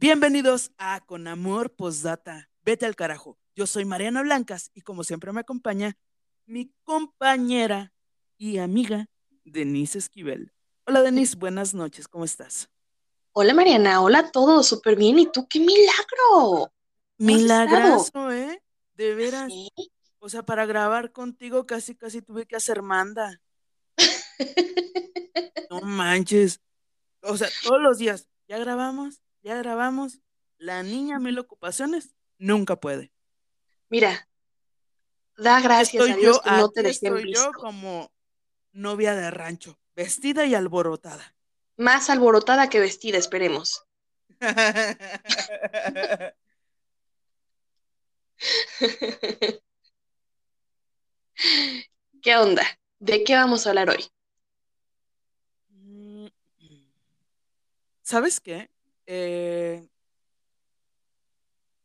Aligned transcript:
Bienvenidos 0.00 0.70
a 0.78 1.04
Con 1.04 1.26
Amor 1.26 1.74
Postdata. 1.74 2.48
Vete 2.62 2.86
al 2.86 2.94
carajo. 2.94 3.36
Yo 3.56 3.66
soy 3.66 3.84
Mariana 3.84 4.22
Blancas 4.22 4.70
y 4.72 4.82
como 4.82 5.02
siempre 5.02 5.32
me 5.32 5.40
acompaña 5.40 5.98
mi 6.46 6.72
compañera 6.84 7.92
y 8.36 8.58
amiga 8.58 9.08
Denise 9.44 9.98
Esquivel. 9.98 10.52
Hola 10.86 11.02
Denise, 11.02 11.36
buenas 11.36 11.74
noches, 11.74 12.06
¿cómo 12.06 12.24
estás? 12.24 12.70
Hola 13.32 13.54
Mariana, 13.54 14.00
hola 14.00 14.20
a 14.20 14.30
todos, 14.30 14.68
súper 14.68 14.94
bien. 14.94 15.18
¿Y 15.18 15.32
tú 15.32 15.48
qué 15.48 15.58
milagro? 15.58 16.72
Milagroso, 17.16 18.30
¿eh? 18.30 18.62
De 18.94 19.16
veras. 19.16 19.52
O 20.20 20.28
sea, 20.28 20.44
para 20.44 20.64
grabar 20.64 21.10
contigo 21.10 21.66
casi, 21.66 21.96
casi 21.96 22.22
tuve 22.22 22.46
que 22.46 22.54
hacer 22.54 22.82
manda. 22.82 23.40
no 25.70 25.80
manches. 25.80 26.60
O 27.20 27.36
sea, 27.36 27.48
todos 27.64 27.82
los 27.82 27.98
días, 27.98 28.28
ya 28.46 28.58
grabamos, 28.58 29.20
ya 29.48 29.56
grabamos. 29.56 30.20
La 30.58 30.82
niña 30.82 31.18
mil 31.18 31.38
ocupaciones 31.38 32.14
nunca 32.36 32.76
puede. 32.76 33.10
Mira, 33.88 34.28
da 35.38 35.62
gracias 35.62 36.06
a 36.06 36.14
Dios 36.14 36.42
que 36.42 36.50
no 36.50 36.70
te 36.70 36.82
dejé 36.82 37.06
estoy 37.06 37.32
yo 37.32 37.52
como 37.52 38.12
novia 38.72 39.14
de 39.14 39.30
rancho, 39.30 39.80
vestida 39.96 40.44
y 40.44 40.54
alborotada. 40.54 41.34
Más 41.78 42.10
alborotada 42.10 42.68
que 42.68 42.80
vestida, 42.80 43.16
esperemos. 43.16 43.86
¿Qué 52.20 52.36
onda? 52.36 52.66
¿De 52.98 53.24
qué 53.24 53.34
vamos 53.34 53.66
a 53.66 53.70
hablar 53.70 53.88
hoy? 53.88 54.04
Mm, 55.70 56.26
¿Sabes 58.02 58.40
qué? 58.40 58.68
Eh, 59.10 59.88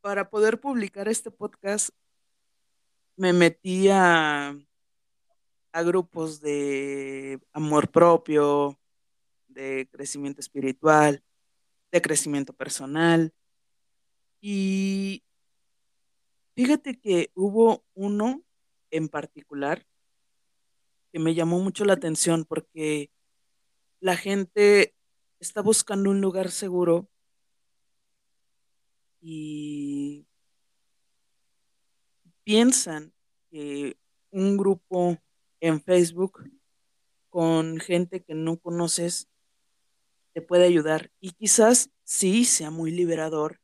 para 0.02 0.29
poder 0.29 0.59
publicar 0.59 1.07
este 1.07 1.31
podcast, 1.31 1.88
me 3.16 3.31
metí 3.31 3.88
a, 3.88 4.53
a 5.71 5.83
grupos 5.83 6.41
de 6.41 7.39
amor 7.53 7.89
propio, 7.89 8.77
de 9.47 9.88
crecimiento 9.89 10.41
espiritual, 10.41 11.23
de 11.94 12.01
crecimiento 12.01 12.51
personal. 12.51 13.33
Y 14.41 15.23
fíjate 16.57 16.99
que 16.99 17.31
hubo 17.35 17.85
uno 17.94 18.44
en 18.91 19.07
particular 19.07 19.88
que 21.13 21.19
me 21.19 21.33
llamó 21.35 21.59
mucho 21.59 21.85
la 21.85 21.94
atención 21.94 22.44
porque 22.44 23.11
la 24.01 24.17
gente 24.17 24.94
está 25.39 25.61
buscando 25.61 26.09
un 26.09 26.19
lugar 26.19 26.51
seguro 26.51 27.07
y 29.25 30.27
piensan 32.43 33.13
que 33.49 33.97
un 34.31 34.57
grupo 34.57 35.17
en 35.61 35.81
Facebook 35.81 36.43
con 37.29 37.79
gente 37.79 38.21
que 38.21 38.35
no 38.35 38.57
conoces 38.57 39.29
te 40.33 40.41
puede 40.41 40.66
ayudar 40.66 41.09
y 41.21 41.31
quizás 41.31 41.89
sí 42.03 42.44
sea 42.44 42.69
muy 42.69 42.91
liberador, 42.91 43.61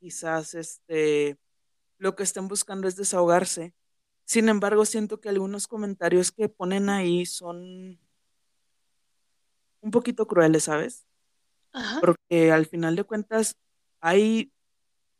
quizás 0.00 0.54
este 0.54 1.38
lo 1.98 2.16
que 2.16 2.22
estén 2.22 2.48
buscando 2.48 2.88
es 2.88 2.96
desahogarse. 2.96 3.74
Sin 4.24 4.48
embargo, 4.48 4.84
siento 4.86 5.20
que 5.20 5.28
algunos 5.28 5.66
comentarios 5.66 6.32
que 6.32 6.48
ponen 6.48 6.88
ahí 6.88 7.26
son 7.26 7.98
un 9.80 9.90
poquito 9.90 10.26
crueles, 10.26 10.64
¿sabes? 10.64 11.06
Porque 12.00 12.50
al 12.50 12.66
final 12.66 12.96
de 12.96 13.04
cuentas 13.04 13.56
hay 14.00 14.52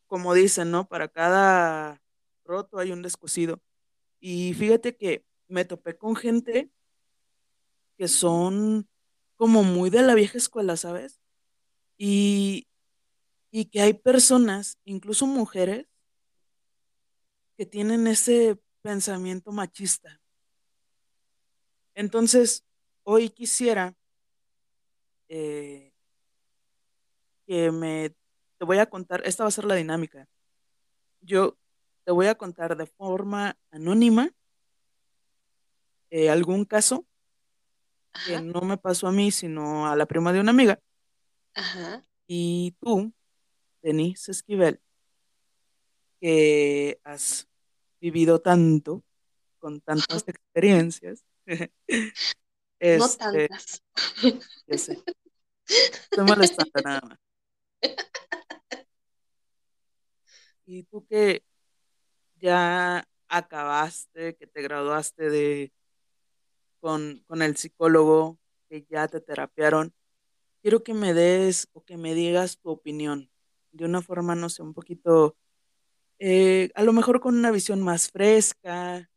como 0.06 0.34
dicen, 0.34 0.70
¿no? 0.70 0.88
Para 0.88 1.08
cada 1.08 2.02
roto 2.44 2.78
hay 2.78 2.92
un 2.92 3.02
descosido. 3.02 3.60
Y 4.20 4.54
fíjate 4.54 4.96
que 4.96 5.24
me 5.48 5.64
topé 5.64 5.96
con 5.96 6.16
gente 6.16 6.70
que 7.96 8.08
son 8.08 8.88
como 9.36 9.62
muy 9.62 9.90
de 9.90 10.02
la 10.02 10.14
vieja 10.14 10.38
escuela, 10.38 10.76
¿sabes? 10.76 11.20
Y, 11.98 12.68
y 13.50 13.66
que 13.66 13.80
hay 13.80 13.94
personas, 13.94 14.78
incluso 14.84 15.26
mujeres, 15.26 15.86
que 17.56 17.66
tienen 17.66 18.06
ese 18.06 18.58
pensamiento 18.82 19.50
machista. 19.50 20.20
Entonces, 21.94 22.64
hoy 23.02 23.30
quisiera 23.30 23.96
eh, 25.28 25.92
que 27.46 27.70
me 27.70 28.14
te 28.58 28.64
voy 28.64 28.78
a 28.78 28.86
contar, 28.86 29.22
esta 29.24 29.44
va 29.44 29.48
a 29.48 29.52
ser 29.52 29.64
la 29.64 29.74
dinámica. 29.74 30.28
Yo 31.20 31.56
te 32.04 32.12
voy 32.12 32.26
a 32.26 32.36
contar 32.36 32.76
de 32.76 32.86
forma 32.86 33.56
anónima 33.70 34.30
eh, 36.10 36.30
algún 36.30 36.64
caso 36.64 37.04
que 38.24 38.40
no 38.40 38.62
me 38.62 38.78
pasó 38.78 39.08
a 39.08 39.12
mí, 39.12 39.30
sino 39.30 39.86
a 39.86 39.96
la 39.96 40.06
prima 40.06 40.32
de 40.32 40.40
una 40.40 40.50
amiga. 40.50 40.80
Ajá. 41.54 42.02
Y 42.26 42.74
tú, 42.80 43.12
Denise 43.82 44.32
Esquivel, 44.32 44.80
que 46.20 46.98
has 47.04 47.48
vivido 48.00 48.40
tanto, 48.40 49.04
con 49.58 49.80
tantas 49.80 50.24
experiencias. 50.28 51.24
no 51.46 51.66
este, 52.78 53.18
tantas. 53.18 53.82
Ya 54.66 54.78
sé. 54.78 55.02
Estoy 55.66 56.24
molestando 56.24 56.80
nada 56.82 57.00
más. 57.02 57.18
Y 60.66 60.82
tú 60.84 61.06
que 61.06 61.44
ya 62.36 63.08
acabaste, 63.28 64.36
que 64.36 64.46
te 64.46 64.62
graduaste 64.62 65.30
de 65.30 65.72
con, 66.80 67.24
con 67.26 67.42
el 67.42 67.56
psicólogo, 67.56 68.38
que 68.68 68.84
ya 68.88 69.08
te 69.08 69.20
terapiaron, 69.20 69.94
quiero 70.62 70.82
que 70.82 70.94
me 70.94 71.14
des 71.14 71.68
o 71.72 71.84
que 71.84 71.96
me 71.96 72.14
digas 72.14 72.58
tu 72.58 72.70
opinión 72.70 73.30
de 73.72 73.84
una 73.84 74.02
forma, 74.02 74.34
no 74.34 74.48
sé, 74.48 74.62
un 74.62 74.74
poquito, 74.74 75.36
eh, 76.18 76.70
a 76.74 76.82
lo 76.82 76.92
mejor 76.92 77.20
con 77.20 77.36
una 77.36 77.50
visión 77.50 77.82
más 77.82 78.10
fresca, 78.10 79.10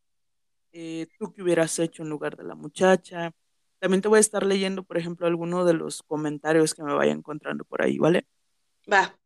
eh, 0.71 1.07
tú 1.17 1.33
qué 1.33 1.41
hubieras 1.43 1.79
hecho 1.79 2.03
en 2.03 2.09
lugar 2.09 2.37
de 2.37 2.43
la 2.43 2.55
muchacha. 2.55 3.31
También 3.79 4.01
te 4.01 4.07
voy 4.09 4.17
a 4.17 4.21
estar 4.21 4.45
leyendo, 4.45 4.83
por 4.83 4.97
ejemplo, 4.97 5.27
algunos 5.27 5.65
de 5.65 5.73
los 5.73 6.03
comentarios 6.03 6.73
que 6.73 6.83
me 6.83 6.93
vaya 6.93 7.13
encontrando 7.13 7.63
por 7.65 7.81
ahí, 7.81 7.97
¿vale? 7.97 8.27
Va. 8.91 9.18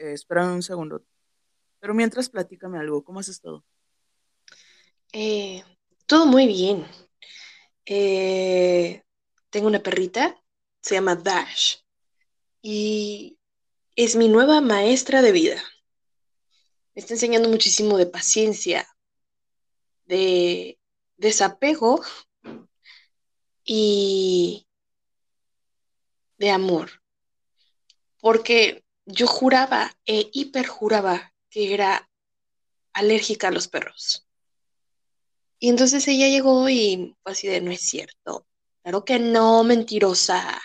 Eh, 0.00 0.14
espérame 0.14 0.54
un 0.54 0.62
segundo. 0.62 1.04
Pero 1.78 1.92
mientras, 1.92 2.30
platícame 2.30 2.78
algo. 2.78 3.04
¿Cómo 3.04 3.20
has 3.20 3.28
estado? 3.28 3.64
Eh, 5.12 5.62
todo 6.06 6.24
muy 6.24 6.46
bien. 6.46 6.86
Eh, 7.84 9.02
tengo 9.50 9.66
una 9.66 9.82
perrita, 9.82 10.42
se 10.80 10.94
llama 10.94 11.16
Dash, 11.16 11.78
y 12.62 13.38
es 13.94 14.16
mi 14.16 14.28
nueva 14.28 14.62
maestra 14.62 15.20
de 15.20 15.32
vida. 15.32 15.62
Me 16.94 17.00
está 17.00 17.14
enseñando 17.14 17.48
muchísimo 17.50 17.98
de 17.98 18.06
paciencia, 18.06 18.88
de 20.06 20.78
desapego 21.18 22.02
y 23.64 24.66
de 26.38 26.50
amor. 26.50 27.02
Porque 28.20 28.82
yo 29.06 29.26
juraba 29.26 29.92
e 30.06 30.30
hiperjuraba 30.32 31.32
que 31.48 31.74
era 31.74 32.08
alérgica 32.92 33.48
a 33.48 33.50
los 33.50 33.68
perros. 33.68 34.26
Y 35.58 35.68
entonces 35.68 36.06
ella 36.08 36.28
llegó 36.28 36.68
y 36.68 37.16
fue 37.22 37.32
así 37.32 37.48
de, 37.48 37.60
no 37.60 37.70
es 37.70 37.82
cierto. 37.82 38.46
Claro 38.82 39.04
que 39.04 39.18
no, 39.18 39.62
mentirosa. 39.62 40.60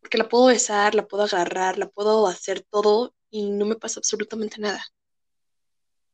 Porque 0.00 0.18
la 0.18 0.28
puedo 0.28 0.46
besar, 0.46 0.94
la 0.94 1.06
puedo 1.06 1.24
agarrar, 1.24 1.78
la 1.78 1.88
puedo 1.88 2.26
hacer 2.28 2.62
todo 2.70 3.14
y 3.30 3.50
no 3.50 3.66
me 3.66 3.76
pasa 3.76 4.00
absolutamente 4.00 4.60
nada. 4.60 4.84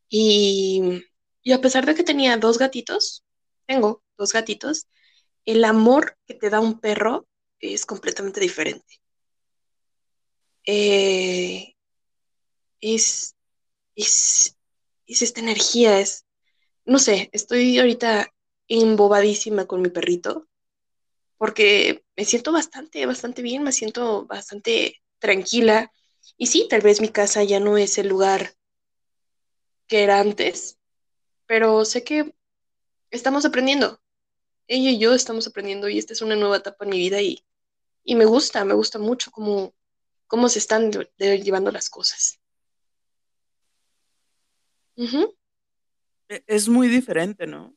Y, 0.08 1.04
y 1.42 1.52
a 1.52 1.60
pesar 1.60 1.84
de 1.84 1.94
que 1.94 2.02
tenía 2.02 2.36
dos 2.38 2.58
gatitos, 2.58 3.24
tengo 3.66 4.02
dos 4.16 4.32
gatitos, 4.32 4.86
el 5.44 5.64
amor 5.64 6.16
que 6.26 6.34
te 6.34 6.50
da 6.50 6.60
un 6.60 6.80
perro 6.80 7.26
es 7.60 7.84
completamente 7.84 8.40
diferente. 8.40 9.00
Eh, 10.68 11.74
es, 12.80 13.36
es, 13.96 14.56
es 15.06 15.22
esta 15.22 15.40
energía, 15.40 16.00
es, 16.00 16.26
no 16.86 16.98
sé, 16.98 17.30
estoy 17.32 17.78
ahorita 17.78 18.32
embobadísima 18.68 19.66
con 19.66 19.82
mi 19.82 19.90
perrito, 19.90 20.48
porque 21.38 22.04
me 22.16 22.24
siento 22.24 22.52
bastante, 22.52 23.06
bastante 23.06 23.42
bien, 23.42 23.62
me 23.64 23.72
siento 23.72 24.26
bastante 24.26 24.96
tranquila. 25.18 25.92
Y 26.38 26.48
sí, 26.48 26.66
tal 26.70 26.82
vez 26.82 27.00
mi 27.00 27.10
casa 27.10 27.44
ya 27.44 27.60
no 27.60 27.78
es 27.78 27.98
el 27.98 28.08
lugar 28.08 28.54
que 29.86 30.02
era 30.04 30.20
antes, 30.20 30.78
pero 31.46 31.84
sé 31.84 32.04
que 32.04 32.34
estamos 33.10 33.44
aprendiendo. 33.44 34.00
Ella 34.68 34.90
y 34.90 34.98
yo 35.00 35.14
estamos 35.14 35.46
aprendiendo 35.48 35.88
y 35.88 35.98
esta 35.98 36.14
es 36.14 36.22
una 36.22 36.36
nueva 36.36 36.58
etapa 36.58 36.84
en 36.84 36.90
mi 36.92 36.98
vida 36.98 37.22
y, 37.22 37.44
y 38.04 38.16
me 38.16 38.26
gusta, 38.26 38.64
me 38.64 38.74
gusta 38.74 38.98
mucho 38.98 39.30
cómo, 39.32 39.74
cómo 40.28 40.48
se 40.48 40.60
están 40.60 40.92
de- 40.92 41.10
de- 41.18 41.42
llevando 41.42 41.72
las 41.72 41.90
cosas. 41.90 42.40
E- 46.28 46.42
Es 46.46 46.68
muy 46.68 46.88
diferente, 46.88 47.46
¿no? 47.46 47.74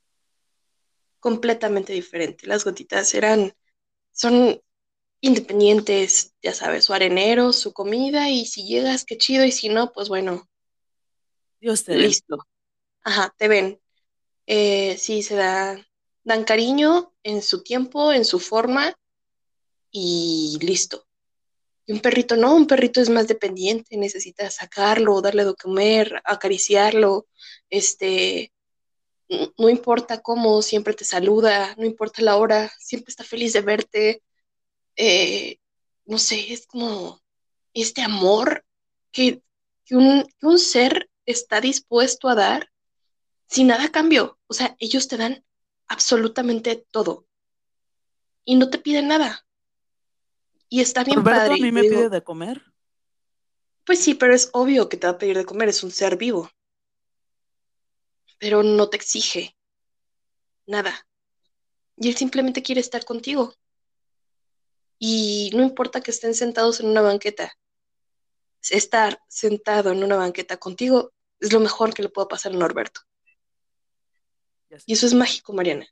Completamente 1.19 1.94
diferente. 1.94 2.48
Las 2.48 2.65
gotitas 2.65 3.13
eran, 3.13 3.53
son 4.12 4.62
independientes, 5.21 6.33
ya 6.42 6.53
sabes, 6.53 6.86
su 6.86 6.94
arenero, 6.94 7.53
su 7.53 7.74
comida, 7.74 8.30
y 8.30 8.45
si 8.45 8.65
llegas, 8.68 9.06
qué 9.06 9.18
chido, 9.18 9.45
y 9.45 9.51
si 9.51 9.69
no, 9.69 9.92
pues 9.94 10.09
bueno, 10.09 10.50
Dios 11.59 11.83
te 11.83 11.95
listo. 11.98 12.38
Ajá, 13.03 13.33
te 13.38 13.48
ven. 13.48 13.80
Eh, 14.48 14.98
sí, 14.98 15.24
se 15.24 15.36
da, 15.36 15.77
dan 16.24 16.44
cariño 16.44 17.13
en 17.24 17.42
su 17.42 17.63
tiempo, 17.63 18.12
en 18.12 18.25
su 18.25 18.39
forma, 18.39 18.95
y 19.92 20.57
listo. 20.62 21.06
Y 21.85 21.93
un 21.93 21.99
perrito 21.99 22.35
no, 22.37 22.55
un 22.55 22.67
perrito 22.67 23.01
es 23.01 23.09
más 23.09 23.27
dependiente, 23.27 23.97
necesita 23.97 24.49
sacarlo, 24.49 25.21
darle 25.21 25.45
de 25.45 25.55
comer, 25.55 26.21
acariciarlo, 26.25 27.27
este, 27.69 28.53
no 29.57 29.69
importa 29.69 30.21
cómo, 30.21 30.61
siempre 30.61 30.93
te 30.93 31.05
saluda, 31.05 31.73
no 31.77 31.85
importa 31.85 32.21
la 32.21 32.37
hora, 32.37 32.71
siempre 32.79 33.11
está 33.11 33.23
feliz 33.23 33.53
de 33.53 33.61
verte. 33.61 34.23
eh, 34.95 35.57
no 36.05 36.17
sé, 36.17 36.51
es 36.53 36.67
como 36.67 37.21
este 37.73 38.01
amor 38.01 38.65
que, 39.11 39.41
que 39.85 39.95
un, 39.95 40.23
que 40.39 40.45
un 40.47 40.59
ser 40.59 41.09
está 41.25 41.61
dispuesto 41.61 42.27
a 42.27 42.35
dar 42.35 42.69
sin 43.47 43.67
nada 43.67 43.85
a 43.85 43.91
cambio. 43.91 44.39
O 44.47 44.53
sea, 44.53 44.75
ellos 44.79 45.07
te 45.07 45.17
dan 45.17 45.45
absolutamente 45.87 46.85
todo 46.91 47.27
y 48.45 48.55
no 48.55 48.69
te 48.69 48.79
piden 48.79 49.07
nada. 49.07 49.45
Y 50.73 50.79
está 50.79 51.03
bien 51.03 51.18
Roberto 51.18 51.41
padre. 51.41 51.53
a 51.56 51.57
mí 51.57 51.71
me 51.71 51.81
digo, 51.81 51.95
pide 51.95 52.09
de 52.09 52.23
comer. 52.23 52.63
Pues 53.85 54.00
sí, 54.00 54.15
pero 54.15 54.33
es 54.33 54.50
obvio 54.53 54.88
que 54.88 54.95
te 54.95 55.06
va 55.06 55.13
a 55.13 55.18
pedir 55.18 55.38
de 55.38 55.44
comer, 55.44 55.68
es 55.68 55.83
un 55.83 55.91
ser 55.91 56.15
vivo, 56.15 56.50
pero 58.39 58.63
no 58.63 58.89
te 58.89 58.95
exige 58.95 59.57
nada. 60.65 61.06
Y 61.97 62.07
él 62.07 62.15
simplemente 62.15 62.63
quiere 62.63 62.79
estar 62.79 63.03
contigo. 63.03 63.53
Y 64.97 65.51
no 65.53 65.62
importa 65.62 66.00
que 66.00 66.12
estén 66.12 66.35
sentados 66.35 66.79
en 66.79 66.88
una 66.88 67.01
banqueta, 67.01 67.51
estar 68.62 69.21
sentado 69.27 69.91
en 69.91 70.06
una 70.06 70.15
banqueta 70.15 70.56
contigo 70.56 71.12
es 71.41 71.51
lo 71.51 71.59
mejor 71.59 71.94
que 71.94 72.03
le 72.03 72.09
puede 72.09 72.29
pasar 72.29 72.53
a 72.53 72.56
Norberto. 72.56 73.01
Y 74.85 74.94
eso 74.94 75.06
es 75.06 75.13
mágico, 75.13 75.51
Mariana. 75.51 75.85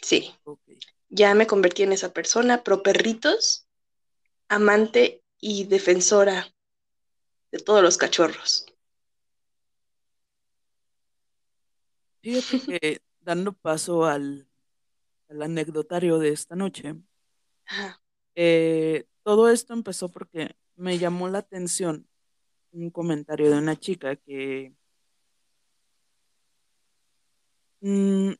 Sí, 0.00 0.34
ya 1.08 1.34
me 1.34 1.46
convertí 1.46 1.82
en 1.82 1.92
esa 1.92 2.12
persona, 2.12 2.62
pro 2.62 2.82
perritos, 2.82 3.66
amante 4.48 5.22
y 5.40 5.64
defensora 5.64 6.54
de 7.52 7.58
todos 7.58 7.82
los 7.82 7.96
cachorros. 7.96 8.66
Fíjate 12.20 12.60
que 12.80 13.02
dando 13.20 13.52
paso 13.52 14.04
al, 14.04 14.48
al 15.28 15.42
anecdotario 15.42 16.18
de 16.18 16.30
esta 16.30 16.56
noche, 16.56 16.94
eh, 18.34 19.04
todo 19.22 19.50
esto 19.50 19.74
empezó 19.74 20.08
porque 20.08 20.56
me 20.76 20.98
llamó 20.98 21.28
la 21.28 21.38
atención 21.38 22.08
un 22.72 22.90
comentario 22.90 23.50
de 23.50 23.58
una 23.58 23.76
chica 23.76 24.16
que, 24.16 24.72
mm, 27.80 28.32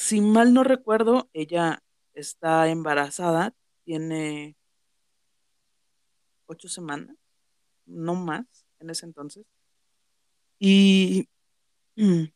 si 0.00 0.22
mal 0.22 0.54
no 0.54 0.64
recuerdo, 0.64 1.28
ella 1.34 1.82
está 2.14 2.68
embarazada, 2.68 3.54
tiene 3.84 4.56
ocho 6.46 6.68
semanas, 6.68 7.14
no 7.84 8.14
más 8.14 8.46
en 8.78 8.88
ese 8.88 9.04
entonces, 9.04 9.44
y 10.58 11.28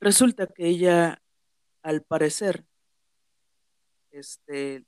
resulta 0.00 0.48
que 0.48 0.66
ella, 0.66 1.22
al 1.82 2.02
parecer, 2.02 2.66
este, 4.10 4.84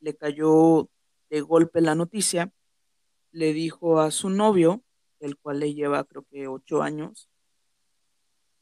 le 0.00 0.16
cayó 0.16 0.88
de 1.28 1.42
golpe 1.42 1.82
la 1.82 1.94
noticia, 1.94 2.50
le 3.30 3.52
dijo 3.52 4.00
a 4.00 4.10
su 4.10 4.30
novio, 4.30 4.82
el 5.18 5.36
cual 5.36 5.60
le 5.60 5.74
lleva 5.74 6.02
creo 6.04 6.24
que 6.30 6.48
ocho 6.48 6.80
años, 6.80 7.28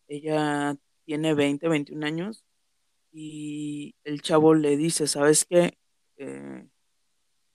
ella 0.08 0.76
tiene 1.08 1.32
20, 1.32 1.68
21 1.68 2.04
años, 2.04 2.44
y 3.10 3.94
el 4.04 4.20
chavo 4.20 4.52
le 4.52 4.76
dice, 4.76 5.06
¿sabes 5.06 5.46
qué? 5.46 5.78
Eh, 6.18 6.68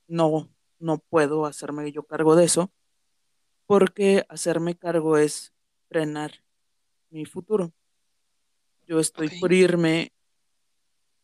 no, 0.07 0.50
no 0.79 0.97
puedo 0.97 1.45
hacerme 1.45 1.91
yo 1.91 2.01
cargo 2.01 2.35
de 2.35 2.45
eso, 2.45 2.71
porque 3.67 4.25
hacerme 4.27 4.75
cargo 4.75 5.17
es 5.17 5.53
frenar 5.88 6.44
mi 7.11 7.25
futuro. 7.25 7.71
Yo 8.88 9.00
estoy 9.00 9.29
por 9.39 9.53
irme 9.53 10.11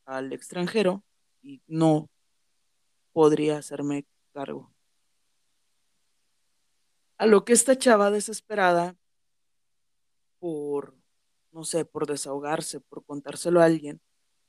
al 0.05 0.31
extranjero 0.31 1.03
y 1.41 1.63
no 1.65 2.11
podría 3.11 3.57
hacerme 3.57 4.05
cargo. 4.33 4.71
A 7.17 7.25
lo 7.25 7.43
que 7.43 7.53
esta 7.53 7.75
chava 7.75 8.11
desesperada 8.11 8.95
por, 10.37 10.98
no 11.51 11.63
sé, 11.63 11.85
por 11.85 12.07
desahogarse, 12.07 12.79
por 12.79 13.03
contárselo 13.05 13.61
a 13.61 13.65
alguien, 13.65 14.01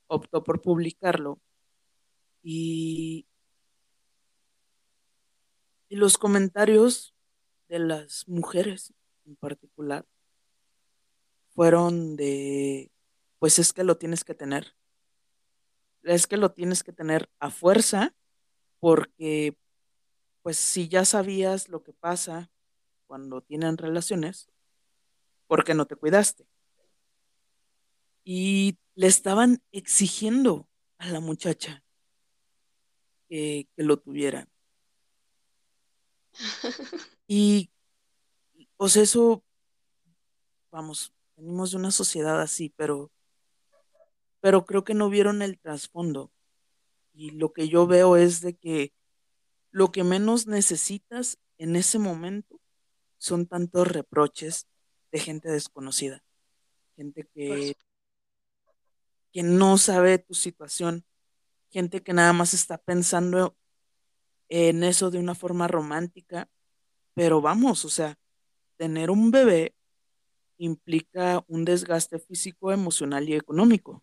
optó 0.07 0.43
por 0.45 0.61
publicarlo 0.61 1.41
y, 2.43 3.27
y 5.89 5.97
los 5.97 6.19
comentarios 6.19 7.15
de 7.69 7.79
las 7.79 8.27
mujeres 8.29 8.93
en 9.27 9.37
particular 9.37 10.07
fueron 11.55 12.17
de, 12.17 12.91
pues 13.39 13.59
es 13.59 13.73
que 13.73 13.85
lo 13.85 13.97
tienes 13.99 14.25
que 14.25 14.35
tener, 14.35 14.75
es 16.03 16.27
que 16.27 16.37
lo 16.37 16.53
tienes 16.53 16.83
que 16.83 16.93
tener 16.93 17.31
a 17.39 17.51
fuerza 17.51 18.15
porque 18.81 19.57
pues 20.43 20.57
si 20.57 20.89
ya 20.89 21.05
sabías 21.05 21.69
lo 21.69 21.83
que 21.83 21.93
pasa 21.93 22.51
cuando 23.07 23.43
tienen 23.43 23.77
relaciones, 23.77 24.51
¿por 25.47 25.65
qué 25.65 25.75
no 25.75 25.87
te 25.87 25.97
cuidaste? 25.97 26.47
Y 28.33 28.79
le 28.95 29.09
estaban 29.09 29.61
exigiendo 29.73 30.69
a 30.99 31.09
la 31.09 31.19
muchacha 31.19 31.83
que, 33.29 33.67
que 33.75 33.83
lo 33.83 33.97
tuviera. 33.97 34.49
Y 37.27 37.71
pues 38.77 38.97
eso, 38.97 39.45
vamos, 40.71 41.13
venimos 41.37 41.73
de 41.73 41.79
una 41.79 41.91
sociedad 41.91 42.41
así, 42.41 42.73
pero, 42.77 43.11
pero 44.41 44.65
creo 44.65 44.85
que 44.85 44.95
no 44.95 45.11
vieron 45.11 45.43
el 45.43 45.59
trasfondo. 45.59 46.33
Y 47.13 47.31
lo 47.31 47.53
que 47.53 47.69
yo 47.69 47.89
veo 47.89 48.17
es 48.17 48.41
de 48.43 48.57
que 48.57 48.93
lo 49.73 49.91
que 49.91 50.05
menos 50.05 50.47
necesitas 50.47 51.37
en 51.59 51.75
ese 51.75 51.99
momento 51.99 52.61
son 53.19 53.47
tantos 53.47 53.89
reproches 53.89 54.69
de 55.11 55.19
gente 55.19 55.49
desconocida, 55.51 56.23
gente 56.97 57.29
que, 57.35 57.75
que 59.33 59.43
no 59.43 59.79
sabe 59.79 60.19
tu 60.19 60.35
situación, 60.35 61.05
gente 61.71 62.03
que 62.03 62.13
nada 62.13 62.33
más 62.33 62.55
está 62.55 62.79
pensando 62.79 63.57
en 64.49 64.83
eso 64.83 65.11
de 65.11 65.19
una 65.19 65.35
forma 65.35 65.69
romántica, 65.69 66.51
pero 67.15 67.41
vamos, 67.41 67.85
o 67.85 67.89
sea, 67.89 68.19
tener 68.77 69.11
un 69.11 69.31
bebé 69.31 69.75
implica 70.59 71.45
un 71.49 71.65
desgaste 71.65 72.19
físico, 72.19 72.73
emocional 72.73 73.29
y 73.29 73.35
económico. 73.35 74.03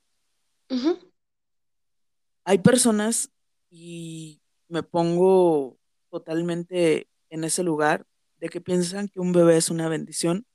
Hay 2.43 2.59
personas, 2.59 3.29
y 3.69 4.41
me 4.69 4.81
pongo 4.81 5.77
totalmente 6.09 7.09
en 7.29 7.43
ese 7.43 7.63
lugar, 7.63 8.05
de 8.39 8.49
que 8.49 8.61
piensan 8.61 9.07
que 9.07 9.19
un 9.19 9.33
bebé 9.33 9.57
es 9.57 9.69
una 9.69 9.89
bendición, 9.89 10.45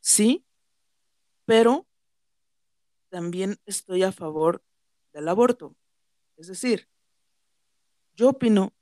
sí, 0.00 0.44
pero 1.44 1.86
también 3.14 3.60
estoy 3.64 4.02
a 4.02 4.10
favor 4.10 4.60
del 5.12 5.28
aborto. 5.28 5.76
Es 6.36 6.48
decir, 6.48 6.88
yo 8.16 8.30
opino 8.30 8.72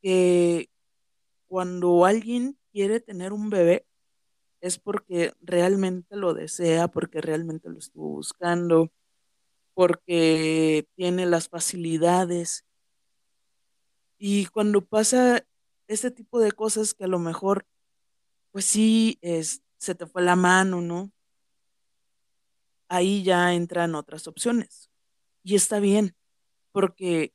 que 0.00 0.70
cuando 1.48 2.06
alguien 2.06 2.58
quiere 2.72 2.98
tener 2.98 3.34
un 3.34 3.50
bebé 3.50 3.84
es 4.62 4.78
porque 4.78 5.34
realmente 5.42 6.16
lo 6.16 6.32
desea, 6.32 6.88
porque 6.88 7.20
realmente 7.20 7.68
lo 7.68 7.78
estuvo 7.78 8.08
buscando, 8.08 8.90
porque 9.74 10.88
tiene 10.96 11.26
las 11.26 11.50
facilidades. 11.50 12.64
Y 14.16 14.46
cuando 14.46 14.82
pasa 14.82 15.44
este 15.88 16.10
tipo 16.10 16.40
de 16.40 16.52
cosas 16.52 16.94
que 16.94 17.04
a 17.04 17.08
lo 17.08 17.18
mejor, 17.18 17.66
pues 18.50 18.64
sí, 18.64 19.18
es, 19.20 19.62
se 19.76 19.94
te 19.94 20.06
fue 20.06 20.22
la 20.22 20.36
mano, 20.36 20.80
¿no? 20.80 21.12
Ahí 22.92 23.22
ya 23.22 23.54
entran 23.54 23.94
otras 23.94 24.28
opciones. 24.28 24.90
Y 25.42 25.54
está 25.54 25.80
bien, 25.80 26.14
porque 26.70 27.34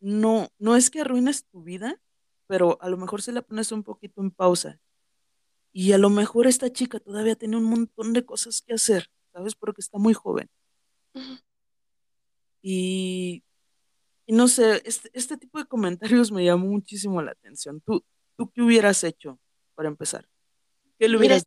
no, 0.00 0.50
no 0.58 0.76
es 0.76 0.90
que 0.90 1.00
arruines 1.00 1.46
tu 1.46 1.62
vida, 1.62 2.00
pero 2.46 2.78
a 2.82 2.88
lo 2.90 2.98
mejor 2.98 3.22
se 3.22 3.32
la 3.32 3.40
pones 3.42 3.72
un 3.72 3.82
poquito 3.82 4.20
en 4.20 4.30
pausa. 4.30 4.78
Y 5.72 5.92
a 5.92 5.98
lo 5.98 6.10
mejor 6.10 6.46
esta 6.46 6.70
chica 6.70 7.00
todavía 7.00 7.36
tiene 7.36 7.56
un 7.56 7.64
montón 7.64 8.12
de 8.12 8.24
cosas 8.24 8.60
que 8.60 8.74
hacer, 8.74 9.10
¿sabes? 9.32 9.54
Porque 9.54 9.80
está 9.80 9.98
muy 9.98 10.12
joven. 10.12 10.48
Y, 12.62 13.42
y 14.26 14.32
no 14.32 14.46
sé, 14.46 14.82
este, 14.84 15.10
este 15.14 15.38
tipo 15.38 15.58
de 15.58 15.66
comentarios 15.66 16.30
me 16.30 16.44
llamó 16.44 16.66
muchísimo 16.66 17.22
la 17.22 17.32
atención. 17.32 17.80
¿Tú, 17.80 18.04
tú 18.36 18.50
qué 18.50 18.60
hubieras 18.60 19.02
hecho 19.04 19.40
para 19.74 19.88
empezar? 19.88 20.28
¿Qué 20.98 21.08
le 21.08 21.16
Mira, 21.18 21.36
hubieras... 21.36 21.44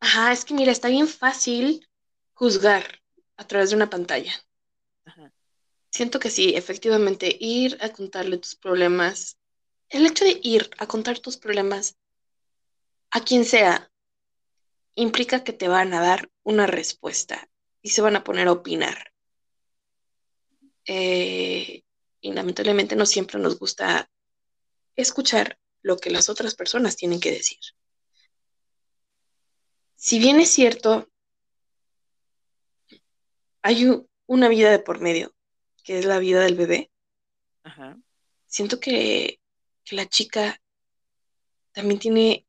ajá, 0.00 0.32
es 0.32 0.44
que 0.44 0.54
mira, 0.54 0.70
está 0.70 0.88
bien 0.88 1.08
fácil 1.08 1.86
juzgar 2.36 2.84
a 3.38 3.46
través 3.46 3.70
de 3.70 3.76
una 3.76 3.88
pantalla. 3.88 4.32
Ajá, 5.06 5.32
Siento 5.90 6.20
que 6.20 6.30
sí, 6.30 6.54
efectivamente, 6.54 7.34
ir 7.40 7.78
a 7.80 7.88
contarle 7.88 8.36
tus 8.36 8.54
problemas, 8.54 9.38
el 9.88 10.04
hecho 10.04 10.26
de 10.26 10.38
ir 10.42 10.68
a 10.76 10.86
contar 10.86 11.18
tus 11.18 11.38
problemas 11.38 11.96
a 13.10 13.22
quien 13.22 13.46
sea, 13.46 13.90
implica 14.94 15.44
que 15.44 15.54
te 15.54 15.68
van 15.68 15.94
a 15.94 16.02
dar 16.02 16.30
una 16.42 16.66
respuesta 16.66 17.48
y 17.80 17.90
se 17.90 18.02
van 18.02 18.16
a 18.16 18.24
poner 18.24 18.48
a 18.48 18.52
opinar. 18.52 19.12
Eh, 20.84 21.84
y 22.20 22.32
lamentablemente 22.32 22.96
no 22.96 23.06
siempre 23.06 23.40
nos 23.40 23.58
gusta 23.58 24.10
escuchar 24.94 25.58
lo 25.80 25.96
que 25.96 26.10
las 26.10 26.28
otras 26.28 26.54
personas 26.54 26.96
tienen 26.96 27.20
que 27.20 27.32
decir. 27.32 27.60
Si 29.94 30.18
bien 30.18 30.38
es 30.40 30.50
cierto, 30.50 31.08
hay 33.66 33.84
una 34.26 34.48
vida 34.48 34.70
de 34.70 34.78
por 34.78 35.00
medio, 35.00 35.34
que 35.82 35.98
es 35.98 36.04
la 36.04 36.20
vida 36.20 36.40
del 36.44 36.54
bebé, 36.54 36.92
ajá, 37.64 37.98
siento 38.46 38.78
que, 38.78 39.40
que 39.84 39.96
la 39.96 40.06
chica 40.06 40.62
también 41.72 41.98
tiene 41.98 42.46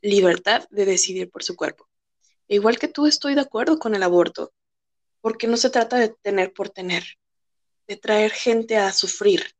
libertad 0.00 0.66
de 0.70 0.84
decidir 0.84 1.30
por 1.30 1.44
su 1.44 1.54
cuerpo. 1.54 1.88
Igual 2.48 2.76
que 2.76 2.88
tú, 2.88 3.06
estoy 3.06 3.36
de 3.36 3.42
acuerdo 3.42 3.78
con 3.78 3.94
el 3.94 4.02
aborto, 4.02 4.52
porque 5.20 5.46
no 5.46 5.56
se 5.56 5.70
trata 5.70 5.96
de 5.96 6.08
tener 6.08 6.52
por 6.52 6.70
tener, 6.70 7.04
de 7.86 7.96
traer 7.96 8.32
gente 8.32 8.78
a 8.78 8.92
sufrir, 8.92 9.54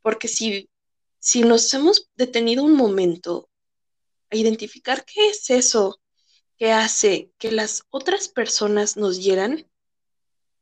porque 0.00 0.26
si, 0.26 0.70
si 1.18 1.42
nos 1.42 1.74
hemos 1.74 2.08
detenido 2.14 2.64
un 2.64 2.74
momento 2.74 3.50
a 4.30 4.36
identificar 4.36 5.04
qué 5.04 5.28
es 5.28 5.50
eso 5.50 6.00
que 6.58 6.72
hace 6.72 7.30
que 7.38 7.52
las 7.52 7.84
otras 7.90 8.28
personas 8.28 8.96
nos 8.96 9.22
hieran, 9.22 9.68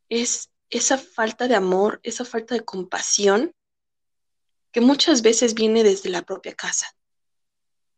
es 0.09 0.51
esa 0.71 0.99
falta 0.99 1.49
de 1.49 1.55
amor, 1.55 2.01
esa 2.03 2.25
falta 2.25 2.55
de 2.55 2.65
compasión 2.65 3.55
que 4.73 4.81
muchas 4.81 5.23
veces 5.23 5.55
viene 5.55 5.85
desde 5.85 6.11
la 6.11 6.23
propia 6.23 6.55
casa. 6.55 6.87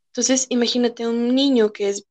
Entonces, 0.09 0.47
imagínate 0.51 1.07
un 1.07 1.35
niño 1.35 1.73
que 1.73 1.89
es, 1.89 2.07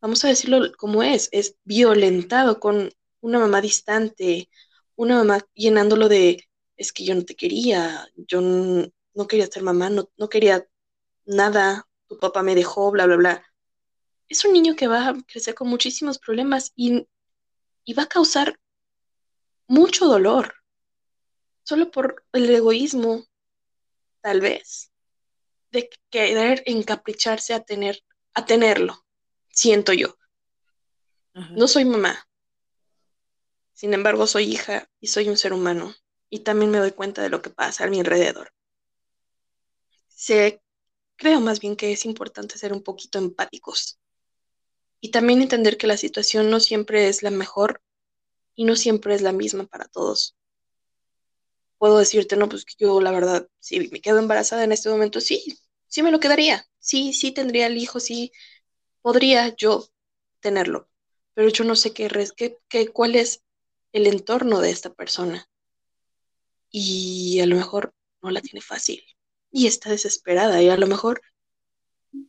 vamos 0.00 0.24
a 0.24 0.28
decirlo 0.28 0.72
como 0.76 1.02
es, 1.02 1.28
es 1.32 1.56
violentado 1.64 2.58
con 2.60 2.90
una 3.20 3.38
mamá 3.38 3.60
distante, 3.60 4.48
una 4.96 5.16
mamá 5.16 5.46
llenándolo 5.54 6.08
de, 6.08 6.48
es 6.76 6.92
que 6.92 7.04
yo 7.04 7.14
no 7.14 7.24
te 7.24 7.36
quería, 7.36 8.08
yo 8.16 8.40
no 8.40 9.26
quería 9.26 9.46
ser 9.46 9.62
mamá, 9.62 9.90
no, 9.90 10.10
no 10.16 10.28
quería 10.28 10.66
nada, 11.26 11.86
tu 12.06 12.18
papá 12.18 12.42
me 12.42 12.54
dejó, 12.54 12.90
bla, 12.90 13.06
bla, 13.06 13.16
bla. 13.16 13.47
Es 14.28 14.44
un 14.44 14.52
niño 14.52 14.76
que 14.76 14.88
va 14.88 15.08
a 15.08 15.14
crecer 15.22 15.54
con 15.54 15.68
muchísimos 15.68 16.18
problemas 16.18 16.72
y, 16.76 17.08
y 17.84 17.94
va 17.94 18.04
a 18.04 18.08
causar 18.08 18.58
mucho 19.66 20.06
dolor, 20.06 20.54
solo 21.62 21.90
por 21.90 22.24
el 22.32 22.50
egoísmo, 22.50 23.24
tal 24.20 24.40
vez, 24.40 24.90
de 25.70 25.90
querer 26.10 26.62
encapricharse 26.66 27.54
a 27.54 27.60
tener, 27.60 28.02
a 28.34 28.44
tenerlo, 28.44 29.04
siento 29.48 29.92
yo. 29.92 30.16
ajá. 31.34 31.52
No 31.54 31.68
soy 31.68 31.84
mamá, 31.84 32.28
sin 33.72 33.94
embargo 33.94 34.26
soy 34.26 34.44
hija 34.44 34.90
y 35.00 35.06
soy 35.06 35.28
un 35.28 35.36
ser 35.36 35.52
humano 35.52 35.94
y 36.28 36.40
también 36.40 36.70
me 36.70 36.78
doy 36.78 36.92
cuenta 36.92 37.22
de 37.22 37.30
lo 37.30 37.40
que 37.40 37.50
pasa 37.50 37.84
a 37.84 37.88
mi 37.88 38.00
alrededor. 38.00 38.52
Sé, 40.08 40.60
creo 41.16 41.40
más 41.40 41.60
bien 41.60 41.76
que 41.76 41.92
es 41.92 42.04
importante 42.04 42.58
ser 42.58 42.72
un 42.72 42.82
poquito 42.82 43.18
empáticos 43.18 43.97
y 45.00 45.10
también 45.10 45.42
entender 45.42 45.76
que 45.78 45.86
la 45.88 45.96
situación 45.96 46.50
no 46.50 46.60
siempre 46.60 47.08
es 47.08 47.22
la 47.24 47.30
mejor 47.30 47.82
y 48.56 48.64
no 48.64 48.76
siempre 48.76 49.14
es 49.14 49.22
la 49.22 49.32
misma 49.32 49.66
para 49.66 49.86
todos. 49.88 50.36
Puedo 51.78 51.98
decirte, 51.98 52.36
no, 52.36 52.48
pues 52.48 52.64
yo 52.78 53.00
la 53.00 53.10
verdad, 53.10 53.48
si 53.60 53.88
me 53.90 54.00
quedo 54.00 54.18
embarazada 54.18 54.64
en 54.64 54.72
este 54.72 54.88
momento, 54.90 55.20
sí, 55.20 55.44
sí 55.88 56.02
me 56.02 56.10
lo 56.12 56.20
quedaría, 56.20 56.66
sí, 56.78 57.12
sí 57.12 57.32
tendría 57.32 57.66
el 57.66 57.76
hijo, 57.78 58.00
sí 58.00 58.32
podría 59.02 59.54
yo 59.56 59.86
tenerlo, 60.40 60.88
pero 61.34 61.48
yo 61.50 61.64
no 61.64 61.76
sé 61.76 61.92
qué, 61.94 62.08
qué, 62.36 62.58
qué- 62.68 62.88
cuál 62.88 63.16
es 63.16 63.42
el 63.92 64.06
entorno 64.08 64.60
de 64.60 64.70
esta 64.70 64.94
persona 64.94 65.48
y 66.70 67.40
a 67.40 67.46
lo 67.46 67.56
mejor 67.56 67.94
no 68.22 68.30
la 68.30 68.40
tiene 68.40 68.60
fácil 68.62 69.02
y 69.50 69.66
está 69.66 69.90
desesperada 69.90 70.62
y 70.62 70.68
a 70.68 70.76
lo 70.76 70.86
mejor, 70.86 71.20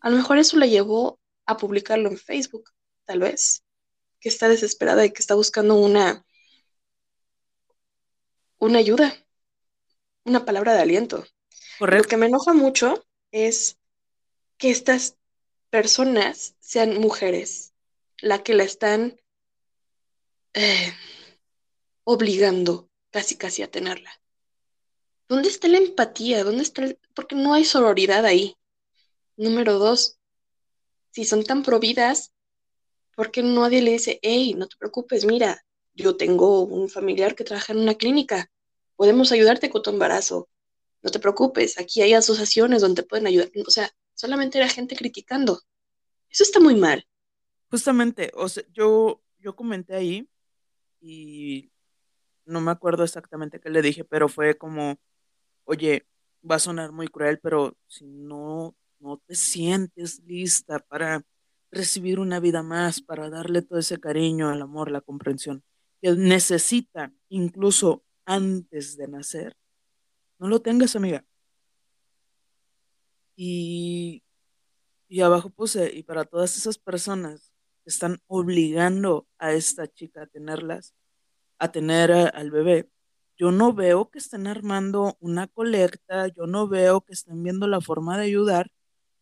a 0.02 0.10
lo 0.10 0.18
mejor 0.18 0.38
eso 0.38 0.58
la 0.58 0.66
llevó 0.66 1.19
a 1.50 1.58
publicarlo 1.58 2.10
en 2.10 2.18
Facebook, 2.18 2.70
tal 3.06 3.22
vez, 3.22 3.64
que 4.20 4.30
está 4.30 4.48
desesperada 4.48 5.04
y 5.04 5.12
que 5.12 5.22
está 5.22 5.34
buscando 5.34 5.74
una, 5.74 6.24
una 8.60 8.78
ayuda, 8.78 9.16
una 10.26 10.46
palabra 10.46 10.76
de 10.76 10.82
aliento. 10.82 11.18
Lo 11.18 11.26
Correcto, 11.80 12.10
que 12.10 12.18
me 12.18 12.28
enoja 12.28 12.54
mucho 12.54 13.04
es 13.32 13.80
que 14.58 14.70
estas 14.70 15.18
personas 15.72 16.56
sean 16.60 17.00
mujeres, 17.00 17.74
la 18.20 18.44
que 18.44 18.54
la 18.54 18.64
están 18.64 19.20
eh, 20.54 20.94
obligando 22.04 22.92
casi 23.10 23.38
casi 23.38 23.64
a 23.64 23.72
tenerla. 23.72 24.12
¿Dónde 25.28 25.50
está 25.50 25.68
la 25.68 25.78
empatía? 25.78 26.44
¿Dónde 26.44 26.62
está 26.62 26.84
el... 26.84 27.00
Porque 27.16 27.36
no 27.36 27.56
hay 27.56 27.66
sororidad 27.66 28.26
ahí. 28.26 28.56
Número 29.36 29.80
dos, 29.80 30.19
si 31.12 31.26
son 31.26 31.44
tan 31.44 31.64
providas, 31.64 32.34
¿por 33.16 33.32
qué 33.32 33.44
nadie 33.44 33.82
le 33.82 33.92
dice, 33.94 34.20
hey, 34.24 34.56
no 34.58 34.68
te 34.68 34.76
preocupes, 34.78 35.26
mira, 35.26 35.64
yo 35.94 36.18
tengo 36.18 36.64
un 36.64 36.90
familiar 36.90 37.36
que 37.36 37.44
trabaja 37.44 37.74
en 37.74 37.80
una 37.80 37.96
clínica, 37.96 38.52
podemos 38.96 39.32
ayudarte 39.32 39.70
con 39.70 39.84
tu 39.84 39.90
embarazo, 39.92 40.50
no 41.04 41.12
te 41.12 41.20
preocupes, 41.20 41.80
aquí 41.80 42.02
hay 42.02 42.14
asociaciones 42.14 42.82
donde 42.82 43.04
pueden 43.04 43.28
ayudar. 43.28 43.50
O 43.68 43.72
sea, 43.72 43.92
solamente 44.16 44.58
era 44.60 44.70
gente 44.70 44.96
criticando. 44.96 45.62
Eso 46.30 46.44
está 46.44 46.60
muy 46.60 46.76
mal. 46.76 47.06
justamente, 47.70 48.32
o 48.36 48.50
sea, 48.50 48.64
yo, 48.74 49.22
yo 49.40 49.56
comenté 49.56 49.96
ahí 49.96 50.30
y 51.02 51.72
no 52.46 52.62
me 52.62 52.72
acuerdo 52.72 53.04
exactamente 53.06 53.62
qué 53.62 53.70
le 53.72 53.82
dije, 53.84 54.06
pero 54.06 54.30
fue 54.30 54.58
como, 54.58 54.98
oye, 55.66 56.08
va 56.50 56.58
a 56.58 56.60
sonar 56.60 56.94
muy 56.94 57.08
cruel, 57.10 57.40
pero 57.42 57.78
si 57.88 58.06
no, 58.08 58.76
no 59.00 59.18
te 59.18 59.36
sientes 59.36 60.22
lista 60.26 60.80
para 60.80 61.24
recibir 61.72 62.20
una 62.20 62.40
vida 62.40 62.64
más, 62.64 63.02
para 63.02 63.30
darle 63.30 63.62
todo 63.62 63.80
ese 63.80 64.00
cariño, 64.00 64.52
el 64.52 64.62
amor, 64.62 64.92
la 64.92 65.02
comprensión 65.02 65.64
que 66.02 66.14
necesita 66.14 67.14
incluso 67.30 68.04
antes 68.26 68.98
de 68.98 69.08
nacer, 69.08 69.56
no 70.38 70.48
lo 70.48 70.62
tengas, 70.62 70.96
amiga. 70.96 71.26
Y, 73.36 74.24
y 75.08 75.22
abajo 75.22 75.50
puse, 75.50 75.92
y 75.94 76.04
para 76.04 76.26
todas 76.26 76.58
esas 76.58 76.78
personas 76.78 77.52
que 77.84 77.90
están 77.90 78.22
obligando 78.28 79.28
a 79.38 79.54
esta 79.54 79.88
chica 79.88 80.24
a 80.24 80.28
tenerlas, 80.28 80.94
a 81.58 81.72
tener 81.72 82.12
al 82.12 82.52
bebé. 82.52 82.90
Yo 83.38 83.52
no 83.52 83.74
veo 83.74 84.10
que 84.10 84.20
estén 84.20 84.48
armando 84.48 85.18
una 85.20 85.48
colecta, 85.48 86.28
yo 86.28 86.46
no 86.46 86.68
veo 86.68 87.02
que 87.02 87.14
estén 87.14 87.42
viendo 87.44 87.68
la 87.68 87.82
forma 87.82 88.18
de 88.18 88.26
ayudar, 88.26 88.72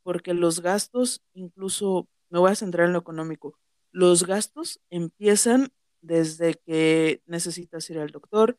porque 0.07 0.33
los 0.33 0.61
gastos, 0.61 1.21
incluso, 1.33 2.07
me 2.29 2.39
voy 2.39 2.49
a 2.49 2.55
centrar 2.55 2.87
en 2.87 2.93
lo 2.93 2.99
económico, 2.99 3.59
los 3.91 4.25
gastos 4.25 4.79
empiezan 4.89 5.67
desde 5.99 6.53
que 6.53 7.21
necesitas 7.25 7.89
ir 7.89 7.99
al 7.99 8.11
doctor, 8.11 8.57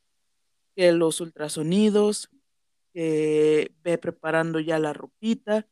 que 0.77 0.93
los 0.93 1.23
ultrasonidos, 1.23 2.29
que 2.93 3.73
ve 3.83 3.97
preparando 3.97 4.61
ya 4.61 4.79
la 4.79 4.93
ropita, 4.93 5.67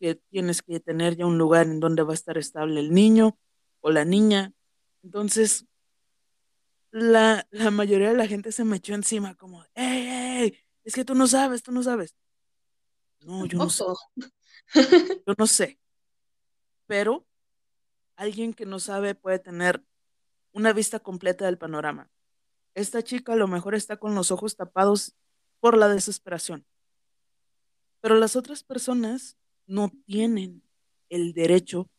que 0.00 0.14
tienes 0.14 0.62
que 0.62 0.80
tener 0.80 1.14
ya 1.14 1.26
un 1.26 1.36
lugar 1.36 1.66
en 1.66 1.78
donde 1.78 2.04
va 2.04 2.12
a 2.12 2.14
estar 2.14 2.38
estable 2.38 2.80
el 2.80 2.94
niño 2.94 3.36
o 3.82 3.90
la 3.90 4.06
niña. 4.06 4.54
Entonces, 5.02 5.66
la, 6.90 7.46
la 7.50 7.70
mayoría 7.70 8.08
de 8.08 8.16
la 8.16 8.26
gente 8.26 8.50
se 8.50 8.64
me 8.64 8.78
echó 8.78 8.94
encima 8.94 9.34
como, 9.34 9.62
hey, 9.74 10.06
hey, 10.08 10.58
es 10.84 10.94
que 10.94 11.04
tú 11.04 11.14
no 11.14 11.26
sabes, 11.26 11.62
tú 11.62 11.70
no 11.70 11.82
sabes. 11.82 12.16
No, 13.20 13.44
yo 13.44 13.58
no. 13.58 13.68
yo 15.26 15.34
no 15.36 15.46
sé, 15.46 15.78
pero 16.86 17.26
alguien 18.16 18.52
que 18.52 18.66
no 18.66 18.80
sabe 18.80 19.14
puede 19.14 19.38
tener 19.38 19.84
una 20.52 20.72
vista 20.72 21.00
completa 21.00 21.44
del 21.44 21.58
panorama. 21.58 22.10
Esta 22.74 23.02
chica 23.02 23.32
a 23.32 23.36
lo 23.36 23.48
mejor 23.48 23.74
está 23.74 23.96
con 23.96 24.14
los 24.14 24.30
ojos 24.30 24.56
tapados 24.56 25.16
por 25.60 25.76
la 25.76 25.88
desesperación, 25.88 26.66
pero 28.00 28.16
las 28.16 28.36
otras 28.36 28.62
personas 28.62 29.36
no 29.66 29.90
tienen 30.06 30.62
el 31.08 31.32
derecho 31.32 31.90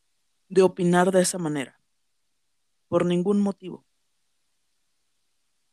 de 0.47 0.61
opinar 0.61 1.11
de 1.11 1.21
esa 1.21 1.37
manera, 1.37 1.79
por 2.87 3.05
ningún 3.05 3.39
motivo. 3.39 3.85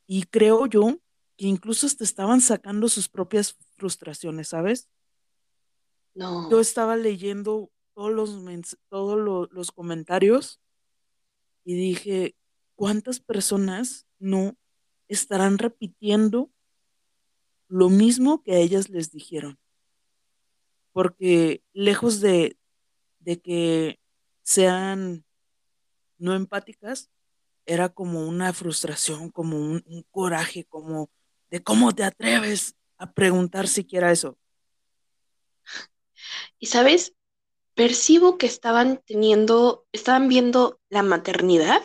Y 0.07 0.25
creo 0.25 0.67
yo 0.67 0.99
que 1.37 1.47
incluso 1.47 1.89
te 1.97 2.05
estaban 2.05 2.41
sacando 2.41 2.89
sus 2.89 3.09
propias 3.09 3.57
frustraciones, 3.77 4.49
¿sabes? 4.49 4.89
Yo 6.17 6.61
estaba 6.61 6.97
leyendo 6.97 7.71
todos 7.95 8.11
los, 8.11 8.79
todos 8.89 9.49
los 9.51 9.71
comentarios 9.71 10.61
y 11.65 11.75
dije, 11.75 12.35
¿cuántas 12.75 13.21
personas 13.21 14.07
no 14.19 14.57
estarán 15.09 15.59
repitiendo 15.59 16.51
lo 17.69 17.91
mismo 17.91 18.43
que 18.43 18.53
a 18.53 18.59
ellas 18.59 18.89
les 18.89 19.11
dijeron? 19.11 19.59
Porque 20.93 21.63
lejos 21.75 22.21
de, 22.21 22.57
de 23.19 23.41
que 23.41 24.01
sean 24.43 25.25
no 26.19 26.35
empáticas, 26.35 27.11
era 27.67 27.89
como 27.89 28.27
una 28.27 28.53
frustración, 28.53 29.31
como 29.31 29.59
un, 29.59 29.83
un, 29.87 30.03
coraje, 30.11 30.65
como 30.65 31.11
de 31.51 31.63
cómo 31.63 31.95
te 31.95 32.05
atreves 32.05 32.75
a 32.97 33.13
preguntar 33.13 33.69
siquiera 33.69 34.13
eso. 34.13 34.39
Y 36.59 36.67
sabes, 36.67 37.15
percibo 37.75 38.39
que 38.39 38.47
estaban 38.47 39.03
teniendo, 39.05 39.87
estaban 39.93 40.29
viendo 40.29 40.81
la 40.89 41.03
maternidad 41.03 41.83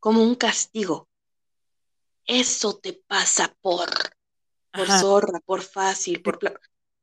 como 0.00 0.22
un 0.22 0.34
castigo. 0.34 1.08
Eso 2.26 2.78
te 2.78 2.92
pasa 2.92 3.54
por, 3.60 3.88
por 4.72 4.82
Ajá. 4.82 5.00
zorra, 5.00 5.40
por 5.40 5.62
fácil, 5.62 6.22
por... 6.22 6.38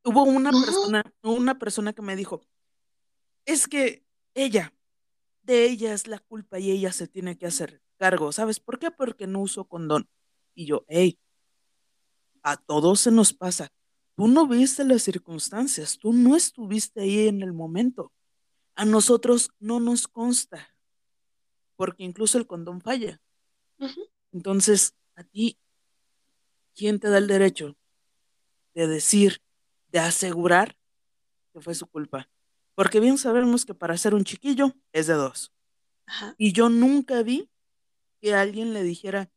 Hubo 0.03 0.23
una 0.23 0.51
no. 0.51 0.63
persona, 0.63 1.03
una 1.21 1.57
persona 1.57 1.93
que 1.93 2.01
me 2.01 2.15
dijo, 2.15 2.41
es 3.45 3.67
que 3.67 4.03
ella, 4.33 4.73
de 5.43 5.65
ella 5.65 5.93
es 5.93 6.07
la 6.07 6.19
culpa 6.19 6.59
y 6.59 6.71
ella 6.71 6.91
se 6.91 7.07
tiene 7.07 7.37
que 7.37 7.47
hacer 7.47 7.81
cargo. 7.97 8.31
¿Sabes 8.31 8.59
por 8.59 8.79
qué? 8.79 8.91
Porque 8.91 9.27
no 9.27 9.39
uso 9.39 9.65
condón. 9.65 10.09
Y 10.53 10.65
yo, 10.65 10.85
hey, 10.87 11.19
a 12.43 12.57
todos 12.57 13.01
se 13.01 13.11
nos 13.11 13.33
pasa. 13.33 13.71
Tú 14.15 14.27
no 14.27 14.47
viste 14.47 14.83
las 14.85 15.03
circunstancias, 15.03 15.97
tú 15.99 16.13
no 16.13 16.35
estuviste 16.35 17.01
ahí 17.01 17.27
en 17.27 17.41
el 17.41 17.53
momento. 17.53 18.13
A 18.75 18.85
nosotros 18.85 19.51
no 19.59 19.79
nos 19.79 20.07
consta, 20.07 20.73
porque 21.75 22.03
incluso 22.03 22.37
el 22.37 22.47
condón 22.47 22.81
falla. 22.81 23.21
Uh 23.77 23.87
-huh. 23.87 24.09
Entonces, 24.31 24.95
a 25.15 25.23
ti, 25.23 25.57
¿quién 26.75 26.99
te 26.99 27.09
da 27.09 27.17
el 27.17 27.27
derecho 27.27 27.77
de 28.73 28.87
decir, 28.87 29.41
de 29.89 29.99
asegurar 29.99 30.77
que 31.53 31.61
fue 31.61 31.75
su 31.75 31.87
culpa? 31.87 32.29
Porque 32.73 32.99
bien 32.99 33.17
sabemos 33.17 33.65
que 33.65 33.73
para 33.73 33.97
ser 33.97 34.13
un 34.13 34.23
chiquillo 34.23 34.73
es 34.91 35.07
de 35.07 35.13
dos. 35.13 35.53
Y 36.37 36.51
yo 36.51 36.69
nunca 36.69 37.23
vi 37.23 37.49
que 38.21 38.33
alguien 38.33 38.73
le 38.73 38.83
dijera, 38.83 39.29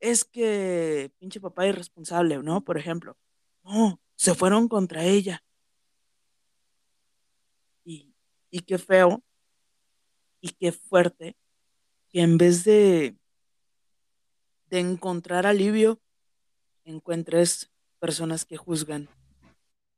es 0.00 0.24
que 0.24 1.12
pinche 1.18 1.40
papá 1.40 1.66
irresponsable, 1.66 2.38
¿no? 2.42 2.62
Por 2.62 2.76
ejemplo, 2.76 3.16
no, 3.64 4.00
se 4.16 4.34
fueron 4.34 4.68
contra 4.68 5.04
ella. 5.04 5.44
Y, 7.84 8.14
y 8.50 8.60
qué 8.60 8.78
feo 8.78 9.22
y 10.40 10.50
qué 10.50 10.72
fuerte 10.72 11.36
que 12.10 12.20
en 12.20 12.38
vez 12.38 12.64
de, 12.64 13.16
de 14.66 14.78
encontrar 14.80 15.46
alivio, 15.46 16.00
encuentres 16.84 17.70
personas 17.98 18.44
que 18.44 18.56
juzgan, 18.56 19.08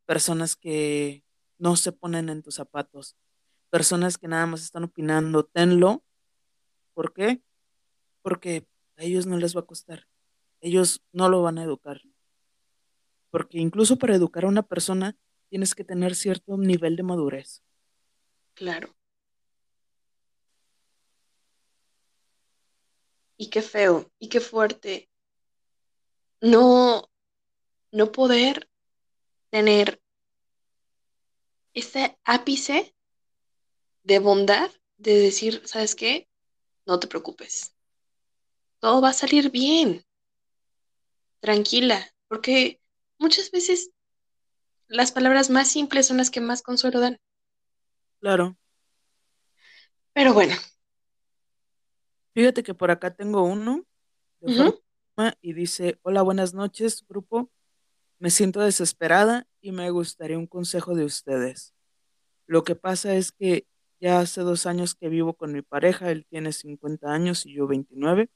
personas 0.06 0.56
que 0.56 1.24
no 1.58 1.76
se 1.76 1.92
ponen 1.92 2.28
en 2.28 2.42
tus 2.42 2.54
zapatos, 2.54 3.16
personas 3.70 4.18
que 4.18 4.28
nada 4.28 4.46
más 4.46 4.62
están 4.62 4.84
opinando, 4.84 5.44
tenlo. 5.44 6.04
¿Por 6.94 7.12
qué? 7.12 7.42
Porque 8.22 8.66
a 8.96 9.02
ellos 9.02 9.26
no 9.26 9.36
les 9.36 9.56
va 9.56 9.60
a 9.60 9.66
costar. 9.66 10.06
Ellos 10.60 11.02
no 11.12 11.28
lo 11.28 11.42
van 11.42 11.58
a 11.58 11.64
educar. 11.64 12.00
Porque 13.30 13.58
incluso 13.58 13.96
para 13.96 14.14
educar 14.14 14.44
a 14.44 14.48
una 14.48 14.62
persona 14.62 15.16
tienes 15.48 15.74
que 15.74 15.84
tener 15.84 16.14
cierto 16.14 16.56
nivel 16.56 16.96
de 16.96 17.02
madurez. 17.02 17.62
Claro. 18.54 18.94
Y 23.36 23.50
qué 23.50 23.62
feo, 23.62 24.10
y 24.18 24.28
qué 24.28 24.40
fuerte. 24.40 25.10
No, 26.40 27.10
no 27.92 28.12
poder 28.12 28.68
tener 29.50 30.00
ese 31.74 32.18
ápice 32.24 32.94
de 34.02 34.18
bondad 34.18 34.70
de 34.96 35.18
decir, 35.18 35.62
¿sabes 35.66 35.94
qué? 35.94 36.28
No 36.86 36.98
te 36.98 37.06
preocupes. 37.06 37.74
Todo 38.78 39.00
va 39.02 39.10
a 39.10 39.12
salir 39.12 39.50
bien. 39.50 40.04
Tranquila, 41.40 42.06
porque 42.28 42.80
muchas 43.18 43.50
veces 43.50 43.90
las 44.88 45.12
palabras 45.12 45.50
más 45.50 45.68
simples 45.68 46.06
son 46.06 46.16
las 46.16 46.30
que 46.30 46.40
más 46.40 46.62
consuelo 46.62 47.00
dan. 47.00 47.18
Claro. 48.20 48.56
Pero 50.12 50.32
bueno. 50.32 50.54
Fíjate 52.34 52.62
que 52.62 52.74
por 52.74 52.90
acá 52.90 53.14
tengo 53.14 53.42
uno 53.42 53.86
de 54.40 54.60
uh 54.60 54.80
-huh. 55.16 55.36
y 55.40 55.52
dice, 55.54 55.98
hola, 56.02 56.22
buenas 56.22 56.54
noches, 56.54 57.04
grupo. 57.08 57.50
Me 58.18 58.30
siento 58.30 58.60
desesperada 58.60 59.46
y 59.60 59.72
me 59.72 59.90
gustaría 59.90 60.38
un 60.38 60.46
consejo 60.46 60.94
de 60.94 61.04
ustedes. 61.04 61.74
Lo 62.46 62.62
que 62.62 62.76
pasa 62.76 63.14
es 63.14 63.32
que 63.32 63.66
ya 64.00 64.20
hace 64.20 64.42
dos 64.42 64.66
años 64.66 64.94
que 64.94 65.08
vivo 65.08 65.34
con 65.34 65.52
mi 65.52 65.62
pareja, 65.62 66.10
él 66.10 66.26
tiene 66.28 66.52
50 66.52 67.12
años 67.12 67.46
y 67.46 67.54
yo 67.54 67.66
29, 67.66 68.30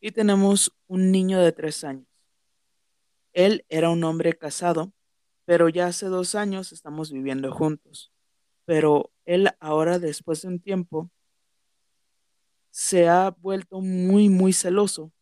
y 0.00 0.12
tenemos 0.12 0.72
un 0.86 1.10
niño 1.10 1.40
de 1.40 1.52
tres 1.52 1.84
años. 1.84 2.11
Él 3.32 3.64
era 3.68 3.90
un 3.90 4.04
hombre 4.04 4.34
casado, 4.34 4.92
pero 5.44 5.68
ya 5.68 5.86
hace 5.86 6.06
dos 6.06 6.34
años 6.34 6.72
estamos 6.72 7.10
viviendo 7.12 7.52
juntos. 7.52 8.12
Pero 8.64 9.10
él 9.24 9.50
ahora, 9.60 9.98
después 9.98 10.42
de 10.42 10.48
un 10.48 10.60
tiempo, 10.60 11.10
se 12.70 13.08
ha 13.08 13.30
vuelto 13.30 13.80
muy, 13.80 14.28
muy 14.28 14.52
celoso 14.52 15.12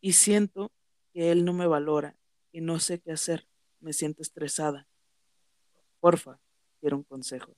y 0.00 0.12
siento 0.12 0.72
que 1.12 1.32
él 1.32 1.44
no 1.44 1.52
me 1.52 1.66
valora 1.66 2.16
y 2.52 2.60
no 2.60 2.78
sé 2.78 3.00
qué 3.00 3.12
hacer. 3.12 3.48
Me 3.80 3.92
siento 3.92 4.22
estresada. 4.22 4.88
Porfa, 6.00 6.40
quiero 6.80 6.96
un 6.96 7.02
consejo. 7.04 7.56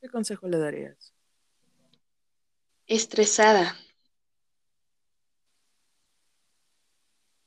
¿Qué 0.00 0.08
consejo 0.08 0.48
le 0.48 0.58
darías? 0.58 1.11
Estresada. 2.92 3.74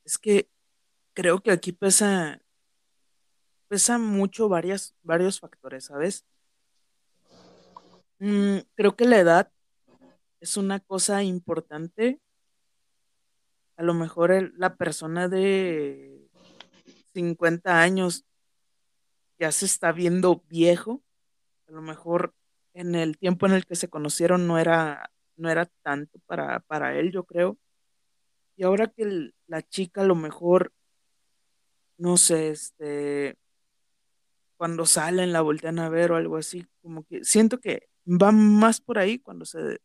Es 0.03 0.17
que 0.17 0.49
creo 1.13 1.39
que 1.43 1.51
aquí 1.51 1.71
pesa, 1.71 2.41
pesa 3.67 3.99
mucho 3.99 4.49
varias, 4.49 4.95
varios 5.03 5.39
factores, 5.39 5.85
¿sabes? 5.85 6.25
Mm, 8.17 8.57
creo 8.73 8.95
que 8.95 9.05
la 9.05 9.19
edad 9.19 9.51
es 10.39 10.57
una 10.57 10.79
cosa 10.79 11.21
importante. 11.21 12.19
A 13.77 13.83
lo 13.83 13.93
mejor 13.93 14.51
la 14.57 14.75
persona 14.77 15.27
de 15.27 16.27
50 17.13 17.83
años 17.83 18.25
ya 19.37 19.51
se 19.51 19.67
está 19.67 19.91
viendo 19.91 20.43
viejo. 20.49 21.03
A 21.67 21.71
lo 21.71 21.83
mejor 21.83 22.33
en 22.73 22.95
el 22.95 23.19
tiempo 23.19 23.45
en 23.45 23.53
el 23.53 23.67
que 23.67 23.75
se 23.75 23.89
conocieron 23.89 24.47
no 24.47 24.57
era, 24.57 25.11
no 25.37 25.49
era 25.49 25.65
tanto 25.83 26.19
para, 26.25 26.59
para 26.61 26.97
él, 26.97 27.11
yo 27.11 27.23
creo. 27.23 27.57
Y 28.55 28.63
ahora 28.63 28.87
que 28.87 29.31
la 29.47 29.61
chica 29.61 30.01
a 30.01 30.05
lo 30.05 30.15
mejor, 30.15 30.73
no 31.97 32.17
sé, 32.17 32.49
este, 32.49 33.37
cuando 34.57 34.85
salen 34.85 35.33
la 35.33 35.41
voltean 35.41 35.79
a 35.79 35.89
ver 35.89 36.11
o 36.11 36.15
algo 36.15 36.37
así, 36.37 36.65
como 36.81 37.03
que 37.03 37.23
siento 37.23 37.59
que 37.59 37.89
va 38.05 38.31
más 38.31 38.79
por 38.79 38.97
ahí 38.97 39.19
cuando 39.19 39.45
se, 39.45 39.81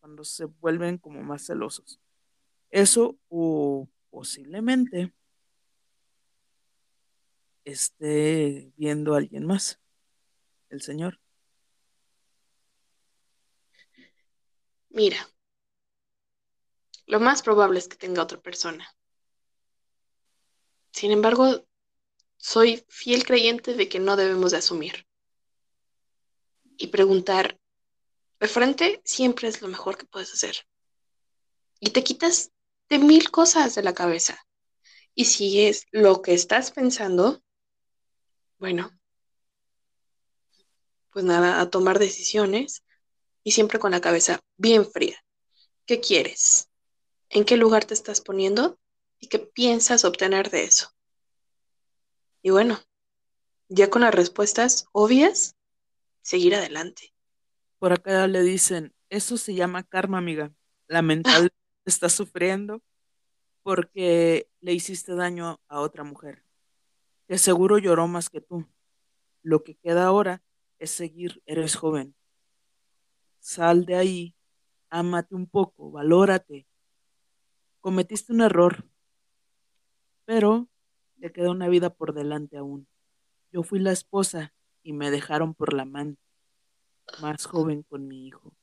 cuando 0.00 0.24
se 0.24 0.44
vuelven 0.44 0.98
como 0.98 1.22
más 1.22 1.46
celosos. 1.46 2.00
Eso 2.70 3.18
o 3.28 3.88
posiblemente 4.10 5.12
esté 7.64 8.72
viendo 8.76 9.14
a 9.14 9.18
alguien 9.18 9.46
más, 9.46 9.80
el 10.68 10.82
Señor. 10.82 11.21
Mira, 14.92 15.28
lo 17.06 17.18
más 17.18 17.42
probable 17.42 17.78
es 17.78 17.88
que 17.88 17.96
tenga 17.96 18.22
otra 18.22 18.40
persona. 18.40 18.86
Sin 20.92 21.10
embargo, 21.10 21.66
soy 22.36 22.84
fiel 22.88 23.24
creyente 23.24 23.74
de 23.74 23.88
que 23.88 23.98
no 23.98 24.16
debemos 24.16 24.52
de 24.52 24.58
asumir. 24.58 25.06
y 26.76 26.88
preguntar 26.88 27.58
de 28.40 28.48
frente 28.48 29.00
siempre 29.04 29.48
es 29.48 29.62
lo 29.62 29.68
mejor 29.68 29.96
que 29.96 30.06
puedes 30.06 30.32
hacer. 30.32 30.66
Y 31.80 31.90
te 31.90 32.02
quitas 32.02 32.50
de 32.88 32.98
mil 32.98 33.30
cosas 33.30 33.74
de 33.74 33.82
la 33.82 33.94
cabeza. 33.94 34.44
Y 35.14 35.26
si 35.26 35.62
es 35.66 35.86
lo 35.92 36.22
que 36.22 36.34
estás 36.34 36.72
pensando, 36.72 37.42
bueno, 38.58 38.90
pues 41.10 41.24
nada, 41.24 41.60
a 41.60 41.70
tomar 41.70 41.98
decisiones 41.98 42.82
y 43.42 43.52
siempre 43.52 43.78
con 43.78 43.90
la 43.92 44.00
cabeza 44.00 44.40
bien 44.56 44.86
fría. 44.86 45.16
¿Qué 45.86 46.00
quieres? 46.00 46.70
¿En 47.28 47.44
qué 47.44 47.56
lugar 47.56 47.84
te 47.84 47.94
estás 47.94 48.20
poniendo? 48.20 48.78
¿Y 49.18 49.28
qué 49.28 49.38
piensas 49.38 50.04
obtener 50.04 50.50
de 50.50 50.64
eso? 50.64 50.90
Y 52.42 52.50
bueno, 52.50 52.78
ya 53.68 53.88
con 53.88 54.02
las 54.02 54.14
respuestas 54.14 54.86
obvias, 54.92 55.56
seguir 56.20 56.54
adelante. 56.54 57.14
Por 57.78 57.92
acá 57.92 58.26
le 58.26 58.42
dicen, 58.42 58.94
eso 59.08 59.36
se 59.36 59.54
llama 59.54 59.82
karma, 59.82 60.18
amiga. 60.18 60.52
Lamentablemente 60.88 61.56
estás 61.84 62.12
sufriendo 62.12 62.82
porque 63.62 64.48
le 64.60 64.72
hiciste 64.72 65.14
daño 65.14 65.60
a 65.68 65.80
otra 65.80 66.04
mujer, 66.04 66.44
que 67.28 67.38
seguro 67.38 67.78
lloró 67.78 68.08
más 68.08 68.28
que 68.28 68.40
tú. 68.40 68.66
Lo 69.42 69.62
que 69.64 69.76
queda 69.76 70.06
ahora 70.06 70.42
es 70.78 70.90
seguir, 70.90 71.42
eres 71.46 71.76
joven. 71.76 72.14
Sal 73.42 73.84
de 73.86 73.96
ahí, 73.96 74.36
ámate 74.88 75.34
un 75.34 75.48
poco, 75.48 75.90
valórate. 75.90 76.68
Cometiste 77.80 78.32
un 78.32 78.40
error, 78.40 78.86
pero 80.24 80.68
te 81.20 81.32
queda 81.32 81.50
una 81.50 81.68
vida 81.68 81.90
por 81.92 82.14
delante 82.14 82.56
aún. 82.56 82.86
Yo 83.50 83.64
fui 83.64 83.80
la 83.80 83.90
esposa 83.90 84.54
y 84.84 84.92
me 84.92 85.10
dejaron 85.10 85.54
por 85.54 85.72
la 85.72 85.82
amante, 85.82 86.22
más 87.20 87.46
joven 87.46 87.82
con 87.82 88.06
mi 88.06 88.28
hijo. 88.28 88.54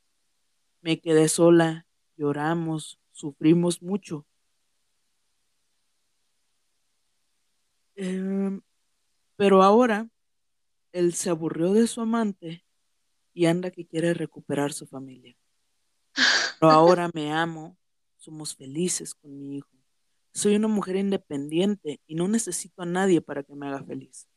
Me 0.79 1.01
quedé 1.01 1.27
sola, 1.27 1.85
lloramos, 2.15 3.01
sufrimos 3.11 3.81
mucho. 3.81 4.25
Eh, 7.95 8.61
pero 9.35 9.61
ahora 9.61 10.07
él 10.93 11.13
se 11.13 11.29
aburrió 11.29 11.73
de 11.73 11.85
su 11.85 11.99
amante 11.99 12.63
y 13.39 13.45
anda 13.45 13.71
que 13.71 13.85
quiere 13.85 14.13
recuperar 14.13 14.73
su 14.73 14.85
familia. 14.85 15.33
Pero 16.59 16.73
ahora 16.73 17.09
me 17.13 17.31
amo, 17.31 17.77
somos 18.17 18.53
felices 18.53 19.15
con 19.15 19.39
mi 19.39 19.55
hijo. 19.55 19.69
Soy 20.33 20.57
una 20.57 20.67
mujer 20.67 20.97
independiente 20.97 22.01
y 22.05 22.15
no 22.15 22.27
necesito 22.27 22.81
a 22.81 22.85
nadie 22.85 23.21
para 23.21 23.43
que 23.43 23.55
me 23.55 23.69
haga 23.69 23.81
feliz, 23.81 24.27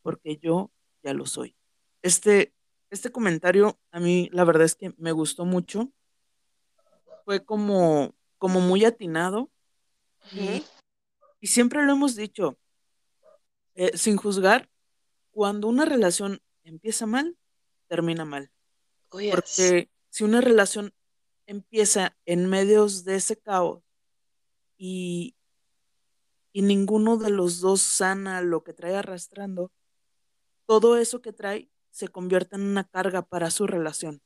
porque 0.00 0.38
yo 0.38 0.70
ya 1.02 1.12
lo 1.12 1.26
soy. 1.26 1.54
Este, 2.00 2.54
este 2.88 3.12
comentario 3.12 3.78
a 3.90 4.00
mí 4.00 4.30
la 4.32 4.44
verdad 4.44 4.64
es 4.64 4.76
que 4.76 4.94
me 4.96 5.12
gustó 5.12 5.44
mucho. 5.44 5.92
Fue 7.26 7.44
como, 7.44 8.14
como 8.38 8.60
muy 8.60 8.86
atinado 8.86 9.50
y, 10.32 10.64
y 11.38 11.48
siempre 11.48 11.84
lo 11.84 11.92
hemos 11.92 12.16
dicho, 12.16 12.58
eh, 13.74 13.94
sin 13.94 14.16
juzgar, 14.16 14.70
cuando 15.32 15.68
una 15.68 15.84
relación 15.84 16.40
empieza 16.64 17.04
mal, 17.04 17.36
termina 17.86 18.24
mal. 18.24 18.50
Oh, 19.10 19.20
yes. 19.20 19.34
Porque 19.34 19.90
si 20.10 20.24
una 20.24 20.40
relación 20.40 20.92
empieza 21.46 22.16
en 22.24 22.46
medios 22.46 23.04
de 23.04 23.16
ese 23.16 23.36
caos 23.36 23.82
y, 24.76 25.36
y 26.52 26.62
ninguno 26.62 27.16
de 27.16 27.30
los 27.30 27.60
dos 27.60 27.80
sana 27.80 28.40
lo 28.42 28.64
que 28.64 28.72
trae 28.72 28.96
arrastrando, 28.96 29.72
todo 30.66 30.96
eso 30.96 31.22
que 31.22 31.32
trae 31.32 31.70
se 31.90 32.08
convierte 32.08 32.56
en 32.56 32.62
una 32.62 32.84
carga 32.84 33.22
para 33.22 33.50
su 33.50 33.66
relación. 33.66 34.20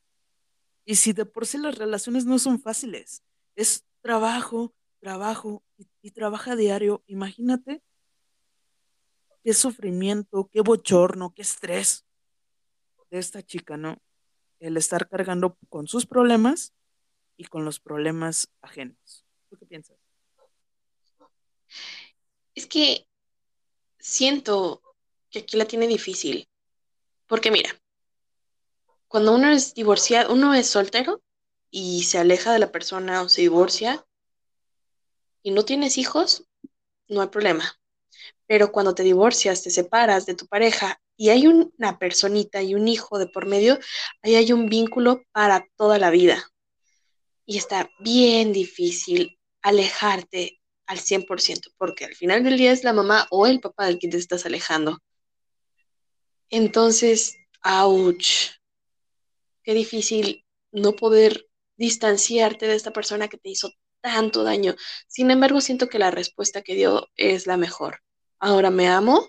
Y 0.85 0.97
si 0.97 1.13
de 1.13 1.27
por 1.27 1.47
sí 1.47 1.59
las 1.59 1.77
relaciones 1.77 2.25
no 2.25 2.39
son 2.39 2.61
fáciles, 2.61 3.23
es 3.55 3.85
trabajo, 4.01 4.75
trabajo 4.99 5.63
y, 5.77 5.87
y 6.03 6.11
trabaja 6.11 6.57
diario, 6.57 7.05
imagínate 7.07 7.83
qué 9.45 9.55
sufrimiento, 9.55 10.49
qué 10.51 10.63
bochorno, 10.63 11.33
qué 11.35 11.43
estrés 11.43 12.07
de 13.11 13.19
esta 13.19 13.43
chica, 13.43 13.77
¿no? 13.77 13.99
El 14.59 14.77
estar 14.77 15.09
cargando 15.09 15.57
con 15.69 15.87
sus 15.87 16.07
problemas 16.07 16.75
y 17.37 17.45
con 17.45 17.65
los 17.65 17.81
problemas 17.81 18.49
ajenos. 18.61 19.25
¿Tú 19.49 19.57
qué 19.57 19.67
piensas? 19.67 19.97
Es 22.55 22.67
que 22.67 23.09
siento 23.99 24.83
que 25.31 25.41
aquí 25.41 25.57
la 25.57 25.65
tiene 25.65 25.87
difícil. 25.87 26.49
Porque 27.27 27.51
mira, 27.51 27.71
cuando 29.09 29.35
uno 29.35 29.51
es 29.51 29.75
divorciado, 29.75 30.33
uno 30.33 30.55
es 30.55 30.69
soltero 30.69 31.23
y 31.71 32.05
se 32.05 32.19
aleja 32.19 32.53
de 32.53 32.59
la 32.59 32.73
persona 32.73 33.23
o 33.23 33.29
se 33.29 33.43
divorcia 33.43 34.05
y 35.43 35.53
no 35.53 35.65
tienes 35.65 35.97
hijos, 35.97 36.45
no 37.09 37.23
hay 37.23 37.29
problema. 37.29 37.79
Pero 38.47 38.73
cuando 38.73 38.95
te 38.95 39.03
divorcias, 39.03 39.63
te 39.63 39.71
separas 39.71 40.27
de 40.27 40.35
tu 40.35 40.47
pareja 40.47 41.00
y 41.21 41.29
hay 41.29 41.47
una 41.47 41.99
personita 41.99 42.63
y 42.63 42.75
un 42.75 42.89
hijo 42.89 43.19
de 43.19 43.27
por 43.27 43.45
medio, 43.45 43.79
ahí 44.23 44.37
hay 44.37 44.55
un 44.55 44.71
vínculo 44.71 45.23
para 45.33 45.69
toda 45.77 45.99
la 45.99 46.09
vida. 46.09 46.51
Y 47.45 47.59
está 47.59 47.91
bien 47.99 48.55
difícil 48.55 49.39
alejarte 49.61 50.63
al 50.87 50.99
100%, 50.99 51.75
porque 51.77 52.07
al 52.07 52.15
final 52.15 52.43
del 52.43 52.57
día 52.57 52.73
es 52.73 52.85
la 52.85 52.95
mamá 52.95 53.27
o 53.31 53.47
el 53.47 53.61
papá 53.61 53.85
del 53.85 53.99
que 53.99 54.09
te 54.09 54.17
estás 54.17 54.47
alejando. 54.47 55.01
Entonces, 56.49 57.37
ouch, 57.63 58.53
qué 59.63 59.75
difícil 59.75 60.47
no 60.73 60.93
poder 60.97 61.51
distanciarte 61.77 62.67
de 62.67 62.77
esta 62.77 62.95
persona 62.95 63.29
que 63.29 63.37
te 63.37 63.51
hizo 63.51 63.71
tanto 64.01 64.43
daño. 64.43 64.75
Sin 65.07 65.31
embargo, 65.31 65.61
siento 65.61 65.91
que 65.91 65.99
la 65.99 66.11
respuesta 66.11 66.63
que 66.63 66.77
dio 66.77 67.11
es 67.17 67.47
la 67.47 67.59
mejor. 67.59 68.01
Ahora 68.39 68.71
me 68.71 68.89
amo 68.89 69.29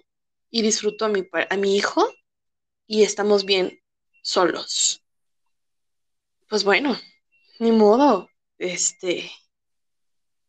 y 0.52 0.62
disfruto 0.62 1.06
a 1.06 1.10
mi, 1.10 1.28
a 1.50 1.58
mi 1.58 1.76
hijo 1.76 2.14
y 2.86 3.04
estamos 3.04 3.46
bien 3.46 3.82
solos. 4.22 5.04
Pues 6.50 6.66
bueno, 6.66 6.98
ni 7.60 7.72
modo, 7.72 8.30
este, 8.58 9.32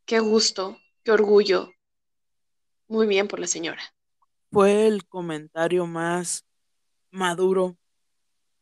qué 0.05 0.19
gusto, 0.19 0.77
qué 1.05 1.13
orgullo. 1.13 1.71
Muy 2.89 3.07
bien 3.07 3.29
por 3.29 3.39
la 3.39 3.47
señora. 3.47 3.81
Fue 4.51 4.89
el 4.89 5.07
comentario 5.07 5.87
más 5.87 6.45
maduro 7.11 7.79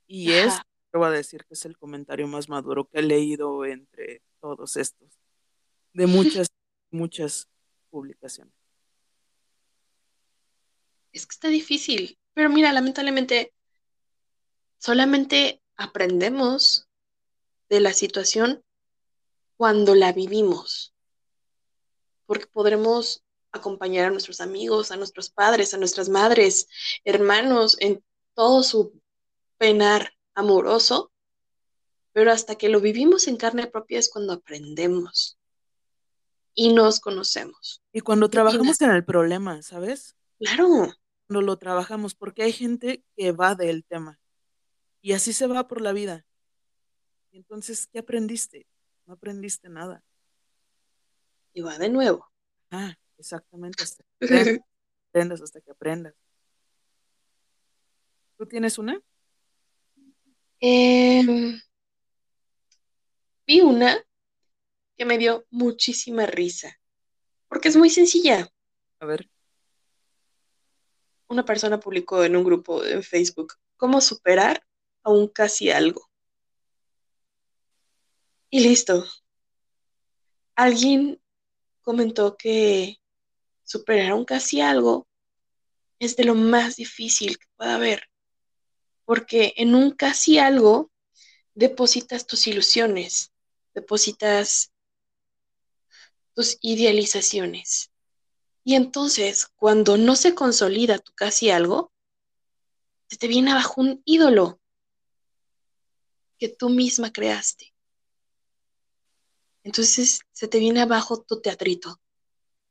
y 0.07 0.33
es, 0.33 0.61
te 0.92 0.98
voy 0.98 1.09
a 1.09 1.11
decir 1.11 1.44
que 1.46 1.55
es 1.55 1.64
el 1.64 1.76
comentario 1.79 2.29
más 2.29 2.48
maduro 2.48 2.87
que 2.87 2.98
he 2.98 3.03
leído 3.03 3.64
entre 3.64 4.22
todos 4.40 4.76
estos, 4.76 5.09
de 5.94 6.07
muchas, 6.07 6.48
muchas 6.90 7.48
publicaciones. 7.88 8.60
Es 11.12 11.27
que 11.27 11.35
está 11.35 11.49
difícil, 11.49 12.18
pero 12.35 12.51
mira, 12.51 12.73
lamentablemente 12.73 13.53
solamente 14.79 15.62
aprendemos 15.77 16.88
de 17.68 17.81
la 17.81 17.92
situación 17.92 18.64
cuando 19.57 19.94
la 19.94 20.12
vivimos, 20.12 20.94
porque 22.27 22.46
podremos 22.46 23.25
acompañar 23.53 24.07
a 24.07 24.11
nuestros 24.11 24.40
amigos, 24.40 24.90
a 24.90 24.96
nuestros 24.96 25.31
padres, 25.31 25.75
a 25.75 25.79
nuestras 25.79 26.09
madres, 26.09 26.68
hermanos, 27.05 27.77
en 27.81 28.03
todo 28.35 28.62
su 28.62 29.01
penar 29.59 30.12
amoroso, 30.35 31.12
pero 32.12 32.33
hasta 32.33 32.57
que 32.57 32.68
lo 32.68 32.81
vivimos 32.81 33.29
en 33.29 33.37
carne 33.37 33.66
propia 33.66 33.99
es 33.99 34.09
cuando 34.09 34.33
aprendemos 34.33 35.38
y 36.55 36.73
nos 36.73 37.01
conocemos. 37.01 37.83
Y 37.92 38.01
cuando 38.01 38.29
trabajamos 38.29 38.81
en 38.81 38.90
el 38.90 39.05
problema, 39.05 39.62
¿sabes? 39.62 40.16
Claro, 40.38 40.92
Cuando 41.31 41.47
lo 41.47 41.59
trabajamos, 41.59 42.16
porque 42.16 42.43
hay 42.43 42.51
gente 42.51 43.05
que 43.14 43.29
evade 43.29 43.71
el 43.71 43.85
tema 43.85 44.19
y 45.01 45.12
así 45.12 45.33
se 45.33 45.47
va 45.47 45.69
por 45.69 45.81
la 45.81 45.93
vida. 45.93 46.27
Y 47.31 47.37
entonces, 47.37 47.87
¿qué 47.87 48.01
aprendiste? 48.01 48.66
No 49.07 49.14
aprendiste 49.14 49.69
nada. 49.69 50.03
y 51.55 51.61
va 51.61 51.79
de 51.79 51.88
nuevo. 51.88 52.29
Ah, 52.73 52.97
exactamente, 53.16 53.81
hasta 53.81 54.03
que 54.03 54.25
aprendas, 54.25 54.64
aprendas 55.09 55.40
hasta 55.40 55.61
que 55.61 55.71
aprendas. 55.71 56.14
¿Tú 58.37 58.47
tienes 58.47 58.77
una? 58.77 59.01
Em, 60.59 61.61
vi 63.47 63.61
una 63.61 64.05
que 64.97 65.05
me 65.05 65.16
dio 65.16 65.47
muchísima 65.51 66.27
risa, 66.27 66.77
porque 67.47 67.69
es 67.69 67.77
muy 67.77 67.88
sencilla. 67.88 68.53
A 68.99 69.07
ver, 69.07 69.31
Una 71.31 71.45
persona 71.45 71.79
publicó 71.79 72.25
en 72.25 72.35
un 72.35 72.43
grupo 72.43 72.85
en 72.85 73.05
Facebook 73.05 73.55
cómo 73.77 74.01
superar 74.01 74.66
a 75.05 75.11
un 75.11 75.29
casi 75.29 75.71
algo. 75.71 76.11
Y 78.51 78.59
listo. 78.61 79.07
Alguien 80.57 81.23
comentó 81.83 82.37
que 82.37 82.99
superar 83.62 84.11
a 84.11 84.14
un 84.16 84.25
casi 84.25 84.61
algo 84.61 85.07
es 86.01 86.16
de 86.16 86.25
lo 86.25 86.35
más 86.35 86.75
difícil 86.75 87.38
que 87.38 87.47
pueda 87.57 87.77
haber, 87.77 88.11
porque 89.05 89.55
en 89.57 89.77
un 89.77 89.93
casi 89.93 90.40
algo 90.40 90.90
depositas 91.55 92.27
tus 92.27 92.49
ilusiones, 92.49 93.33
depositas 93.73 94.73
tus 96.35 96.59
idealizaciones. 96.61 97.89
Y 98.64 98.75
entonces, 98.75 99.46
cuando 99.57 99.96
no 99.96 100.16
se 100.16 100.35
consolida 100.35 100.99
tu 100.99 101.12
casi 101.14 101.51
algo, 101.51 101.92
se 103.09 103.16
te 103.16 103.27
viene 103.27 103.53
abajo 103.53 103.81
un 103.81 104.03
ídolo 104.05 104.61
que 106.38 106.49
tú 106.49 106.68
misma 106.68 107.12
creaste. 107.12 107.75
Entonces 109.62 110.20
se 110.33 110.49
te 110.49 110.59
viene 110.59 110.81
abajo 110.81 111.23
tu 111.23 111.40
teatrito 111.40 112.01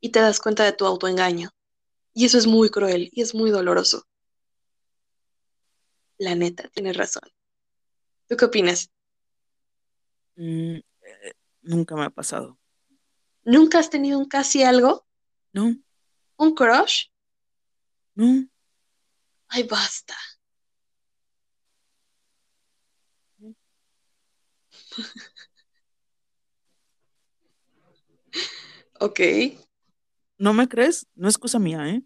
y 0.00 0.10
te 0.10 0.20
das 0.20 0.40
cuenta 0.40 0.64
de 0.64 0.72
tu 0.72 0.86
autoengaño. 0.86 1.50
Y 2.14 2.24
eso 2.24 2.38
es 2.38 2.46
muy 2.46 2.70
cruel 2.70 3.10
y 3.12 3.22
es 3.22 3.34
muy 3.34 3.50
doloroso. 3.50 4.06
La 6.18 6.34
neta, 6.34 6.68
tienes 6.68 6.96
razón. 6.96 7.22
¿Tú 8.28 8.36
qué 8.36 8.44
opinas? 8.44 8.90
Mm, 10.36 10.76
eh, 10.76 11.32
nunca 11.62 11.94
me 11.96 12.04
ha 12.04 12.10
pasado. 12.10 12.58
¿Nunca 13.44 13.78
has 13.78 13.90
tenido 13.90 14.18
un 14.18 14.26
casi 14.26 14.62
algo? 14.62 15.06
No, 15.52 15.74
¿Un 16.36 16.54
crush? 16.54 17.06
no. 18.14 18.46
Ay, 19.48 19.64
basta. 19.64 20.14
Ok. 29.00 29.20
¿No 30.38 30.52
me 30.52 30.68
crees? 30.68 31.06
No 31.14 31.28
es 31.28 31.38
cosa 31.38 31.58
mía, 31.58 31.88
¿eh? 31.88 32.02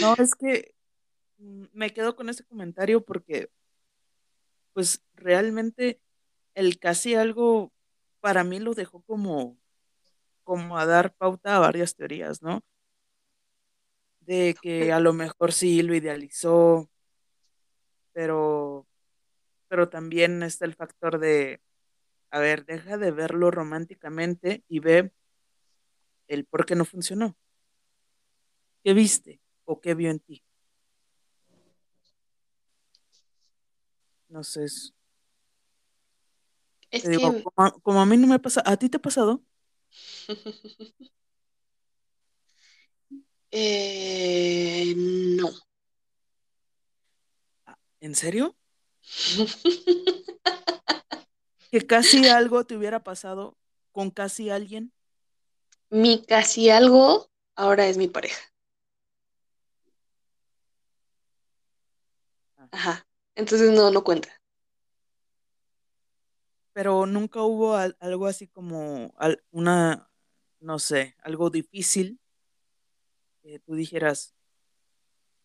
No, 0.00 0.14
es 0.18 0.34
que 0.34 0.74
me 1.36 1.90
quedo 1.90 2.16
con 2.16 2.28
ese 2.28 2.44
comentario 2.44 3.04
porque, 3.04 3.50
pues, 4.72 5.02
realmente 5.14 6.00
el 6.54 6.78
casi 6.78 7.14
algo 7.14 7.72
para 8.22 8.44
mí 8.44 8.60
lo 8.60 8.72
dejó 8.72 9.02
como, 9.02 9.58
como 10.44 10.78
a 10.78 10.86
dar 10.86 11.12
pauta 11.14 11.56
a 11.56 11.58
varias 11.58 11.96
teorías, 11.96 12.40
¿no? 12.40 12.62
De 14.20 14.56
que 14.62 14.92
a 14.92 15.00
lo 15.00 15.12
mejor 15.12 15.52
sí 15.52 15.82
lo 15.82 15.94
idealizó, 15.94 16.88
pero, 18.12 18.86
pero 19.66 19.88
también 19.88 20.44
está 20.44 20.64
el 20.64 20.74
factor 20.74 21.18
de, 21.18 21.60
a 22.30 22.38
ver, 22.38 22.64
deja 22.64 22.96
de 22.96 23.10
verlo 23.10 23.50
románticamente 23.50 24.62
y 24.68 24.78
ve 24.78 25.12
el 26.28 26.44
por 26.44 26.64
qué 26.64 26.76
no 26.76 26.84
funcionó. 26.84 27.36
¿Qué 28.84 28.94
viste 28.94 29.40
o 29.64 29.80
qué 29.80 29.94
vio 29.94 30.10
en 30.10 30.20
ti? 30.20 30.44
No 34.28 34.44
sé, 34.44 34.66
es- 36.92 36.98
Es 36.98 37.02
te 37.04 37.10
digo, 37.10 37.32
que 37.32 37.42
como, 37.42 37.66
a 37.66 37.70
como 37.80 38.00
a 38.00 38.06
mí 38.06 38.16
no 38.16 38.26
me 38.28 38.38
pasa, 38.38 38.62
¿a 38.64 38.76
ti 38.76 38.88
te 38.88 38.98
ha 38.98 39.02
pasado? 39.02 39.42
eh, 43.50 44.94
no. 44.96 45.50
¿En 48.00 48.14
serio? 48.14 48.56
Que 51.70 51.86
casi 51.86 52.28
algo 52.28 52.66
te 52.66 52.76
hubiera 52.76 53.02
pasado 53.02 53.56
con 53.92 54.10
casi 54.10 54.50
alguien. 54.50 54.92
Mi 55.88 56.22
casi 56.22 56.68
algo 56.68 57.30
ahora 57.56 57.86
es 57.86 57.96
mi 57.96 58.08
pareja. 58.08 58.42
Ajá. 62.70 63.06
Entonces 63.34 63.70
no, 63.70 63.90
no 63.90 64.04
cuenta. 64.04 64.28
Pero 66.72 67.06
nunca 67.06 67.42
hubo 67.42 67.74
al- 67.74 67.96
algo 68.00 68.26
así 68.26 68.48
como 68.48 69.14
al- 69.18 69.42
una, 69.50 70.10
no 70.60 70.78
sé, 70.78 71.14
algo 71.22 71.50
difícil 71.50 72.18
que 73.42 73.58
tú 73.58 73.74
dijeras, 73.74 74.34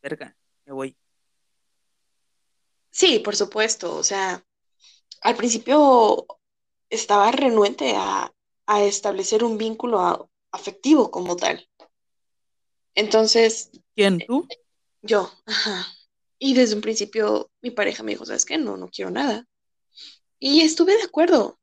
verga, 0.01 0.37
me 0.65 0.73
voy. 0.73 0.97
Sí, 2.91 3.19
por 3.19 3.35
supuesto. 3.35 3.95
O 3.95 4.03
sea, 4.03 4.43
al 5.21 5.35
principio 5.35 6.25
estaba 6.89 7.31
renuente 7.31 7.93
a, 7.95 8.31
a 8.65 8.83
establecer 8.83 9.43
un 9.43 9.57
vínculo 9.57 9.99
a- 9.99 10.27
afectivo 10.51 11.11
como 11.11 11.35
tal. 11.35 11.67
Entonces, 12.95 13.71
¿Quién, 13.95 14.19
tú? 14.25 14.47
yo, 15.01 15.31
ajá. 15.45 15.85
Y 16.39 16.53
desde 16.53 16.75
un 16.75 16.81
principio 16.81 17.51
mi 17.61 17.71
pareja 17.71 18.03
me 18.03 18.11
dijo, 18.11 18.25
¿sabes 18.25 18.45
qué? 18.45 18.57
No, 18.57 18.77
no 18.77 18.89
quiero 18.89 19.11
nada. 19.11 19.45
Y 20.39 20.61
estuve 20.61 20.95
de 20.97 21.03
acuerdo, 21.03 21.59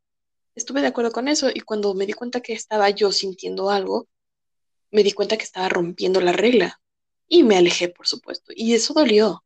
estuve 0.55 0.81
de 0.81 0.89
acuerdo 0.89 1.13
con 1.13 1.29
eso. 1.29 1.49
Y 1.53 1.61
cuando 1.61 1.95
me 1.95 2.07
di 2.07 2.13
cuenta 2.13 2.41
que 2.41 2.53
estaba 2.53 2.91
yo 2.91 3.13
sintiendo 3.13 3.71
algo, 3.71 4.09
me 4.91 5.03
di 5.03 5.13
cuenta 5.13 5.37
que 5.37 5.45
estaba 5.45 5.69
rompiendo 5.69 6.21
la 6.21 6.33
regla. 6.33 6.81
Y 7.27 7.43
me 7.43 7.57
alejé, 7.57 7.89
por 7.89 8.07
supuesto. 8.07 8.53
Y 8.55 8.75
eso 8.75 8.95
dolió, 8.95 9.45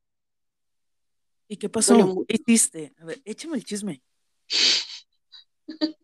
¿Y 1.48 1.56
qué 1.56 1.68
pasó? 1.70 2.24
¿Qué 2.28 2.36
hiciste? 2.36 2.94
A 3.00 3.06
ver, 3.06 3.20
échame 3.24 3.56
el 3.56 3.64
chisme. 3.64 4.02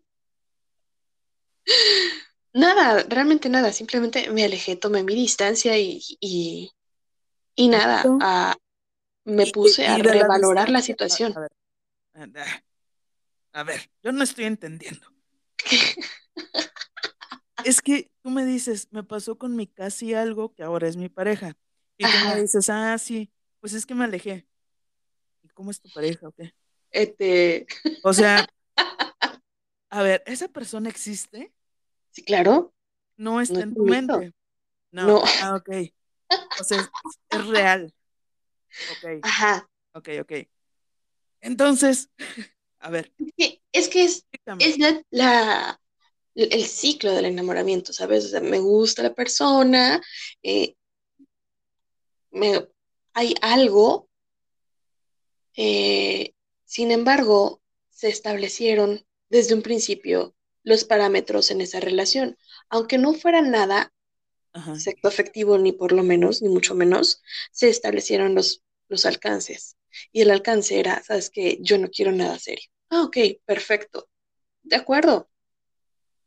Nada, 2.54 3.02
realmente 3.08 3.48
nada, 3.48 3.72
simplemente 3.72 4.30
me 4.30 4.44
alejé, 4.44 4.76
tomé 4.76 5.02
mi 5.02 5.16
distancia 5.16 5.76
y, 5.76 6.00
y, 6.20 6.70
y 7.56 7.66
nada, 7.66 8.04
ah, 8.20 8.54
me 9.24 9.48
puse 9.48 9.84
a 9.88 9.98
la 9.98 10.04
revalorar 10.04 10.68
la 10.68 10.78
a, 10.78 10.82
situación. 10.82 11.34
a 11.36 11.40
ver, 11.40 11.50
a, 13.54 13.62
ver, 13.62 13.90
yo 14.02 14.12
no 14.12 14.22
estoy 14.22 14.44
entendiendo. 14.44 15.06
Es 17.64 17.80
que 17.80 18.10
tú 18.22 18.28
me 18.28 18.44
dices, 18.44 18.88
me 18.90 19.02
pasó 19.02 19.38
con 19.38 19.56
mi 19.56 19.66
casi 19.66 20.12
algo 20.12 20.52
que 20.54 20.62
ahora 20.62 20.86
es 20.86 20.98
mi 20.98 21.08
pareja. 21.08 21.56
Y 21.96 22.04
tú 22.04 22.10
me 22.28 22.42
dices, 22.42 22.68
ah, 22.68 22.98
sí, 22.98 23.32
pues 23.60 23.72
es 23.72 23.86
que 23.86 23.94
me 23.94 24.04
alejé. 24.04 24.46
¿Y 25.42 25.48
cómo 25.48 25.70
es 25.70 25.80
tu 25.80 25.88
pareja 25.88 26.28
o 26.28 26.32
qué? 26.32 26.52
este, 26.90 27.66
O 28.02 28.12
sea, 28.12 28.46
a 29.88 30.02
ver, 30.02 30.22
¿esa 30.26 30.48
persona 30.48 30.90
existe? 30.90 31.54
sí, 32.10 32.22
claro, 32.22 32.74
No 33.16 33.40
está 33.40 33.60
es 33.60 33.64
en 33.64 33.74
tu 33.74 33.84
mito. 33.84 34.18
mente. 34.18 34.34
No, 34.90 35.06
No, 35.06 35.22
ah, 35.40 35.56
ok. 35.56 35.70
O 36.60 36.64
sea, 36.64 36.80
es, 36.80 36.90
es 37.30 37.46
real. 37.46 37.94
Ok, 38.90 39.20
ajá. 39.22 39.70
ok, 39.94 40.08
ok. 40.20 40.32
Entonces, 41.40 42.10
a 42.84 42.90
ver, 42.90 43.12
que- 43.36 43.60
Es 43.72 43.88
que 43.88 44.04
es, 44.04 44.26
es 44.60 44.78
la, 44.78 45.02
la- 45.10 45.80
el 46.36 46.64
ciclo 46.66 47.12
del 47.12 47.24
enamoramiento, 47.26 47.92
¿sabes? 47.92 48.26
O 48.26 48.28
sea, 48.28 48.40
me 48.40 48.58
gusta 48.60 49.02
la 49.02 49.14
persona, 49.14 50.02
eh, 50.42 50.76
me, 52.30 52.68
hay 53.14 53.34
algo, 53.40 54.08
eh, 55.56 56.32
sin 56.64 56.90
embargo, 56.90 57.62
se 57.90 58.08
establecieron 58.08 59.06
desde 59.30 59.54
un 59.54 59.62
principio 59.62 60.34
los 60.62 60.84
parámetros 60.84 61.50
en 61.50 61.60
esa 61.60 61.80
relación. 61.80 62.36
Aunque 62.68 62.98
no 62.98 63.12
fuera 63.14 63.40
nada 63.42 63.92
Ajá. 64.52 64.74
sexo 64.78 65.08
afectivo, 65.08 65.58
ni 65.58 65.72
por 65.72 65.92
lo 65.92 66.02
menos, 66.02 66.42
ni 66.42 66.48
mucho 66.48 66.74
menos, 66.74 67.22
se 67.52 67.68
establecieron 67.68 68.34
los, 68.34 68.62
los 68.88 69.06
alcances. 69.06 69.76
Y 70.12 70.22
el 70.22 70.30
alcance 70.30 70.78
era, 70.80 71.02
¿sabes 71.02 71.30
qué? 71.30 71.58
Yo 71.60 71.78
no 71.78 71.88
quiero 71.88 72.12
nada 72.12 72.38
serio. 72.38 72.68
Ah, 72.94 73.02
ok, 73.02 73.16
perfecto. 73.44 74.08
De 74.62 74.76
acuerdo. 74.76 75.28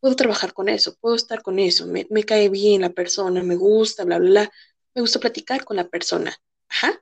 Puedo 0.01 0.15
trabajar 0.17 0.53
con 0.53 0.67
eso, 0.69 0.95
puedo 0.99 1.15
estar 1.15 1.41
con 1.41 1.58
eso, 1.58 1.88
me, 1.88 2.06
me 2.12 2.23
cae 2.23 2.49
bien 2.49 2.82
la 2.82 2.91
persona, 2.91 3.41
me 3.41 3.56
gusta, 3.56 4.03
bla, 4.03 4.19
bla, 4.19 4.30
bla. 4.30 4.51
Me 4.93 5.01
gusta 5.01 5.19
platicar 5.19 5.63
con 5.63 5.77
la 5.77 5.88
persona. 5.88 6.36
Ajá. 6.67 7.01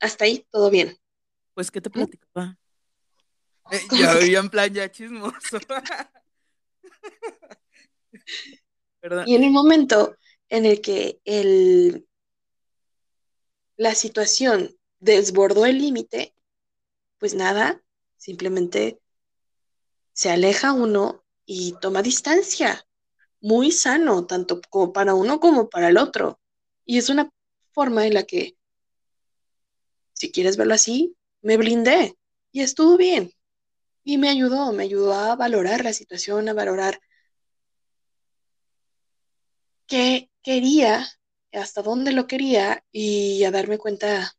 Hasta 0.00 0.24
ahí, 0.24 0.46
todo 0.50 0.70
bien. 0.70 0.98
Pues, 1.54 1.70
¿qué 1.70 1.80
te 1.80 1.90
¿Mm? 1.90 1.92
platicaba? 1.92 2.58
Eh, 3.70 3.80
ya, 3.92 4.20
ya 4.20 4.40
en 4.40 4.50
plan, 4.50 4.74
ya 4.74 4.90
chismoso. 4.90 5.58
Y 9.26 9.34
en 9.34 9.42
el 9.44 9.50
momento 9.50 10.16
en 10.48 10.64
el 10.64 10.80
que 10.80 11.20
el, 11.24 12.06
la 13.76 13.94
situación 13.94 14.76
desbordó 15.00 15.66
el 15.66 15.78
límite, 15.78 16.34
pues 17.18 17.34
nada, 17.34 17.82
simplemente 18.16 19.01
se 20.12 20.30
aleja 20.30 20.72
uno 20.72 21.24
y 21.44 21.74
toma 21.80 22.02
distancia. 22.02 22.86
Muy 23.40 23.72
sano, 23.72 24.26
tanto 24.26 24.60
como 24.70 24.92
para 24.92 25.14
uno 25.14 25.40
como 25.40 25.68
para 25.68 25.88
el 25.88 25.98
otro. 25.98 26.40
Y 26.84 26.98
es 26.98 27.08
una 27.08 27.30
forma 27.72 28.06
en 28.06 28.14
la 28.14 28.22
que, 28.24 28.56
si 30.12 30.30
quieres 30.30 30.56
verlo 30.56 30.74
así, 30.74 31.16
me 31.40 31.56
blindé 31.56 32.16
y 32.52 32.60
estuvo 32.60 32.96
bien. 32.96 33.32
Y 34.04 34.18
me 34.18 34.28
ayudó, 34.28 34.72
me 34.72 34.84
ayudó 34.84 35.14
a 35.14 35.36
valorar 35.36 35.84
la 35.84 35.92
situación, 35.92 36.48
a 36.48 36.54
valorar 36.54 37.00
qué 39.86 40.30
quería 40.42 41.06
hasta 41.52 41.82
dónde 41.82 42.12
lo 42.12 42.26
quería 42.26 42.84
y 42.92 43.44
a 43.44 43.50
darme 43.50 43.78
cuenta 43.78 44.36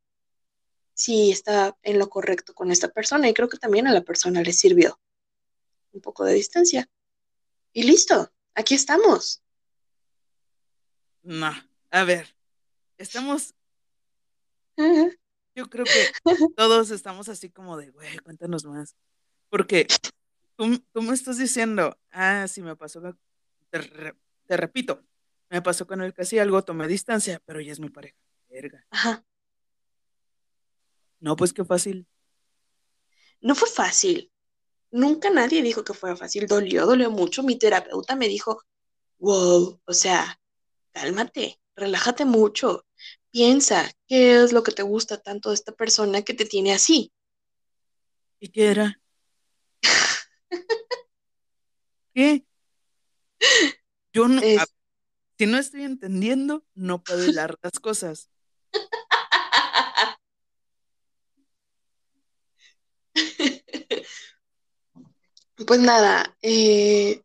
si 0.94 1.32
está 1.32 1.78
en 1.82 2.00
lo 2.00 2.10
correcto 2.10 2.54
con 2.54 2.72
esta 2.72 2.90
persona. 2.90 3.30
Y 3.30 3.34
creo 3.34 3.50
que 3.50 3.58
también 3.58 3.88
a 3.88 3.94
la 3.94 4.02
persona 4.02 4.42
le 4.42 4.54
sirvió 4.54 5.00
un 5.94 6.02
poco 6.02 6.26
de 6.26 6.34
distancia. 6.34 6.90
Y 7.72 7.84
listo, 7.84 8.32
aquí 8.54 8.76
estamos. 8.76 9.42
No, 11.22 11.54
a 11.92 12.04
ver, 12.04 12.36
estamos... 12.98 13.56
Yo 15.56 15.70
creo 15.70 15.86
que 15.86 16.12
todos 16.58 16.90
estamos 16.92 17.30
así 17.30 17.50
como 17.50 17.78
de, 17.78 17.92
güey, 17.92 18.18
cuéntanos 18.20 18.66
más. 18.66 18.96
Porque 19.50 19.88
tú, 20.56 20.80
tú, 20.92 21.02
me 21.04 21.14
estás 21.14 21.38
diciendo, 21.38 21.98
ah, 22.12 22.48
sí 22.48 22.62
me 22.62 22.76
pasó, 22.76 23.02
te, 23.70 24.16
te, 24.48 24.58
repito, 24.58 25.04
me 25.50 25.62
pasó 25.62 25.86
con 25.86 26.02
él 26.02 26.14
casi 26.14 26.40
algo, 26.40 26.64
tomé 26.64 26.88
distancia, 26.88 27.40
pero 27.46 27.62
ya 27.62 27.72
es 27.72 27.80
mi 27.80 27.90
pareja. 27.90 28.18
Verga. 28.50 28.86
Ajá. 28.90 29.24
No, 31.20 31.36
pues 31.36 31.54
qué 31.54 31.64
fácil. 31.64 32.08
No 33.42 33.56
fue 33.56 33.70
fácil. 33.70 34.33
Nunca 34.94 35.32
nadie 35.32 35.64
dijo 35.64 35.84
que 35.84 35.96
fuera 35.96 36.16
fácil. 36.16 36.46
Dolió, 36.46 36.86
dolió 36.86 37.10
mucho. 37.10 37.42
Mi 37.42 37.58
terapeuta 37.58 38.16
me 38.16 38.28
dijo, 38.28 38.62
wow, 39.18 39.82
o 39.84 39.94
sea, 39.94 40.40
cálmate, 40.92 41.60
relájate 41.76 42.26
mucho. 42.26 42.86
Piensa, 43.32 43.92
¿qué 44.08 44.44
es 44.44 44.54
lo 44.54 44.62
que 44.62 44.72
te 44.72 44.84
gusta 44.84 45.18
tanto 45.18 45.50
de 45.50 45.56
esta 45.56 45.72
persona 45.72 46.22
que 46.22 46.36
te 46.36 46.46
tiene 46.46 46.74
así? 46.74 47.12
¿Y 48.40 48.50
qué 48.50 48.68
era? 48.68 49.02
¿Qué? 52.14 52.46
Yo 54.14 54.28
no, 54.28 54.44
es... 54.44 54.62
si 55.40 55.48
no 55.48 55.58
estoy 55.58 55.86
entendiendo, 55.86 56.68
no 56.76 57.04
puedo 57.04 57.26
hilar 57.26 57.58
las 57.64 57.80
cosas. 57.80 58.30
Pues 65.68 65.80
nada, 65.80 66.36
eh, 66.42 67.22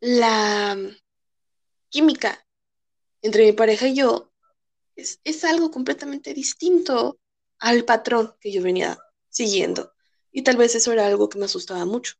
la 0.00 0.76
química 1.88 2.46
entre 3.22 3.46
mi 3.46 3.52
pareja 3.52 3.88
y 3.88 3.94
yo 3.96 4.32
es, 4.96 5.20
es, 5.24 5.44
algo 5.44 5.70
completamente 5.70 6.34
distinto 6.34 7.18
al 7.58 7.84
patrón 7.84 8.34
que 8.40 8.52
yo 8.52 8.62
venía 8.62 8.98
siguiendo. 9.28 9.92
Y 10.30 10.42
tal 10.42 10.56
vez 10.56 10.74
eso 10.74 10.92
era 10.92 11.06
algo 11.06 11.28
que 11.28 11.38
me 11.38 11.46
asustaba 11.46 11.84
mucho. 11.84 12.14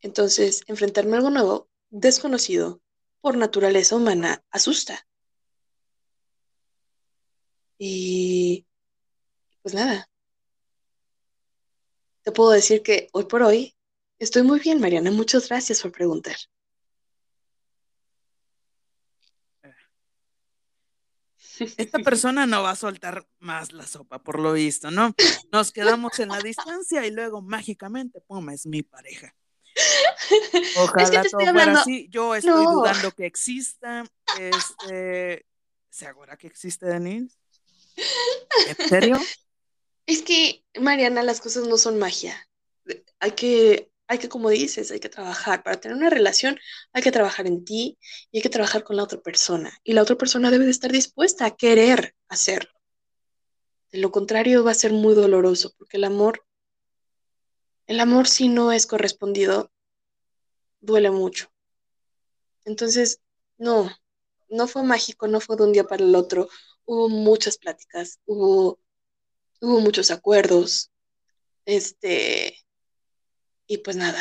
Entonces, 0.00 0.62
enfrentarme 0.66 1.14
a 1.14 1.16
algo 1.18 1.30
nuevo, 1.30 1.68
desconocido, 1.90 2.82
por 3.20 3.36
naturaleza 3.36 3.96
humana, 3.96 4.44
asusta. 4.50 5.06
Y 7.78 8.66
pues 9.62 9.74
nada, 9.74 10.08
te 12.22 12.32
puedo 12.32 12.50
decir 12.50 12.82
que 12.82 13.08
hoy 13.12 13.24
por 13.24 13.42
hoy 13.42 13.74
estoy 14.22 14.42
muy 14.42 14.60
bien, 14.60 14.80
Mariana. 14.80 15.10
Muchas 15.10 15.48
gracias 15.48 15.82
por 15.82 15.92
preguntar. 15.92 16.36
Esta 21.76 21.98
persona 21.98 22.46
no 22.46 22.62
va 22.62 22.70
a 22.70 22.76
soltar 22.76 23.26
más 23.38 23.72
la 23.72 23.86
sopa, 23.86 24.18
por 24.18 24.40
lo 24.40 24.54
visto, 24.54 24.90
¿no? 24.90 25.14
Nos 25.52 25.70
quedamos 25.70 26.18
en 26.18 26.30
la 26.30 26.40
distancia 26.40 27.06
y 27.06 27.10
luego 27.10 27.42
mágicamente, 27.42 28.20
pum, 28.20 28.50
es 28.50 28.66
mi 28.66 28.82
pareja. 28.82 29.34
Ojalá 30.78 31.02
es 31.04 31.10
que 31.10 31.18
te 31.18 31.26
estoy 31.26 31.46
hablando... 31.46 31.80
así. 31.80 32.08
Yo 32.10 32.34
estoy 32.34 32.64
no. 32.64 32.72
dudando 32.72 33.12
que 33.12 33.26
exista. 33.26 34.04
Este, 34.38 35.46
¿Segura 35.90 36.36
que 36.36 36.46
existe 36.46 36.86
Denise? 36.86 37.36
¿En 38.66 38.88
serio? 38.88 39.20
Es 40.06 40.22
que, 40.22 40.64
Mariana, 40.80 41.22
las 41.22 41.40
cosas 41.40 41.68
no 41.68 41.76
son 41.76 41.98
magia. 41.98 42.34
Hay 43.20 43.32
que, 43.32 43.91
hay 44.08 44.18
que, 44.18 44.28
como 44.28 44.50
dices, 44.50 44.90
hay 44.90 45.00
que 45.00 45.08
trabajar. 45.08 45.62
Para 45.62 45.80
tener 45.80 45.96
una 45.96 46.10
relación 46.10 46.58
hay 46.92 47.02
que 47.02 47.12
trabajar 47.12 47.46
en 47.46 47.64
ti 47.64 47.98
y 48.30 48.38
hay 48.38 48.42
que 48.42 48.50
trabajar 48.50 48.84
con 48.84 48.96
la 48.96 49.04
otra 49.04 49.20
persona. 49.20 49.72
Y 49.84 49.92
la 49.92 50.02
otra 50.02 50.16
persona 50.16 50.50
debe 50.50 50.64
de 50.64 50.70
estar 50.70 50.92
dispuesta 50.92 51.46
a 51.46 51.56
querer 51.56 52.14
hacerlo. 52.28 52.70
De 53.90 53.98
lo 53.98 54.10
contrario 54.10 54.64
va 54.64 54.70
a 54.72 54.74
ser 54.74 54.92
muy 54.92 55.14
doloroso 55.14 55.72
porque 55.76 55.96
el 55.98 56.04
amor, 56.04 56.44
el 57.86 58.00
amor 58.00 58.26
si 58.28 58.48
no 58.48 58.72
es 58.72 58.86
correspondido, 58.86 59.70
duele 60.80 61.10
mucho. 61.10 61.50
Entonces, 62.64 63.20
no, 63.58 63.90
no 64.48 64.68
fue 64.68 64.82
mágico, 64.82 65.26
no 65.28 65.40
fue 65.40 65.56
de 65.56 65.64
un 65.64 65.72
día 65.72 65.84
para 65.84 66.04
el 66.04 66.14
otro. 66.14 66.48
Hubo 66.84 67.08
muchas 67.08 67.58
pláticas, 67.58 68.20
hubo 68.24 68.78
hubo 69.62 69.80
muchos 69.80 70.10
acuerdos, 70.10 70.90
este, 71.64 72.58
y 73.72 73.78
pues 73.78 73.96
nada, 73.96 74.20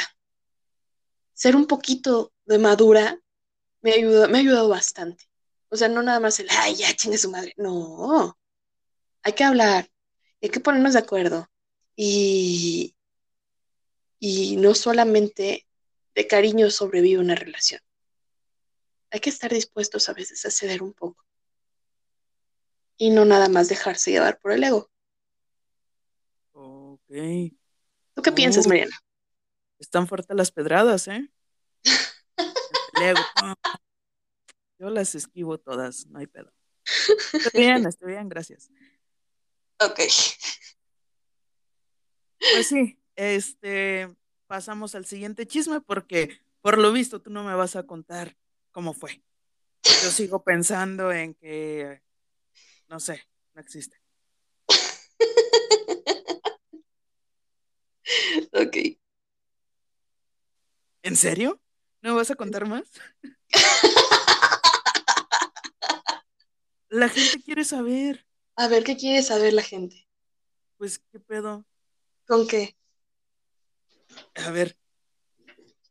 ser 1.33 1.57
un 1.57 1.67
poquito 1.67 2.31
de 2.45 2.57
madura 2.57 3.21
me, 3.81 3.91
ayudó, 3.91 4.29
me 4.29 4.37
ha 4.37 4.41
ayudado 4.41 4.69
bastante. 4.69 5.25
O 5.67 5.75
sea, 5.75 5.89
no 5.89 6.01
nada 6.01 6.21
más 6.21 6.39
el, 6.39 6.47
ay, 6.51 6.75
ya 6.75 6.95
chingue 6.95 7.17
su 7.17 7.29
madre. 7.29 7.53
No, 7.57 8.37
hay 9.23 9.33
que 9.33 9.43
hablar, 9.43 9.91
hay 10.41 10.49
que 10.49 10.61
ponernos 10.61 10.93
de 10.93 10.99
acuerdo. 10.99 11.49
Y, 11.97 12.95
y 14.19 14.55
no 14.55 14.73
solamente 14.73 15.67
de 16.15 16.27
cariño 16.27 16.71
sobrevive 16.71 17.19
una 17.19 17.35
relación. 17.35 17.81
Hay 19.09 19.19
que 19.19 19.31
estar 19.31 19.51
dispuestos 19.51 20.07
a 20.07 20.13
veces 20.13 20.45
a 20.45 20.51
ceder 20.51 20.81
un 20.81 20.93
poco. 20.93 21.25
Y 22.95 23.09
no 23.09 23.25
nada 23.25 23.49
más 23.49 23.67
dejarse 23.67 24.11
llevar 24.11 24.39
por 24.39 24.53
el 24.53 24.63
ego. 24.63 24.89
¿Tú 28.13 28.21
qué 28.21 28.31
piensas, 28.31 28.65
Mariana? 28.65 28.95
Están 29.81 30.07
fuertes 30.07 30.37
las 30.37 30.51
pedradas, 30.51 31.07
¿eh? 31.07 31.27
Yo 34.77 34.91
las 34.91 35.15
esquivo 35.15 35.57
todas, 35.57 36.05
no 36.05 36.19
hay 36.19 36.27
pedo. 36.27 36.53
Estoy 37.33 37.61
bien, 37.61 37.87
estoy 37.87 38.11
bien, 38.11 38.29
gracias. 38.29 38.69
Ok. 39.79 40.01
Pues 42.37 42.67
sí, 42.67 42.99
este, 43.15 44.15
pasamos 44.45 44.93
al 44.93 45.05
siguiente 45.05 45.47
chisme 45.47 45.81
porque 45.81 46.39
por 46.61 46.77
lo 46.77 46.91
visto 46.91 47.19
tú 47.19 47.31
no 47.31 47.43
me 47.43 47.55
vas 47.55 47.75
a 47.75 47.87
contar 47.87 48.37
cómo 48.71 48.93
fue. 48.93 49.23
Yo 49.83 50.11
sigo 50.11 50.43
pensando 50.43 51.11
en 51.11 51.33
que, 51.33 52.03
no 52.87 52.99
sé, 52.99 53.27
no 53.55 53.61
existe. 53.61 53.99
ok. 58.53 59.00
¿En 61.03 61.15
serio? 61.15 61.59
¿No 62.01 62.15
vas 62.15 62.31
a 62.31 62.35
contar 62.35 62.67
más? 62.67 62.83
la 66.89 67.09
gente 67.09 67.41
quiere 67.41 67.63
saber. 67.63 68.27
A 68.55 68.67
ver, 68.67 68.83
¿qué 68.83 68.97
quiere 68.97 69.23
saber 69.23 69.53
la 69.53 69.63
gente? 69.63 70.07
Pues, 70.77 70.99
¿qué 71.11 71.19
pedo? 71.19 71.65
¿Con 72.27 72.47
qué? 72.47 72.75
A 74.35 74.51
ver, 74.51 74.77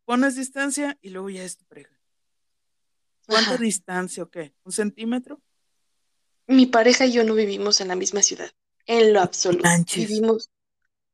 pones 0.04 0.36
distancia 0.36 0.98
y 1.00 1.10
luego 1.10 1.30
ya 1.30 1.42
es 1.42 1.56
tu 1.56 1.64
pareja. 1.64 1.98
¿Cuánta 3.26 3.54
Ajá. 3.54 3.62
distancia 3.62 4.22
o 4.22 4.30
qué? 4.30 4.54
¿Un 4.64 4.72
centímetro? 4.72 5.40
Mi 6.46 6.66
pareja 6.66 7.06
y 7.06 7.12
yo 7.12 7.24
no 7.24 7.34
vivimos 7.34 7.80
en 7.80 7.88
la 7.88 7.94
misma 7.94 8.22
ciudad, 8.22 8.50
en 8.86 9.12
lo 9.12 9.20
absoluto. 9.20 9.64
Manches. 9.64 10.08
Vivimos, 10.08 10.50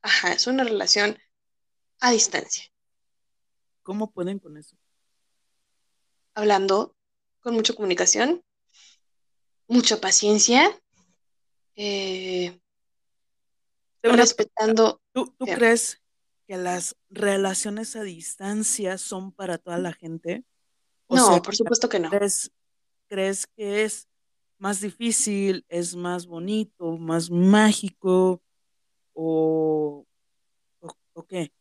ajá, 0.03 0.33
es 0.33 0.47
una 0.47 0.65
relación 0.65 1.19
a 2.01 2.11
distancia. 2.11 2.65
¿Cómo 3.87 4.11
pueden 4.11 4.41
con 4.41 4.57
eso? 4.57 4.77
Hablando, 6.35 6.97
con 7.39 7.55
mucha 7.55 7.73
comunicación, 7.73 8.43
mucha 9.69 10.01
paciencia, 10.01 10.77
eh, 11.77 12.59
respetando. 14.03 15.01
¿Tú, 15.13 15.33
tú 15.39 15.45
crees 15.45 16.03
que 16.49 16.57
las 16.57 16.97
relaciones 17.11 17.95
a 17.95 18.03
distancia 18.03 18.99
son 18.99 19.31
para 19.31 19.57
toda 19.57 19.79
la 19.79 19.93
gente? 19.93 20.45
O 21.07 21.15
no, 21.15 21.25
sea, 21.25 21.41
por 21.41 21.55
supuesto 21.55 21.89
que 21.89 22.01
no. 22.01 22.11
¿crees, 22.11 22.51
¿Crees 23.07 23.47
que 23.47 23.85
es 23.85 24.09
más 24.59 24.81
difícil, 24.81 25.65
es 25.69 25.95
más 25.95 26.27
bonito, 26.27 26.99
más 26.99 27.31
mágico 27.31 28.43
o, 29.13 30.05
o, 30.81 30.97
o 31.13 31.23
qué? 31.25 31.53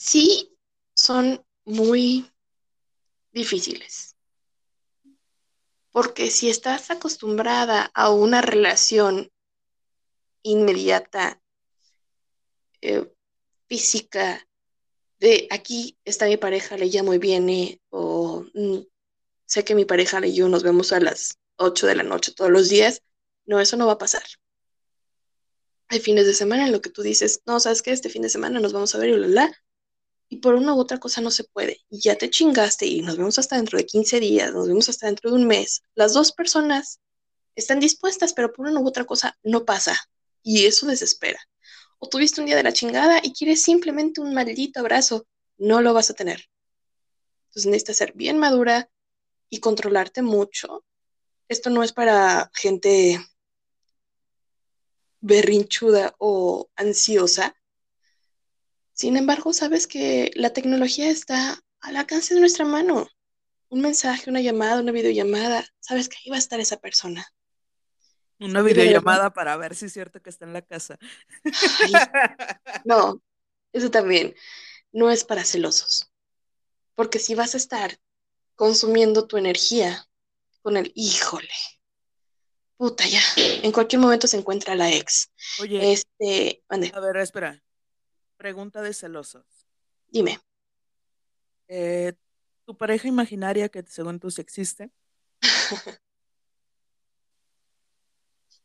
Sí 0.00 0.56
son 0.94 1.44
muy 1.66 2.32
difíciles. 3.32 4.16
Porque 5.92 6.30
si 6.30 6.48
estás 6.48 6.90
acostumbrada 6.90 7.90
a 7.92 8.10
una 8.10 8.40
relación 8.40 9.30
inmediata, 10.42 11.42
eh, 12.80 13.12
física, 13.66 14.48
de 15.18 15.46
aquí 15.50 15.98
está 16.06 16.26
mi 16.26 16.38
pareja, 16.38 16.78
le 16.78 16.86
llamo 16.86 17.12
y 17.12 17.18
viene, 17.18 17.82
o 17.90 18.46
mm, 18.54 18.78
sé 19.44 19.64
que 19.64 19.74
mi 19.74 19.84
pareja 19.84 20.24
y 20.26 20.34
yo 20.34 20.48
nos 20.48 20.62
vemos 20.62 20.92
a 20.92 21.00
las 21.00 21.38
8 21.56 21.86
de 21.86 21.96
la 21.96 22.04
noche 22.04 22.32
todos 22.32 22.50
los 22.50 22.70
días. 22.70 23.02
No, 23.44 23.60
eso 23.60 23.76
no 23.76 23.86
va 23.86 23.92
a 23.92 23.98
pasar. 23.98 24.24
Hay 25.88 26.00
fines 26.00 26.24
de 26.24 26.32
semana 26.32 26.64
en 26.64 26.72
lo 26.72 26.80
que 26.80 26.88
tú 26.88 27.02
dices, 27.02 27.42
no, 27.44 27.60
¿sabes 27.60 27.82
qué? 27.82 27.90
Este 27.90 28.08
fin 28.08 28.22
de 28.22 28.30
semana 28.30 28.60
nos 28.60 28.72
vamos 28.72 28.94
a 28.94 28.98
ver 28.98 29.10
y 29.10 29.14
bla, 29.14 29.26
bla. 29.26 29.62
Y 30.30 30.38
por 30.38 30.54
una 30.54 30.74
u 30.74 30.78
otra 30.78 30.98
cosa 30.98 31.20
no 31.20 31.30
se 31.30 31.44
puede. 31.44 31.80
Y 31.90 32.00
ya 32.00 32.16
te 32.16 32.30
chingaste 32.30 32.86
y 32.86 33.02
nos 33.02 33.18
vemos 33.18 33.38
hasta 33.38 33.56
dentro 33.56 33.76
de 33.76 33.84
15 33.84 34.20
días, 34.20 34.54
nos 34.54 34.68
vemos 34.68 34.88
hasta 34.88 35.06
dentro 35.06 35.30
de 35.30 35.36
un 35.36 35.46
mes. 35.46 35.82
Las 35.94 36.14
dos 36.14 36.32
personas 36.32 37.00
están 37.56 37.80
dispuestas, 37.80 38.32
pero 38.32 38.52
por 38.52 38.66
una 38.66 38.80
u 38.80 38.86
otra 38.86 39.04
cosa 39.04 39.36
no 39.42 39.66
pasa. 39.66 39.98
Y 40.42 40.64
eso 40.64 40.86
desespera. 40.86 41.40
O 41.98 42.08
tuviste 42.08 42.40
un 42.40 42.46
día 42.46 42.56
de 42.56 42.62
la 42.62 42.72
chingada 42.72 43.20
y 43.22 43.32
quieres 43.34 43.62
simplemente 43.62 44.22
un 44.22 44.32
maldito 44.32 44.80
abrazo. 44.80 45.26
No 45.58 45.82
lo 45.82 45.92
vas 45.92 46.08
a 46.08 46.14
tener. 46.14 46.48
Entonces 47.48 47.66
necesitas 47.66 47.96
ser 47.96 48.12
bien 48.14 48.38
madura 48.38 48.88
y 49.50 49.58
controlarte 49.58 50.22
mucho. 50.22 50.84
Esto 51.48 51.68
no 51.68 51.82
es 51.82 51.92
para 51.92 52.50
gente 52.54 53.20
berrinchuda 55.20 56.14
o 56.18 56.70
ansiosa. 56.76 57.54
Sin 59.00 59.16
embargo, 59.16 59.54
sabes 59.54 59.86
que 59.86 60.30
la 60.34 60.52
tecnología 60.52 61.08
está 61.08 61.58
al 61.80 61.96
alcance 61.96 62.34
de 62.34 62.40
nuestra 62.40 62.66
mano. 62.66 63.08
Un 63.70 63.80
mensaje, 63.80 64.28
una 64.28 64.42
llamada, 64.42 64.82
una 64.82 64.92
videollamada, 64.92 65.64
sabes 65.78 66.10
que 66.10 66.18
ahí 66.18 66.28
va 66.28 66.36
a 66.36 66.38
estar 66.38 66.60
esa 66.60 66.76
persona. 66.76 67.26
Una 68.38 68.60
videollamada 68.60 69.32
para 69.32 69.56
ver 69.56 69.74
si 69.74 69.86
es 69.86 69.94
cierto 69.94 70.20
que 70.20 70.28
está 70.28 70.44
en 70.44 70.52
la 70.52 70.60
casa. 70.60 70.98
no, 72.84 73.22
eso 73.72 73.90
también 73.90 74.34
no 74.92 75.10
es 75.10 75.24
para 75.24 75.46
celosos. 75.46 76.12
Porque 76.94 77.18
si 77.18 77.34
vas 77.34 77.54
a 77.54 77.56
estar 77.56 77.96
consumiendo 78.54 79.26
tu 79.26 79.38
energía 79.38 80.04
con 80.60 80.76
el 80.76 80.92
híjole, 80.94 81.48
puta 82.76 83.06
ya, 83.06 83.22
en 83.38 83.72
cualquier 83.72 84.02
momento 84.02 84.26
se 84.26 84.36
encuentra 84.36 84.74
la 84.74 84.92
ex. 84.92 85.32
Oye, 85.58 85.90
este, 85.90 86.62
a 86.68 87.00
ver, 87.00 87.16
espera. 87.16 87.62
Pregunta 88.40 88.80
de 88.80 88.94
celosos. 88.94 89.44
Dime. 90.08 90.40
Eh, 91.68 92.14
¿Tu 92.64 92.74
pareja 92.74 93.06
imaginaria 93.06 93.68
que 93.68 93.84
según 93.86 94.18
tú 94.18 94.30
sí 94.30 94.40
existe? 94.40 94.90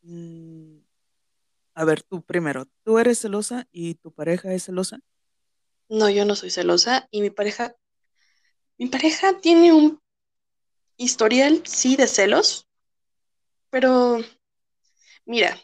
Mm, 0.08 0.78
a 1.74 1.84
ver, 1.84 2.04
tú 2.04 2.22
primero, 2.22 2.68
¿tú 2.84 3.00
eres 3.00 3.18
celosa 3.18 3.68
y 3.72 3.96
tu 3.96 4.12
pareja 4.12 4.54
es 4.54 4.66
celosa? 4.66 5.00
No, 5.90 6.12
yo 6.12 6.26
no 6.26 6.36
soy 6.36 6.52
celosa 6.52 7.08
y 7.10 7.22
mi 7.22 7.32
pareja, 7.32 7.76
mi 8.78 8.86
pareja 8.86 9.40
tiene 9.40 9.74
un 9.74 10.00
historial, 10.96 11.64
sí, 11.66 11.96
de 11.96 12.06
celos, 12.06 12.68
pero 13.72 14.20
mira, 15.26 15.60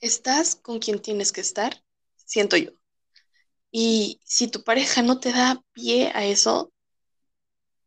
estás 0.00 0.56
con 0.56 0.78
quien 0.78 0.98
tienes 1.00 1.30
que 1.30 1.42
estar, 1.42 1.85
siento 2.26 2.56
yo. 2.58 2.72
Y 3.70 4.20
si 4.24 4.48
tu 4.48 4.64
pareja 4.64 5.02
no 5.02 5.20
te 5.20 5.32
da 5.32 5.62
pie 5.72 6.10
a 6.14 6.24
eso, 6.26 6.72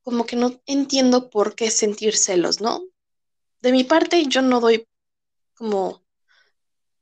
como 0.01 0.25
que 0.25 0.35
no 0.35 0.59
entiendo 0.65 1.29
por 1.29 1.55
qué 1.55 1.69
sentir 1.71 2.15
celos, 2.17 2.61
¿no? 2.61 2.81
De 3.61 3.71
mi 3.71 3.83
parte, 3.83 4.25
yo 4.27 4.41
no 4.41 4.59
doy 4.59 4.87
como, 5.55 6.03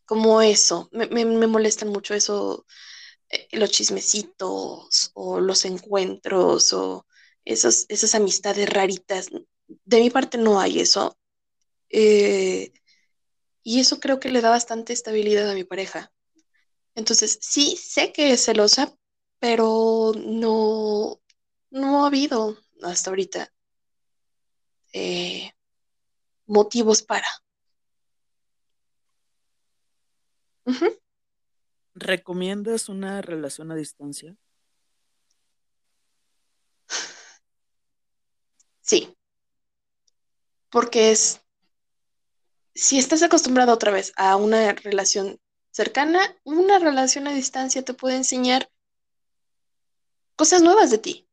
como 0.05 0.41
eso. 0.41 0.89
Me, 0.91 1.07
me, 1.07 1.47
molestan 1.47 1.89
mucho 1.89 2.13
eso, 2.13 2.65
eh, 3.29 3.47
los 3.53 3.71
chismecitos 3.71 5.11
o 5.13 5.39
los 5.39 5.65
encuentros 5.65 6.73
o 6.73 7.05
esos, 7.45 7.85
esas 7.89 8.15
amistades 8.15 8.69
raritas. 8.69 9.29
De 9.85 9.99
mi 9.99 10.09
parte 10.09 10.37
no 10.37 10.59
hay 10.59 10.79
eso. 10.79 11.17
Eh, 11.89 12.71
y 13.63 13.79
eso 13.79 13.99
creo 13.99 14.19
que 14.19 14.29
le 14.29 14.41
da 14.41 14.49
bastante 14.49 14.93
estabilidad 14.93 15.49
a 15.49 15.53
mi 15.53 15.63
pareja. 15.63 16.11
Entonces, 16.97 17.37
sí, 17.41 17.77
sé 17.77 18.11
que 18.11 18.31
es 18.31 18.43
celosa, 18.43 18.91
pero 19.37 20.13
no, 20.15 21.21
no 21.69 22.03
ha 22.03 22.07
habido 22.07 22.57
hasta 22.81 23.11
ahorita 23.11 23.53
eh, 24.93 25.51
motivos 26.47 27.03
para. 27.03 27.27
¿Recomiendas 31.93 32.89
una 32.89 33.21
relación 33.21 33.71
a 33.71 33.75
distancia? 33.75 34.35
Sí. 38.81 39.15
Porque 40.71 41.11
es, 41.11 41.41
si 42.73 42.97
estás 42.97 43.21
acostumbrado 43.21 43.71
otra 43.71 43.91
vez 43.91 44.13
a 44.15 44.35
una 44.35 44.73
relación 44.73 45.39
cercana, 45.77 46.35
una 46.43 46.79
relación 46.79 47.27
a 47.27 47.33
distancia 47.33 47.85
te 47.85 47.93
puede 47.93 48.15
enseñar 48.15 48.67
cosas 50.35 50.63
nuevas 50.63 50.89
de 50.89 50.97
ti. 50.97 51.29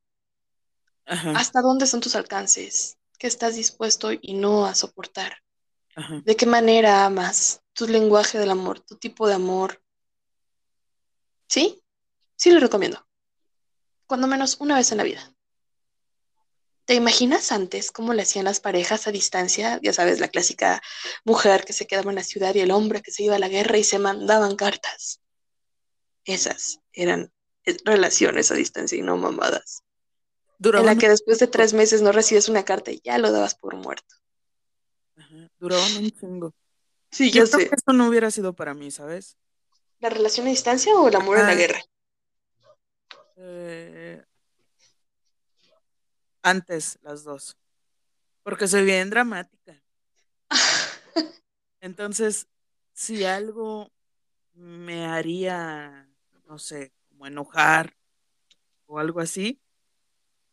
Hasta 1.06 1.62
dónde 1.62 1.86
son 1.86 2.02
tus 2.02 2.14
alcances, 2.14 2.98
qué 3.18 3.26
estás 3.26 3.54
dispuesto 3.56 4.10
y 4.12 4.34
no 4.34 4.66
a 4.66 4.74
soportar. 4.74 5.38
De 6.24 6.36
qué 6.36 6.44
manera 6.44 7.06
amas, 7.06 7.62
tu 7.72 7.86
lenguaje 7.86 8.38
del 8.38 8.50
amor, 8.50 8.80
tu 8.80 8.96
tipo 8.96 9.26
de 9.26 9.34
amor. 9.34 9.82
¿Sí? 11.48 11.82
Sí 12.36 12.50
lo 12.50 12.60
recomiendo. 12.60 13.06
Cuando 14.04 14.26
menos 14.26 14.60
una 14.60 14.76
vez 14.76 14.92
en 14.92 14.98
la 14.98 15.04
vida. 15.04 15.33
¿Te 16.86 16.94
imaginas 16.94 17.50
antes 17.50 17.90
cómo 17.90 18.12
le 18.12 18.22
hacían 18.22 18.44
las 18.44 18.60
parejas 18.60 19.06
a 19.06 19.12
distancia? 19.12 19.80
Ya 19.82 19.92
sabes, 19.92 20.20
la 20.20 20.28
clásica 20.28 20.82
mujer 21.24 21.64
que 21.64 21.72
se 21.72 21.86
quedaba 21.86 22.10
en 22.10 22.16
la 22.16 22.24
ciudad 22.24 22.54
y 22.54 22.60
el 22.60 22.70
hombre 22.70 23.00
que 23.00 23.10
se 23.10 23.22
iba 23.22 23.36
a 23.36 23.38
la 23.38 23.48
guerra 23.48 23.78
y 23.78 23.84
se 23.84 23.98
mandaban 23.98 24.56
cartas. 24.56 25.20
Esas 26.24 26.80
eran 26.92 27.32
eh, 27.64 27.76
relaciones 27.84 28.50
a 28.50 28.54
distancia 28.54 28.98
y 28.98 29.02
no 29.02 29.16
mamadas. 29.16 29.82
en 30.62 30.86
la 30.86 30.96
que 30.96 31.08
después 31.08 31.38
de 31.38 31.46
tres 31.46 31.72
meses 31.72 32.02
no 32.02 32.12
recibes 32.12 32.50
una 32.50 32.64
carta 32.64 32.90
y 32.90 33.00
ya 33.02 33.16
lo 33.16 33.32
dabas 33.32 33.54
por 33.54 33.76
muerto. 33.76 34.14
Ajá. 35.16 35.50
Duraban 35.58 35.96
un 35.96 36.10
chingo. 36.10 36.54
Sí, 37.10 37.30
yo, 37.30 37.46
sé. 37.46 37.70
esto 37.72 37.92
no 37.92 38.08
hubiera 38.08 38.30
sido 38.30 38.54
para 38.54 38.74
mí, 38.74 38.90
¿sabes? 38.90 39.38
¿La 40.00 40.10
relación 40.10 40.46
a 40.46 40.50
distancia 40.50 40.94
o 40.94 41.08
el 41.08 41.14
amor 41.14 41.38
en 41.38 41.46
la 41.46 41.54
guerra? 41.54 41.80
Eh, 43.36 44.22
antes, 46.44 46.98
las 47.02 47.24
dos. 47.24 47.56
Porque 48.44 48.68
soy 48.68 48.84
bien 48.84 49.10
dramática. 49.10 49.82
Entonces, 51.80 52.46
si 52.92 53.24
algo 53.24 53.90
me 54.52 55.06
haría, 55.06 56.08
no 56.46 56.58
sé, 56.58 56.92
como 57.08 57.26
enojar 57.26 57.96
o 58.86 58.98
algo 58.98 59.20
así, 59.20 59.60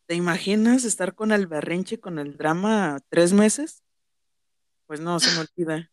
¿te 0.07 0.15
imaginas 0.15 0.85
estar 0.85 1.13
con 1.13 1.31
el 1.31 1.45
berrinche, 1.47 1.99
con 1.99 2.17
el 2.17 2.37
drama 2.37 2.99
tres 3.09 3.33
meses? 3.33 3.83
Pues 4.87 4.99
no, 4.99 5.19
se 5.19 5.31
me 5.31 5.39
olvida. 5.47 5.91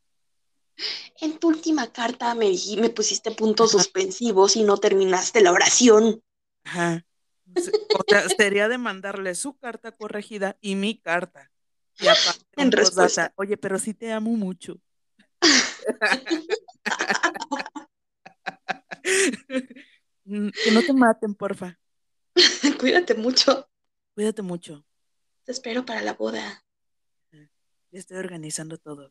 En 1.21 1.39
tu 1.39 1.49
última 1.49 1.93
carta 1.93 2.35
me, 2.37 2.53
me 2.79 2.91
pusiste 2.91 3.33
puntos 3.33 3.73
suspensivos 3.73 4.55
y 4.55 4.63
no 4.63 4.77
terminaste 4.77 5.41
la 5.41 5.51
oración. 5.51 6.23
Ajá. 6.63 7.05
O 7.55 8.05
sea, 8.09 8.29
sería 8.29 8.69
de 8.69 8.79
mandarle 8.79 9.35
su 9.35 9.57
carta 9.59 9.93
corregida 9.93 10.57
y 10.61 10.75
mi 10.75 11.01
carta. 11.01 11.51
Y 11.99 12.07
aparte, 12.07 12.45
en 12.57 12.73
respuesta. 12.73 13.33
Oye, 13.37 13.57
pero 13.57 13.79
sí 13.79 13.95
te 13.95 14.13
amo 14.13 14.31
mucho. 14.33 14.81
Mm, 20.29 20.51
que 20.51 20.71
no 20.71 20.83
te 20.83 20.93
maten, 20.93 21.35
porfa. 21.35 21.79
Cuídate 22.79 23.15
mucho. 23.15 23.67
Cuídate 24.15 24.43
mucho. 24.43 24.85
Te 25.45 25.53
espero 25.53 25.87
para 25.87 26.03
la 26.03 26.13
boda. 26.13 26.63
Ya 27.33 27.99
estoy 27.99 28.19
organizando 28.19 28.77
todo. 28.77 29.11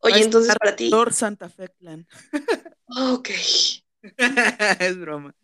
Oye, 0.00 0.22
entonces 0.22 0.56
para 0.58 0.74
ti. 0.74 0.90
Santa 1.10 1.50
Fe 1.50 1.68
Clan. 1.78 2.08
ok. 2.86 3.28
es 4.80 4.98
broma. 4.98 5.34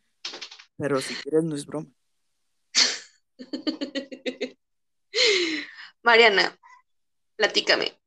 Pero 0.77 1.01
si 1.01 1.15
quieres, 1.15 1.45
no 1.45 1.55
es 1.55 1.67
broma. 1.67 1.89
Mariana, 6.03 6.59
platícame. 7.37 7.99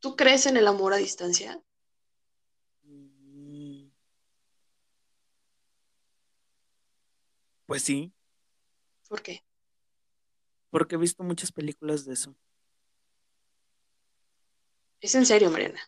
¿Tú 0.00 0.16
crees 0.16 0.46
en 0.46 0.56
el 0.56 0.66
amor 0.66 0.92
a 0.92 0.96
distancia? 0.96 1.62
Mm. 2.84 3.88
Pues 7.66 7.82
sí. 7.82 8.12
¿Por 9.08 9.22
qué? 9.22 9.44
Porque 10.70 10.96
he 10.96 10.98
visto 10.98 11.22
muchas 11.22 11.52
películas 11.52 12.04
de 12.04 12.14
eso. 12.14 12.34
¿Es 15.00 15.14
en 15.14 15.26
serio, 15.26 15.50
Mariana? 15.50 15.80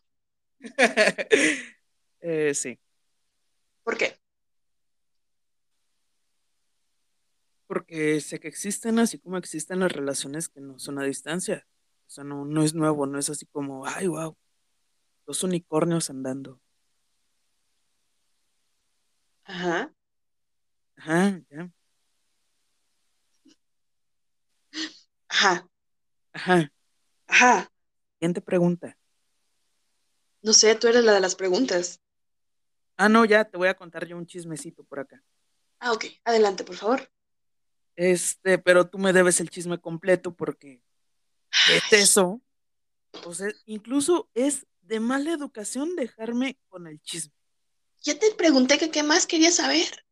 eh, 2.20 2.55
sí. 2.55 2.78
¿Por 3.82 3.97
qué? 3.97 4.18
Porque 7.66 8.20
sé 8.20 8.38
que 8.40 8.48
existen, 8.48 8.98
así 8.98 9.18
como 9.18 9.36
existen 9.38 9.80
las 9.80 9.92
relaciones 9.92 10.48
que 10.48 10.60
no 10.60 10.78
son 10.78 10.98
a 10.98 11.04
distancia. 11.04 11.66
O 12.06 12.10
sea, 12.10 12.24
no, 12.24 12.44
no 12.44 12.62
es 12.62 12.74
nuevo, 12.74 13.06
no 13.06 13.18
es 13.18 13.28
así 13.30 13.46
como, 13.46 13.86
ay, 13.86 14.06
wow, 14.06 14.36
dos 15.26 15.42
unicornios 15.42 16.10
andando. 16.10 16.60
Ajá. 19.44 19.92
Ajá, 20.96 21.40
ya. 21.50 21.70
Ajá. 25.28 25.68
Ajá. 26.32 26.72
Ajá. 27.26 27.70
Siguiente 28.14 28.40
pregunta. 28.40 28.96
No 30.42 30.52
sé, 30.52 30.74
tú 30.76 30.86
eres 30.86 31.04
la 31.04 31.12
de 31.12 31.20
las 31.20 31.34
preguntas. 31.34 32.00
Ah, 32.96 33.08
no, 33.08 33.24
ya 33.24 33.44
te 33.44 33.58
voy 33.58 33.68
a 33.68 33.74
contar 33.74 34.06
yo 34.06 34.16
un 34.16 34.26
chismecito 34.26 34.84
por 34.84 35.00
acá. 35.00 35.22
Ah, 35.80 35.92
ok. 35.92 36.04
Adelante, 36.24 36.64
por 36.64 36.76
favor. 36.76 37.10
Este, 37.97 38.59
pero 38.59 38.88
tú 38.88 38.99
me 38.99 39.12
debes 39.12 39.40
el 39.40 39.49
chisme 39.49 39.78
completo 39.78 40.34
porque 40.34 40.82
¿qué 41.66 41.76
es 41.78 41.92
eso? 41.92 42.42
O 43.24 43.34
sea, 43.34 43.49
incluso 43.64 44.28
es 44.34 44.66
de 44.82 45.01
mala 45.01 45.32
educación 45.32 45.97
dejarme 45.97 46.59
con 46.68 46.86
el 46.86 47.01
chisme. 47.01 47.32
ya 48.03 48.18
te 48.18 48.32
pregunté 48.34 48.78
que 48.78 48.90
qué 48.90 49.03
más 49.03 49.26
querías 49.26 49.57
saber. 49.57 50.05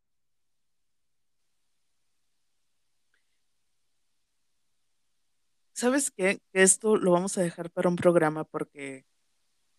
¿Sabes 5.73 6.09
qué? 6.09 6.39
Que 6.51 6.63
esto 6.63 6.95
lo 6.95 7.11
vamos 7.11 7.37
a 7.37 7.41
dejar 7.41 7.69
para 7.69 7.89
un 7.89 7.97
programa 7.97 8.45
porque 8.45 9.05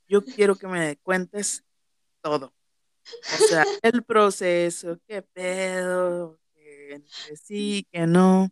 yo 0.06 0.24
quiero 0.24 0.54
que 0.56 0.68
me 0.68 0.96
cuentes 0.98 1.64
todo. 2.20 2.54
O 3.34 3.46
sea, 3.48 3.64
el 3.82 4.04
proceso, 4.04 4.98
qué 5.06 5.22
pedo, 5.22 6.38
que, 6.86 7.02
sí, 7.36 7.86
que 7.90 8.06
no. 8.06 8.50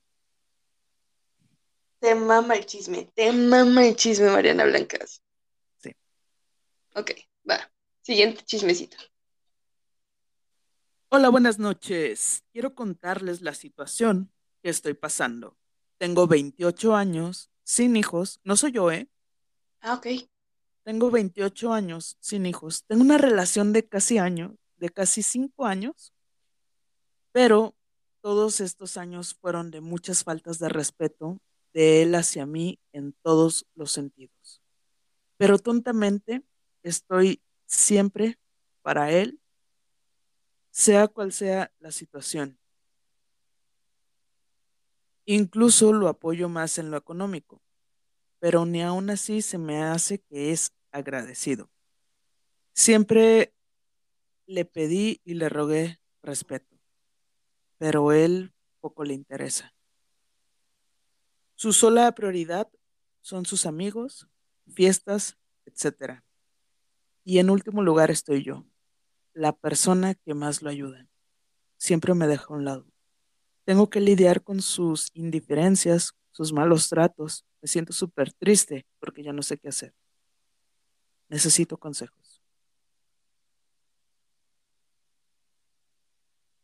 Te 2.00 2.14
mama 2.14 2.54
el 2.54 2.66
chisme, 2.66 3.10
te 3.14 3.32
mama 3.32 3.86
el 3.86 3.96
chisme, 3.96 4.30
Mariana 4.30 4.64
Blancas. 4.64 5.22
Sí. 5.78 5.94
Ok, 6.94 7.12
va. 7.48 7.70
Siguiente 8.02 8.44
chismecito. 8.44 8.96
Hola, 11.08 11.28
buenas 11.28 11.58
noches. 11.58 12.42
Quiero 12.52 12.74
contarles 12.74 13.40
la 13.40 13.54
situación 13.54 14.32
que 14.62 14.68
estoy 14.68 14.94
pasando. 14.94 15.56
Tengo 15.96 16.26
28 16.26 16.94
años, 16.94 17.50
sin 17.62 17.96
hijos. 17.96 18.40
No 18.42 18.56
soy 18.56 18.72
yo, 18.72 18.90
¿eh? 18.90 19.08
Ah, 19.80 19.94
ok. 19.94 20.06
Tengo 20.82 21.10
28 21.10 21.72
años, 21.72 22.18
sin 22.20 22.44
hijos. 22.44 22.84
Tengo 22.86 23.02
una 23.02 23.16
relación 23.16 23.72
de 23.72 23.86
casi 23.86 24.18
año, 24.18 24.56
de 24.76 24.90
casi 24.90 25.22
5 25.22 25.64
años, 25.64 26.12
pero 27.32 27.74
todos 28.24 28.60
estos 28.60 28.96
años 28.96 29.34
fueron 29.34 29.70
de 29.70 29.82
muchas 29.82 30.24
faltas 30.24 30.58
de 30.58 30.70
respeto 30.70 31.42
de 31.74 32.00
él 32.00 32.14
hacia 32.14 32.46
mí 32.46 32.80
en 32.94 33.12
todos 33.20 33.66
los 33.74 33.92
sentidos. 33.92 34.62
Pero 35.36 35.58
tontamente 35.58 36.42
estoy 36.82 37.42
siempre 37.66 38.38
para 38.80 39.12
él, 39.12 39.42
sea 40.70 41.06
cual 41.06 41.34
sea 41.34 41.70
la 41.80 41.90
situación. 41.90 42.58
Incluso 45.26 45.92
lo 45.92 46.08
apoyo 46.08 46.48
más 46.48 46.78
en 46.78 46.90
lo 46.90 46.96
económico, 46.96 47.60
pero 48.38 48.64
ni 48.64 48.80
aún 48.80 49.10
así 49.10 49.42
se 49.42 49.58
me 49.58 49.82
hace 49.82 50.18
que 50.18 50.50
es 50.50 50.72
agradecido. 50.92 51.68
Siempre 52.72 53.52
le 54.46 54.64
pedí 54.64 55.20
y 55.24 55.34
le 55.34 55.50
rogué 55.50 56.00
respeto, 56.22 56.73
pero 57.84 58.12
él 58.12 58.54
poco 58.80 59.04
le 59.04 59.12
interesa. 59.12 59.74
Su 61.54 61.74
sola 61.74 62.10
prioridad 62.12 62.66
son 63.20 63.44
sus 63.44 63.66
amigos, 63.66 64.26
fiestas, 64.72 65.36
etc. 65.66 66.22
Y 67.24 67.40
en 67.40 67.50
último 67.50 67.82
lugar 67.82 68.10
estoy 68.10 68.42
yo, 68.42 68.64
la 69.34 69.52
persona 69.52 70.14
que 70.14 70.32
más 70.32 70.62
lo 70.62 70.70
ayuda. 70.70 71.06
Siempre 71.76 72.14
me 72.14 72.26
deja 72.26 72.46
a 72.48 72.56
un 72.56 72.64
lado. 72.64 72.86
Tengo 73.64 73.90
que 73.90 74.00
lidiar 74.00 74.42
con 74.42 74.62
sus 74.62 75.10
indiferencias, 75.12 76.14
sus 76.30 76.54
malos 76.54 76.88
tratos. 76.88 77.44
Me 77.60 77.68
siento 77.68 77.92
súper 77.92 78.32
triste 78.32 78.86
porque 78.98 79.22
ya 79.22 79.34
no 79.34 79.42
sé 79.42 79.58
qué 79.58 79.68
hacer. 79.68 79.92
Necesito 81.28 81.76
consejos. 81.76 82.40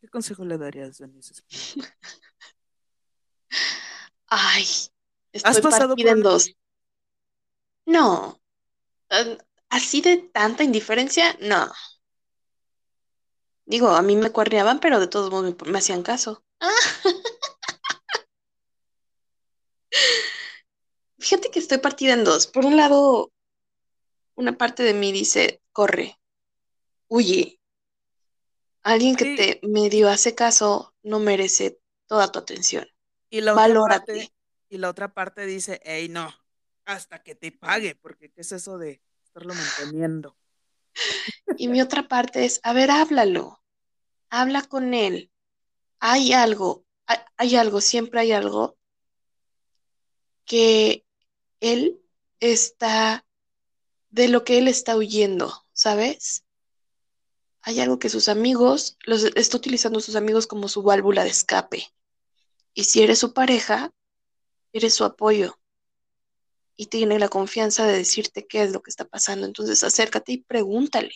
consejo 0.11 0.45
le 0.45 0.59
darías, 0.59 0.99
Denise? 0.99 1.33
Ay, 4.27 4.63
¿Has 4.63 4.91
estoy 5.33 5.61
pasado 5.61 5.89
partida 5.89 6.11
por 6.11 6.17
en 6.17 6.23
dos. 6.23 6.55
No, 7.85 8.39
eh, 9.09 9.37
así 9.69 10.01
de 10.01 10.17
tanta 10.17 10.63
indiferencia, 10.63 11.35
no. 11.41 11.71
Digo, 13.65 13.89
a 13.89 14.01
mí 14.01 14.15
me 14.15 14.31
cuerneaban, 14.31 14.79
pero 14.79 14.99
de 14.99 15.07
todos 15.07 15.31
modos 15.31 15.55
me, 15.65 15.71
me 15.71 15.79
hacían 15.79 16.03
caso. 16.03 16.43
Ah, 16.59 16.69
fíjate 21.17 21.49
que 21.49 21.59
estoy 21.59 21.79
partida 21.79 22.13
en 22.13 22.23
dos. 22.23 22.47
Por 22.47 22.65
un 22.65 22.77
lado, 22.77 23.31
una 24.35 24.57
parte 24.57 24.83
de 24.83 24.93
mí 24.93 25.11
dice, 25.11 25.61
corre, 25.71 26.19
huye. 27.07 27.60
Alguien 28.83 29.15
que 29.15 29.25
Sí, 29.25 29.35
te 29.35 29.59
medio 29.63 30.09
hace 30.09 30.35
caso 30.35 30.93
no 31.03 31.19
merece 31.19 31.79
toda 32.07 32.31
tu 32.31 32.39
atención. 32.39 32.85
y 33.29 33.41
la 33.41 33.55
otra 33.55 33.77
parte, 33.83 34.13
Valórate. 34.13 34.33
y 34.69 34.77
la 34.77 34.89
otra 34.89 35.13
parte 35.13 35.45
dice, 35.45 35.81
hey, 35.83 36.09
no, 36.09 36.33
hasta 36.85 37.23
que 37.23 37.35
te 37.35 37.51
pague, 37.51 37.95
porque 37.95 38.31
¿qué 38.31 38.41
es 38.41 38.51
eso 38.51 38.77
de 38.77 39.01
estarlo 39.23 39.55
manteniendo? 39.55 40.37
Y 41.55 41.69
mi 41.69 41.81
otra 41.81 42.09
parte 42.09 42.43
es, 42.43 42.59
a 42.63 42.73
ver, 42.73 42.91
háblalo, 42.91 43.63
habla 44.29 44.63
con 44.63 44.93
él. 44.93 45.31
Hay 45.99 46.33
algo, 46.33 46.85
hay, 47.07 47.17
hay 47.37 47.55
algo, 47.57 47.81
siempre 47.81 48.21
hay 48.21 48.31
algo 48.33 48.77
que 50.45 51.05
él 51.61 52.01
está, 52.39 53.25
de 54.09 54.27
lo 54.29 54.43
que 54.43 54.57
él 54.59 54.67
está 54.67 54.97
huyendo, 54.97 55.53
¿sabes? 55.73 56.45
Hay 57.63 57.79
algo 57.79 57.99
que 57.99 58.09
sus 58.09 58.27
amigos, 58.27 58.97
los 59.05 59.23
está 59.23 59.57
utilizando 59.57 59.99
sus 59.99 60.15
amigos 60.15 60.47
como 60.47 60.67
su 60.67 60.81
válvula 60.81 61.23
de 61.23 61.29
escape. 61.29 61.85
Y 62.73 62.85
si 62.85 63.01
eres 63.03 63.19
su 63.19 63.33
pareja, 63.33 63.93
eres 64.73 64.93
su 64.93 65.03
apoyo 65.03 65.59
y 66.75 66.87
tiene 66.87 67.19
la 67.19 67.29
confianza 67.29 67.85
de 67.85 67.97
decirte 67.97 68.47
qué 68.47 68.63
es 68.63 68.71
lo 68.71 68.81
que 68.81 68.89
está 68.89 69.05
pasando. 69.05 69.45
Entonces 69.45 69.83
acércate 69.83 70.31
y 70.31 70.37
pregúntale. 70.39 71.13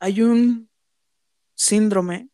Hay 0.00 0.22
un 0.22 0.68
síndrome 1.54 2.30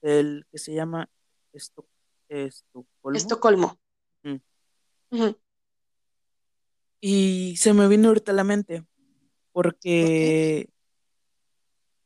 del 0.00 0.46
que 0.50 0.58
se 0.58 0.72
llama 0.72 1.10
esto, 1.52 1.86
Estocolmo. 2.28 3.16
Estocolmo. 3.18 3.80
Mm. 4.22 5.34
Y 7.00 7.56
se 7.56 7.74
me 7.74 7.88
vino 7.88 8.08
ahorita 8.08 8.32
a 8.32 8.34
la 8.34 8.44
mente, 8.44 8.86
Porque 9.52 10.68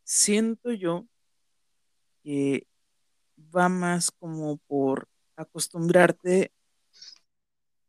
siento 0.04 0.72
yo 0.72 1.06
que 2.22 2.66
va 3.54 3.68
más 3.68 4.10
como 4.10 4.58
por 4.66 5.08
acostumbrarte 5.36 6.52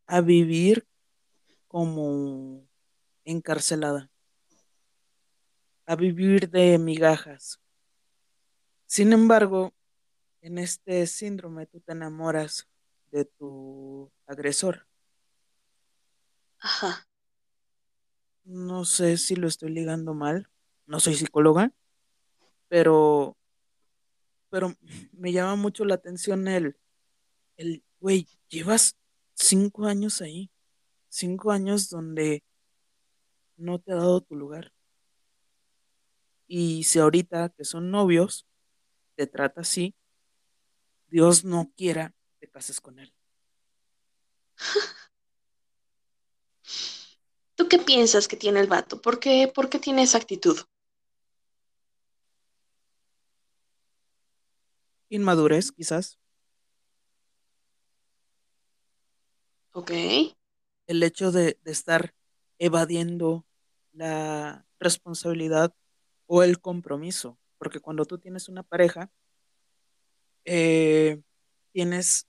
a 0.05 0.21
vivir 0.21 0.87
como 1.67 2.67
encarcelada, 3.25 4.09
a 5.85 5.95
vivir 5.95 6.49
de 6.49 6.77
migajas. 6.77 7.59
Sin 8.85 9.11
embargo, 9.11 9.73
en 10.41 10.57
este 10.59 11.07
síndrome 11.07 11.65
tú 11.65 11.81
te 11.81 11.91
enamoras 11.91 12.67
de 13.11 13.25
tu 13.25 14.11
agresor. 14.27 14.87
Ajá. 16.59 17.06
No 18.47 18.85
sé 18.85 19.17
si 19.17 19.35
lo 19.35 19.45
estoy 19.45 19.71
ligando 19.71 20.13
mal, 20.13 20.47
no 20.85 21.01
soy 21.01 21.15
psicóloga, 21.15 21.73
pero, 22.69 23.35
pero 24.49 24.73
me 25.11 25.33
llama 25.33 25.57
mucho 25.57 25.83
la 25.83 25.95
atención 25.95 26.47
el, 26.47 26.77
el, 27.57 27.83
güey, 27.99 28.25
llevas 28.47 28.95
cinco 29.33 29.85
años 29.85 30.21
ahí, 30.21 30.49
cinco 31.09 31.51
años 31.51 31.89
donde 31.89 32.41
no 33.57 33.79
te 33.79 33.91
ha 33.91 33.95
dado 33.95 34.21
tu 34.21 34.37
lugar. 34.37 34.71
Y 36.47 36.85
si 36.85 36.99
ahorita 36.99 37.49
que 37.49 37.65
son 37.65 37.91
novios, 37.91 38.47
te 39.15 39.27
trata 39.27 39.59
así, 39.59 39.93
Dios 41.09 41.43
no 41.43 41.69
quiera 41.75 42.13
que 42.39 42.47
te 42.47 42.49
cases 42.49 42.79
con 42.79 42.97
él. 42.99 43.13
¿Tú 47.57 47.67
qué 47.67 47.79
piensas 47.79 48.27
que 48.29 48.37
tiene 48.37 48.61
el 48.61 48.67
vato? 48.67 49.01
¿Por 49.01 49.19
qué, 49.19 49.51
por 49.53 49.67
qué 49.69 49.79
tiene 49.79 50.03
esa 50.03 50.19
actitud? 50.19 50.57
inmadurez, 55.09 55.71
quizás. 55.71 56.19
Ok. 59.71 59.91
El 60.87 61.03
hecho 61.03 61.31
de, 61.31 61.57
de 61.63 61.71
estar 61.71 62.13
evadiendo 62.59 63.45
la 63.93 64.65
responsabilidad 64.79 65.73
o 66.27 66.43
el 66.43 66.59
compromiso. 66.59 67.39
Porque 67.57 67.79
cuando 67.79 68.05
tú 68.05 68.17
tienes 68.19 68.49
una 68.49 68.63
pareja, 68.63 69.09
eh, 70.45 71.21
tienes, 71.71 72.27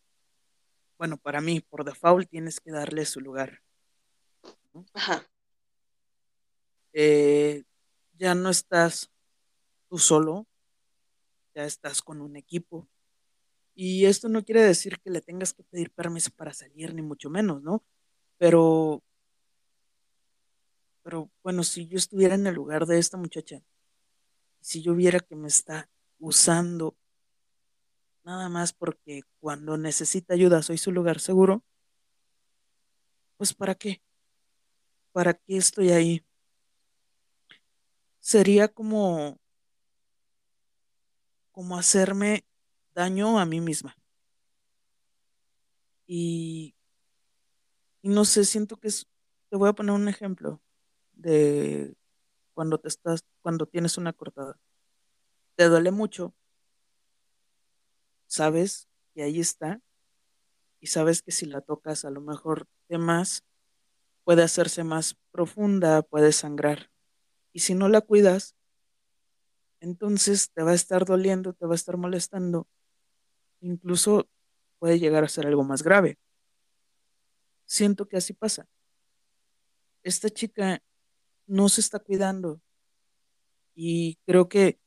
bueno, 0.96 1.18
para 1.18 1.40
mí, 1.40 1.60
por 1.60 1.84
default, 1.84 2.28
tienes 2.30 2.60
que 2.60 2.70
darle 2.70 3.04
su 3.04 3.20
lugar. 3.20 3.60
Ajá. 4.94 5.26
Eh, 6.92 7.62
ya 8.18 8.34
no 8.34 8.50
estás 8.50 9.10
tú 9.88 9.98
solo, 9.98 10.46
ya 11.54 11.64
estás 11.64 12.02
con 12.02 12.20
un 12.20 12.36
equipo. 12.36 12.88
Y 13.74 14.06
esto 14.06 14.28
no 14.28 14.44
quiere 14.44 14.62
decir 14.62 15.00
que 15.00 15.10
le 15.10 15.20
tengas 15.22 15.54
que 15.54 15.64
pedir 15.64 15.92
permiso 15.92 16.30
para 16.36 16.54
salir, 16.54 16.94
ni 16.94 17.02
mucho 17.02 17.30
menos, 17.30 17.62
¿no? 17.62 17.84
Pero, 18.38 19.02
pero 21.02 21.30
bueno, 21.42 21.62
si 21.64 21.86
yo 21.88 21.96
estuviera 21.96 22.34
en 22.34 22.46
el 22.46 22.54
lugar 22.54 22.86
de 22.86 22.98
esta 22.98 23.16
muchacha, 23.16 23.62
si 24.60 24.82
yo 24.82 24.94
viera 24.94 25.20
que 25.20 25.36
me 25.36 25.48
está 25.48 25.88
usando 26.18 26.96
nada 28.24 28.48
más 28.48 28.72
porque 28.72 29.22
cuando 29.40 29.76
necesita 29.78 30.34
ayuda 30.34 30.62
soy 30.62 30.78
su 30.78 30.92
lugar 30.92 31.18
seguro, 31.20 31.64
pues 33.36 33.54
¿para 33.54 33.74
qué? 33.74 34.02
¿Para 35.12 35.34
qué 35.34 35.56
estoy 35.56 35.90
ahí? 35.90 36.24
Sería 38.20 38.68
como, 38.68 39.38
como 41.50 41.78
hacerme 41.78 42.44
daño 42.94 43.38
a 43.38 43.46
mí 43.46 43.60
misma. 43.60 43.96
Y, 46.06 46.74
no 48.02 48.24
sé, 48.24 48.44
siento 48.44 48.76
que 48.76 48.88
es, 48.88 49.06
te 49.50 49.56
voy 49.56 49.68
a 49.68 49.72
poner 49.72 49.92
un 49.92 50.08
ejemplo 50.08 50.60
de 51.12 51.94
cuando 52.54 52.78
te 52.78 52.88
estás, 52.88 53.20
cuando 53.42 53.66
tienes 53.66 53.98
una 53.98 54.12
cortada. 54.12 54.58
Te 55.56 55.64
duele 55.64 55.90
mucho, 55.90 56.34
sabes 58.26 58.88
que 59.14 59.22
ahí 59.22 59.40
está 59.40 59.80
y 60.80 60.86
sabes 60.86 61.22
que 61.22 61.32
si 61.32 61.46
la 61.46 61.60
tocas 61.60 62.04
a 62.04 62.10
lo 62.10 62.20
mejor 62.20 62.66
de 62.88 62.98
más, 62.98 63.42
puede 64.28 64.42
hacerse 64.42 64.84
más 64.84 65.16
profunda, 65.30 66.02
puede 66.02 66.32
sangrar. 66.32 66.90
Y 67.54 67.60
si 67.60 67.74
no 67.74 67.88
la 67.88 68.02
cuidas, 68.02 68.54
entonces 69.80 70.50
te 70.52 70.62
va 70.62 70.72
a 70.72 70.74
estar 70.74 71.06
doliendo, 71.06 71.54
te 71.54 71.64
va 71.64 71.72
a 71.72 71.74
estar 71.74 71.96
molestando, 71.96 72.68
incluso 73.62 74.28
puede 74.78 74.98
llegar 74.98 75.24
a 75.24 75.30
ser 75.30 75.46
algo 75.46 75.64
más 75.64 75.82
grave. 75.82 76.18
Siento 77.64 78.06
que 78.06 78.18
así 78.18 78.34
pasa. 78.34 78.68
Esta 80.02 80.28
chica 80.28 80.82
no 81.46 81.70
se 81.70 81.80
está 81.80 81.98
cuidando 81.98 82.60
y 83.74 84.16
creo 84.26 84.46
que 84.46 84.78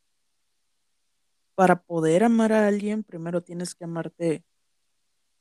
para 1.56 1.82
poder 1.82 2.26
amar 2.26 2.54
a 2.54 2.68
alguien, 2.68 3.04
primero 3.04 3.42
tienes 3.42 3.74
que 3.74 3.86
amarte 3.86 4.46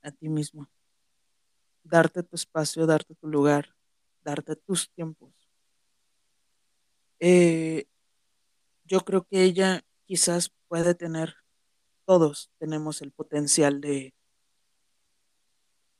a 0.00 0.10
ti 0.10 0.30
mismo, 0.30 0.70
darte 1.84 2.22
tu 2.22 2.34
espacio, 2.34 2.86
darte 2.86 3.14
tu 3.14 3.28
lugar, 3.28 3.74
darte 4.22 4.56
tus 4.56 4.90
tiempos. 4.90 5.32
Eh, 7.18 7.86
yo 8.84 9.00
creo 9.00 9.24
que 9.24 9.42
ella 9.44 9.84
quizás 10.04 10.52
puede 10.68 10.94
tener, 10.94 11.36
todos 12.04 12.50
tenemos 12.58 13.02
el 13.02 13.12
potencial 13.12 13.80
de, 13.80 14.14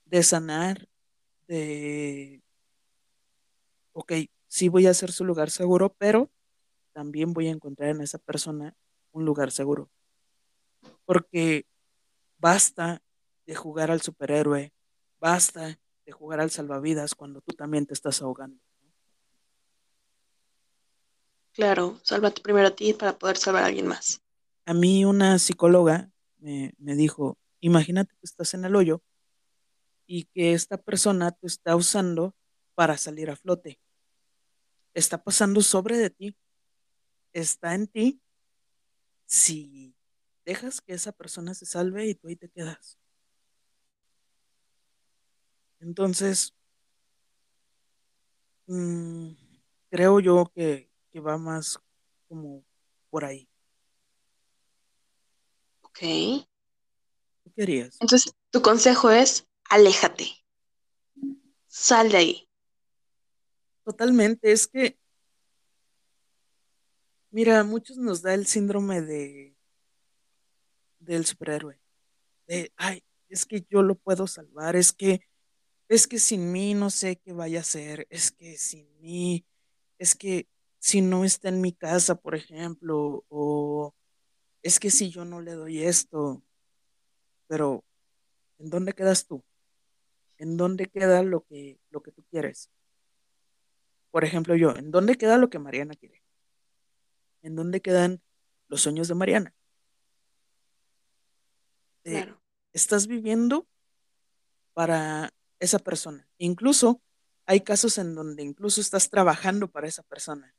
de 0.06 0.22
sanar, 0.22 0.88
de, 1.46 2.42
ok, 3.92 4.12
sí 4.48 4.68
voy 4.68 4.86
a 4.86 4.94
ser 4.94 5.12
su 5.12 5.24
lugar 5.24 5.50
seguro, 5.50 5.94
pero 5.98 6.30
también 6.92 7.32
voy 7.32 7.48
a 7.48 7.52
encontrar 7.52 7.90
en 7.90 8.00
esa 8.00 8.18
persona 8.18 8.74
un 9.12 9.24
lugar 9.24 9.50
seguro. 9.50 9.90
Porque 11.04 11.66
basta 12.38 13.02
de 13.46 13.54
jugar 13.54 13.90
al 13.90 14.00
superhéroe, 14.00 14.72
basta 15.20 15.78
jugar 16.10 16.40
al 16.40 16.50
salvavidas 16.50 17.14
cuando 17.14 17.40
tú 17.40 17.54
también 17.54 17.86
te 17.86 17.94
estás 17.94 18.22
ahogando. 18.22 18.60
Claro, 21.52 21.98
sálvate 22.02 22.40
primero 22.42 22.68
a 22.68 22.74
ti 22.74 22.92
para 22.94 23.18
poder 23.18 23.36
salvar 23.36 23.64
a 23.64 23.66
alguien 23.66 23.86
más. 23.86 24.22
A 24.66 24.74
mí 24.74 25.04
una 25.04 25.38
psicóloga 25.38 26.10
me, 26.38 26.74
me 26.78 26.94
dijo, 26.94 27.38
imagínate 27.60 28.14
que 28.14 28.24
estás 28.24 28.54
en 28.54 28.64
el 28.64 28.76
hoyo 28.76 29.02
y 30.06 30.24
que 30.24 30.52
esta 30.52 30.76
persona 30.76 31.32
te 31.32 31.46
está 31.46 31.76
usando 31.76 32.34
para 32.74 32.96
salir 32.96 33.30
a 33.30 33.36
flote. 33.36 33.80
Está 34.94 35.22
pasando 35.22 35.60
sobre 35.60 35.98
de 35.98 36.10
ti, 36.10 36.36
está 37.32 37.74
en 37.74 37.86
ti 37.86 38.20
si 39.26 39.94
dejas 40.44 40.80
que 40.80 40.94
esa 40.94 41.12
persona 41.12 41.54
se 41.54 41.66
salve 41.66 42.06
y 42.06 42.14
tú 42.14 42.28
ahí 42.28 42.36
te 42.36 42.48
quedas. 42.48 42.99
Entonces, 45.80 46.54
mm, 48.66 49.30
creo 49.90 50.20
yo 50.20 50.50
que, 50.54 50.90
que 51.10 51.20
va 51.20 51.38
más 51.38 51.78
como 52.28 52.64
por 53.10 53.24
ahí. 53.24 53.48
Ok. 55.82 55.98
¿Tú 57.42 57.52
querías? 57.54 57.96
Entonces, 58.00 58.32
tu 58.50 58.62
consejo 58.62 59.10
es, 59.10 59.48
aléjate. 59.68 60.28
Sal 61.66 62.10
de 62.10 62.16
ahí. 62.16 62.48
Totalmente, 63.84 64.52
es 64.52 64.68
que, 64.68 64.98
mira, 67.30 67.60
a 67.60 67.64
muchos 67.64 67.96
nos 67.96 68.22
da 68.22 68.34
el 68.34 68.46
síndrome 68.46 69.00
de 69.00 69.56
del 71.00 71.24
superhéroe. 71.26 71.80
De, 72.46 72.72
ay, 72.76 73.02
es 73.28 73.46
que 73.46 73.66
yo 73.68 73.82
lo 73.82 73.94
puedo 73.94 74.26
salvar, 74.26 74.76
es 74.76 74.92
que, 74.92 75.22
es 75.90 76.06
que 76.06 76.20
sin 76.20 76.52
mí 76.52 76.72
no 76.74 76.88
sé 76.88 77.16
qué 77.16 77.32
vaya 77.32 77.60
a 77.60 77.64
ser, 77.64 78.06
es 78.10 78.30
que 78.30 78.56
sin 78.56 78.88
mí, 79.00 79.44
es 79.98 80.14
que 80.14 80.46
si 80.78 81.00
no 81.00 81.24
está 81.24 81.48
en 81.48 81.60
mi 81.60 81.72
casa, 81.72 82.14
por 82.14 82.36
ejemplo, 82.36 83.24
o 83.28 83.92
es 84.62 84.78
que 84.78 84.92
si 84.92 85.10
yo 85.10 85.24
no 85.24 85.40
le 85.40 85.52
doy 85.52 85.82
esto, 85.82 86.44
pero 87.48 87.84
¿en 88.58 88.70
dónde 88.70 88.92
quedas 88.92 89.26
tú? 89.26 89.42
¿En 90.38 90.56
dónde 90.56 90.86
queda 90.86 91.24
lo 91.24 91.44
que, 91.44 91.80
lo 91.90 92.04
que 92.04 92.12
tú 92.12 92.22
quieres? 92.30 92.70
Por 94.12 94.24
ejemplo, 94.24 94.54
yo, 94.54 94.76
¿en 94.76 94.92
dónde 94.92 95.16
queda 95.16 95.38
lo 95.38 95.50
que 95.50 95.58
Mariana 95.58 95.96
quiere? 95.96 96.22
¿En 97.42 97.56
dónde 97.56 97.82
quedan 97.82 98.22
los 98.68 98.82
sueños 98.82 99.08
de 99.08 99.16
Mariana? 99.16 99.54
De, 102.04 102.12
Claro. 102.12 102.40
estás 102.72 103.08
viviendo 103.08 103.66
para 104.72 105.32
esa 105.60 105.78
persona. 105.78 106.26
Incluso 106.38 107.00
hay 107.46 107.60
casos 107.60 107.98
en 107.98 108.14
donde 108.14 108.42
incluso 108.42 108.80
estás 108.80 109.10
trabajando 109.10 109.68
para 109.68 109.86
esa 109.86 110.02
persona. 110.02 110.54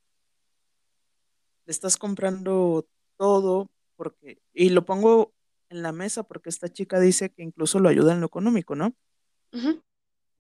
Le 1.66 1.72
estás 1.72 1.98
comprando 1.98 2.88
todo 3.18 3.70
porque, 3.96 4.42
y 4.54 4.70
lo 4.70 4.86
pongo 4.86 5.34
en 5.70 5.82
la 5.82 5.92
mesa 5.92 6.24
porque 6.24 6.50
esta 6.50 6.70
chica 6.70 7.00
dice 7.00 7.32
que 7.32 7.44
incluso 7.44 7.80
lo 7.80 7.90
ayuda 7.90 8.14
en 8.14 8.22
lo 8.22 8.28
económico, 8.28 8.76
¿no? 8.76 8.94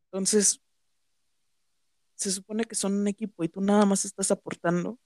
Entonces, 0.06 0.62
se 2.16 2.32
supone 2.32 2.66
que 2.66 2.76
son 2.76 2.94
un 2.94 3.08
equipo 3.08 3.44
y 3.44 3.50
tú 3.50 3.62
nada 3.62 3.86
más 3.86 4.06
estás 4.06 4.30
aportando, 4.32 5.00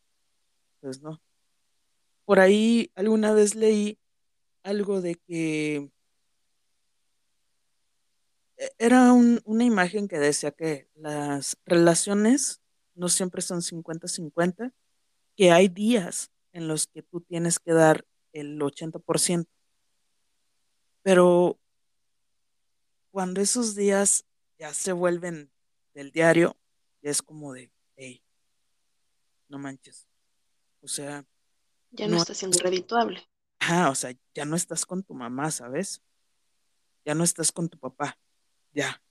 pues 0.82 1.01
no. 1.01 1.22
Por 2.26 2.39
ahí 2.39 2.91
alguna 2.95 3.34
vez 3.34 3.56
leí 3.56 3.99
algo 4.64 4.99
de 4.99 5.16
que 5.16 5.91
era 8.78 9.12
un- 9.14 9.41
una 9.45 9.64
imagen 9.64 10.08
que 10.08 10.18
decía 10.20 10.51
que 10.51 10.89
las 10.95 11.58
relaciones 11.66 12.62
no 12.93 13.10
siempre 13.10 13.41
son 13.41 13.62
cincuenta-cincuenta, 13.62 14.74
que 15.36 15.51
hay 15.51 15.68
días 15.68 16.32
en 16.53 16.68
los 16.68 16.88
que 16.88 17.01
tú 17.01 17.22
tienes 17.22 17.60
que 17.60 17.74
dar 17.74 18.06
el 18.32 18.62
80%, 18.62 19.49
pero 21.01 21.60
cuando 23.12 23.41
esos 23.41 23.76
días 23.76 24.26
ya 24.58 24.74
se 24.74 24.91
vuelven 24.93 25.51
del 25.93 26.12
diario, 26.12 26.58
ya 27.01 27.12
es 27.12 27.22
como 27.22 27.53
de, 27.53 27.72
hey, 27.95 28.24
no 29.49 29.60
manches, 29.60 30.08
o 30.82 30.88
sea, 30.88 31.26
Ya 31.91 32.08
no 32.08 32.14
no, 32.16 32.22
está 32.22 32.34
siendo 32.34 32.58
redituable. 32.60 33.22
ajá, 33.60 33.89
o 33.89 33.95
sea, 33.95 34.14
ya 34.34 34.45
no 34.45 34.56
estás 34.56 34.86
con 34.86 35.03
tu 35.03 35.14
mamá, 35.14 35.51
¿sabes? 35.51 36.01
Ya 37.06 37.14
no 37.16 37.24
estás 37.24 37.51
con 37.51 37.70
tu 37.70 37.78
papá, 37.78 38.18
ya. 38.76 39.01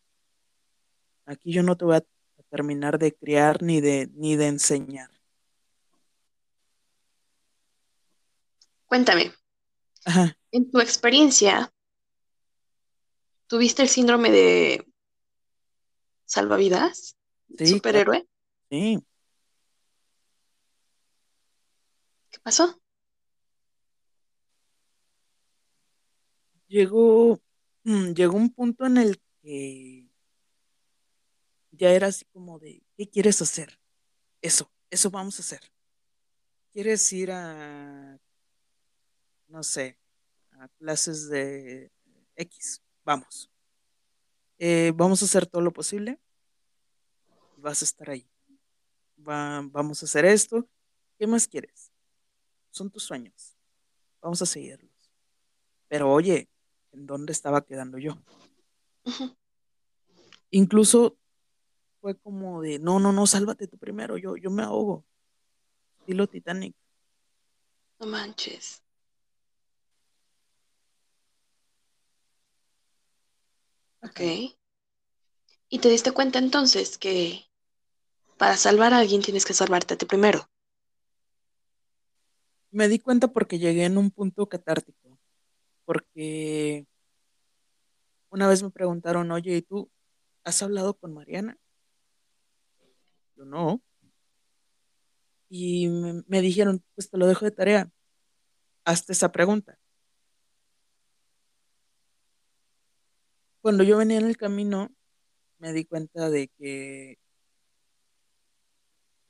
Aquí 1.26 1.52
yo 1.52 1.62
no 1.62 1.76
te 1.76 1.84
voy 1.86 1.96
a 1.96 2.04
terminar 2.50 2.98
de 2.98 3.12
criar 3.14 3.62
ni 3.62 3.80
de, 3.80 4.08
ni 4.14 4.36
de 4.36 4.46
enseñar. 4.46 5.10
Cuéntame, 8.86 9.32
Ajá, 10.04 10.36
En 10.52 10.70
tu 10.70 10.78
experiencia, 10.80 11.72
¿tuviste 13.48 13.82
el 13.82 13.88
síndrome 13.88 14.30
de 14.30 14.86
salvavidas? 16.26 17.16
sí, 17.58 17.64
claro, 17.64 17.76
¿Superhéroe? 17.78 18.28
sí. 18.70 19.04
¿Qué 22.30 22.38
pasó? 22.40 22.80
Llegó, 26.68 27.40
mm, 27.84 28.12
llegó 28.14 28.36
un 28.36 28.50
punto 28.50 28.86
en 28.86 28.96
el 28.98 29.20
que 29.44 30.08
ya 31.72 31.90
era 31.90 32.06
así 32.06 32.24
como 32.32 32.58
de, 32.58 32.82
¿qué 32.96 33.08
quieres 33.08 33.42
hacer? 33.42 33.78
Eso, 34.40 34.70
eso 34.90 35.10
vamos 35.10 35.38
a 35.38 35.42
hacer. 35.42 35.60
¿Quieres 36.72 37.12
ir 37.12 37.30
a, 37.30 38.18
no 39.48 39.62
sé, 39.62 39.98
a 40.52 40.68
clases 40.68 41.28
de 41.28 41.92
X? 42.36 42.82
Vamos. 43.04 43.50
Eh, 44.58 44.92
vamos 44.96 45.20
a 45.20 45.26
hacer 45.26 45.46
todo 45.46 45.60
lo 45.62 45.72
posible 45.72 46.18
vas 47.56 47.82
a 47.82 47.84
estar 47.84 48.10
ahí. 48.10 48.28
Va- 49.18 49.62
vamos 49.70 50.02
a 50.02 50.06
hacer 50.06 50.24
esto. 50.24 50.68
¿Qué 51.18 51.26
más 51.26 51.48
quieres? 51.48 51.90
Son 52.70 52.90
tus 52.90 53.04
sueños. 53.04 53.56
Vamos 54.20 54.42
a 54.42 54.46
seguirlos. 54.46 54.90
Pero 55.88 56.10
oye, 56.12 56.48
¿en 56.92 57.06
dónde 57.06 57.32
estaba 57.32 57.64
quedando 57.64 57.98
yo? 57.98 58.18
Incluso 60.50 61.16
fue 62.00 62.16
como 62.16 62.62
de, 62.62 62.78
no, 62.78 63.00
no, 63.00 63.12
no, 63.12 63.26
sálvate 63.26 63.66
tú 63.66 63.78
primero, 63.78 64.18
yo, 64.18 64.36
yo 64.36 64.50
me 64.50 64.62
ahogo. 64.62 65.04
Estilo 66.00 66.26
Titanic. 66.26 66.76
No 67.98 68.06
manches. 68.06 68.82
Ok. 74.02 74.20
¿Y 75.68 75.78
te 75.78 75.88
diste 75.88 76.12
cuenta 76.12 76.38
entonces 76.38 76.98
que 76.98 77.46
para 78.36 78.56
salvar 78.56 78.92
a 78.92 78.98
alguien 78.98 79.22
tienes 79.22 79.44
que 79.44 79.54
salvarte 79.54 79.94
a 79.94 79.96
ti 79.96 80.04
primero? 80.04 80.48
Me 82.70 82.88
di 82.88 82.98
cuenta 82.98 83.28
porque 83.28 83.58
llegué 83.58 83.86
en 83.86 83.96
un 83.96 84.10
punto 84.10 84.46
catártico. 84.46 85.18
Porque 85.84 86.86
una 88.34 88.48
vez 88.48 88.64
me 88.64 88.70
preguntaron, 88.70 89.30
oye, 89.30 89.56
¿y 89.58 89.62
tú 89.62 89.88
has 90.42 90.60
hablado 90.60 90.94
con 90.94 91.14
Mariana? 91.14 91.56
Yo 93.36 93.44
no. 93.44 93.80
Y 95.48 95.88
me, 96.26 96.40
dijeron, 96.40 96.82
pues 96.96 97.08
te 97.08 97.16
lo 97.16 97.28
dejo 97.28 97.44
de 97.44 97.52
tarea. 97.52 97.92
Hazte 98.84 99.12
esa 99.12 99.30
pregunta. 99.30 99.78
Cuando 103.60 103.84
yo 103.84 103.98
venía 103.98 104.18
en 104.18 104.26
el 104.26 104.36
camino, 104.36 104.90
me 105.58 105.72
di 105.72 105.84
cuenta 105.84 106.28
de 106.28 106.48
que 106.58 107.18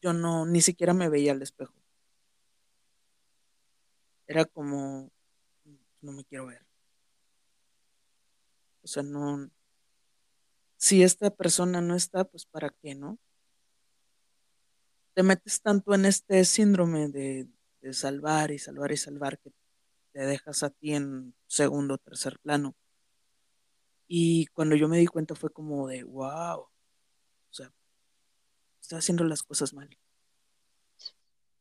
yo 0.00 0.14
no, 0.14 0.46
ni 0.46 0.62
siquiera 0.62 0.94
me 0.94 1.10
veía 1.10 1.32
al 1.32 1.42
espejo. 1.42 1.74
Era 4.26 4.46
como, 4.46 5.10
no 6.00 6.12
me 6.12 6.24
quiero 6.24 6.46
ver. 6.46 6.64
O 8.84 8.86
sea, 8.86 9.02
no, 9.02 9.50
si 10.76 11.02
esta 11.02 11.30
persona 11.30 11.80
no 11.80 11.96
está, 11.96 12.24
pues 12.24 12.44
¿para 12.44 12.68
qué, 12.68 12.94
no? 12.94 13.18
Te 15.14 15.22
metes 15.22 15.62
tanto 15.62 15.94
en 15.94 16.04
este 16.04 16.44
síndrome 16.44 17.08
de, 17.08 17.48
de 17.80 17.92
salvar 17.94 18.50
y 18.50 18.58
salvar 18.58 18.92
y 18.92 18.96
salvar 18.96 19.38
que 19.38 19.50
te 20.12 20.20
dejas 20.20 20.62
a 20.62 20.70
ti 20.70 20.94
en 20.94 21.34
segundo 21.46 21.94
o 21.94 21.98
tercer 21.98 22.38
plano. 22.40 22.76
Y 24.06 24.46
cuando 24.48 24.76
yo 24.76 24.88
me 24.88 24.98
di 24.98 25.06
cuenta 25.06 25.34
fue 25.34 25.50
como 25.50 25.88
de, 25.88 26.04
wow, 26.04 26.60
o 26.60 26.70
sea, 27.50 27.72
estoy 28.80 28.98
haciendo 28.98 29.24
las 29.24 29.42
cosas 29.42 29.72
mal. 29.72 29.88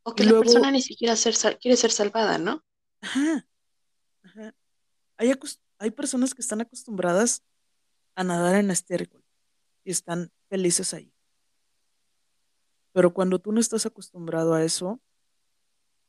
O 0.03 0.11
Y 0.11 0.15
que 0.15 0.25
la 0.25 0.39
persona 0.39 0.69
ni 0.71 0.81
siquiera 0.81 1.15
ser 1.15 1.35
quiere 1.59 1.77
ser 1.77 1.91
salvada, 1.91 2.37
¿no? 2.37 2.63
ajá, 3.01 3.47
ajá, 4.23 4.55
hay, 5.17 5.31
hay 5.83 5.91
personas 5.91 6.33
que 6.33 6.41
están 6.41 6.61
acostumbradas 6.61 7.43
a 8.15 8.23
nadar 8.23 8.55
en 8.55 8.71
estiércol 8.71 9.21
y 9.83 9.91
están 9.91 10.31
felices 10.49 10.93
ahí. 10.93 11.13
Pero 12.93 13.13
cuando 13.13 13.37
tú 13.39 13.51
no 13.51 13.59
estás 13.59 13.85
acostumbrado 13.85 14.53
a 14.53 14.63
eso 14.63 15.01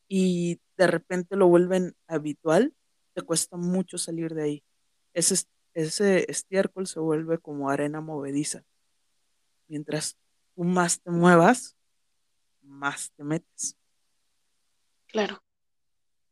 y 0.07 0.61
de 0.77 0.87
repente 0.87 1.35
lo 1.35 1.49
vuelven 1.49 1.97
habitual, 2.07 2.73
te 3.15 3.23
cuesta 3.23 3.57
mucho 3.57 3.99
salir 3.99 4.33
de 4.35 4.43
ahí. 4.45 4.65
Ese, 5.13 5.35
es- 5.35 5.49
ese 5.75 6.31
estiércol 6.31 6.87
se 6.87 7.01
vuelve 7.01 7.39
como 7.39 7.69
arena 7.69 8.01
movediza. 8.01 8.65
Mientras 9.67 10.17
tú 10.55 10.63
más 10.63 11.01
te 11.01 11.11
muevas, 11.11 11.77
más 12.63 13.11
te 13.17 13.25
metes. 13.25 13.77
Claro, 15.09 15.43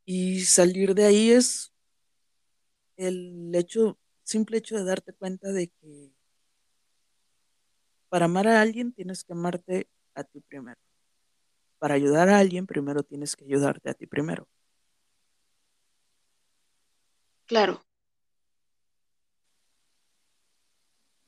Y 0.05 0.43
salir 0.45 0.95
de 0.95 1.07
ahí 1.07 1.31
es 1.33 1.72
el 3.09 3.53
hecho, 3.55 3.99
simple 4.25 4.59
hecho 4.59 4.77
de 4.77 4.85
darte 4.85 5.13
cuenta 5.13 5.53
de 5.53 5.69
que 5.69 6.13
para 8.09 8.27
amar 8.27 8.47
a 8.49 8.61
alguien 8.61 8.93
tienes 8.93 9.25
que 9.25 9.33
amarte 9.33 9.89
a 10.15 10.25
ti 10.25 10.41
primero. 10.41 10.81
Para 11.79 11.95
ayudar 11.95 12.31
a 12.31 12.39
alguien 12.39 12.67
primero 12.67 13.03
tienes 13.03 13.37
que 13.37 13.45
ayudarte 13.45 13.91
a 13.91 13.95
ti 13.95 14.07
primero. 14.07 14.49
claro. 17.47 17.85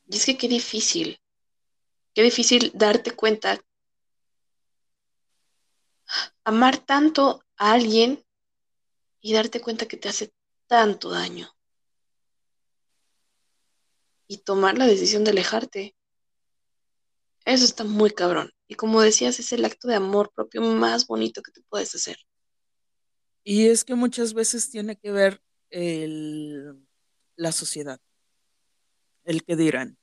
Y 0.07 0.15
es 0.17 0.25
que 0.25 0.37
qué 0.37 0.47
difícil, 0.47 1.19
qué 2.15 2.23
difícil 2.23 2.71
darte 2.73 3.11
cuenta, 3.11 3.59
amar 6.43 6.77
tanto 6.77 7.43
a 7.57 7.73
alguien 7.73 8.23
y 9.21 9.33
darte 9.33 9.61
cuenta 9.61 9.87
que 9.87 9.97
te 9.97 10.09
hace 10.09 10.33
tanto 10.67 11.09
daño 11.09 11.54
y 14.27 14.39
tomar 14.39 14.77
la 14.77 14.87
decisión 14.87 15.23
de 15.23 15.31
alejarte. 15.31 15.95
Eso 17.45 17.63
está 17.63 17.83
muy 17.83 18.11
cabrón. 18.11 18.51
Y 18.67 18.75
como 18.75 19.01
decías, 19.01 19.39
es 19.39 19.51
el 19.51 19.63
acto 19.65 19.87
de 19.87 19.95
amor 19.95 20.31
propio 20.33 20.61
más 20.61 21.05
bonito 21.05 21.41
que 21.43 21.51
te 21.51 21.61
puedes 21.69 21.93
hacer. 21.93 22.17
Y 23.43 23.67
es 23.67 23.83
que 23.83 23.93
muchas 23.93 24.33
veces 24.33 24.71
tiene 24.71 24.95
que 24.95 25.11
ver 25.11 25.39
el, 25.69 26.83
la 27.35 27.51
sociedad, 27.51 27.99
el 29.23 29.43
que 29.43 29.55
dirán. 29.55 29.97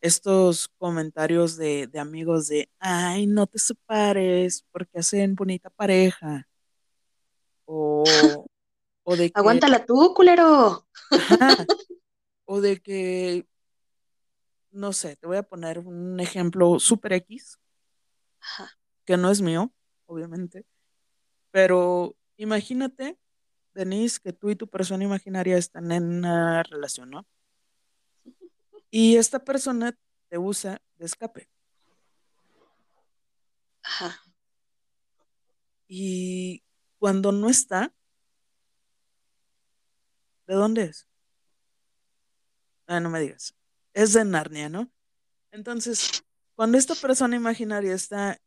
Estos 0.00 0.68
comentarios 0.78 1.56
de, 1.56 1.86
de 1.86 2.00
amigos 2.00 2.48
de, 2.48 2.68
ay, 2.80 3.26
no 3.26 3.46
te 3.46 3.58
separes 3.58 4.64
porque 4.72 4.98
hacen 4.98 5.36
bonita 5.36 5.70
pareja. 5.70 6.48
O, 7.66 8.02
o 9.04 9.16
de 9.16 9.30
que, 9.30 9.32
Aguántala 9.38 9.86
tú, 9.86 10.12
culero. 10.14 10.88
ajá, 11.10 11.64
o 12.52 12.60
de 12.60 12.82
que, 12.82 13.46
no 14.72 14.92
sé, 14.92 15.14
te 15.14 15.28
voy 15.28 15.36
a 15.36 15.44
poner 15.44 15.78
un 15.78 16.18
ejemplo 16.18 16.80
super 16.80 17.12
X, 17.12 17.60
Ajá, 18.40 18.76
que 19.04 19.16
no 19.16 19.30
es 19.30 19.40
mío, 19.40 19.72
obviamente, 20.06 20.66
pero 21.52 22.16
imagínate, 22.36 23.16
Denise, 23.72 24.18
que 24.20 24.32
tú 24.32 24.50
y 24.50 24.56
tu 24.56 24.66
persona 24.66 25.04
imaginaria 25.04 25.56
están 25.56 25.92
en 25.92 26.02
una 26.02 26.64
relación, 26.64 27.10
¿no? 27.10 27.24
Y 28.90 29.14
esta 29.16 29.44
persona 29.44 29.96
te 30.28 30.36
usa 30.36 30.82
de 30.96 31.06
escape. 31.06 31.48
ajá. 33.84 34.20
Y 35.86 36.64
cuando 36.98 37.30
no 37.30 37.48
está, 37.48 37.94
¿de 40.48 40.54
dónde 40.54 40.82
es? 40.82 41.09
Ah, 42.90 42.98
no 42.98 43.08
me 43.08 43.20
digas. 43.20 43.54
Es 43.94 44.14
de 44.14 44.24
Narnia, 44.24 44.68
¿no? 44.68 44.90
Entonces, 45.52 46.24
cuando 46.56 46.76
esta 46.76 46.96
persona 46.96 47.36
imaginaria 47.36 47.94
está, 47.94 48.40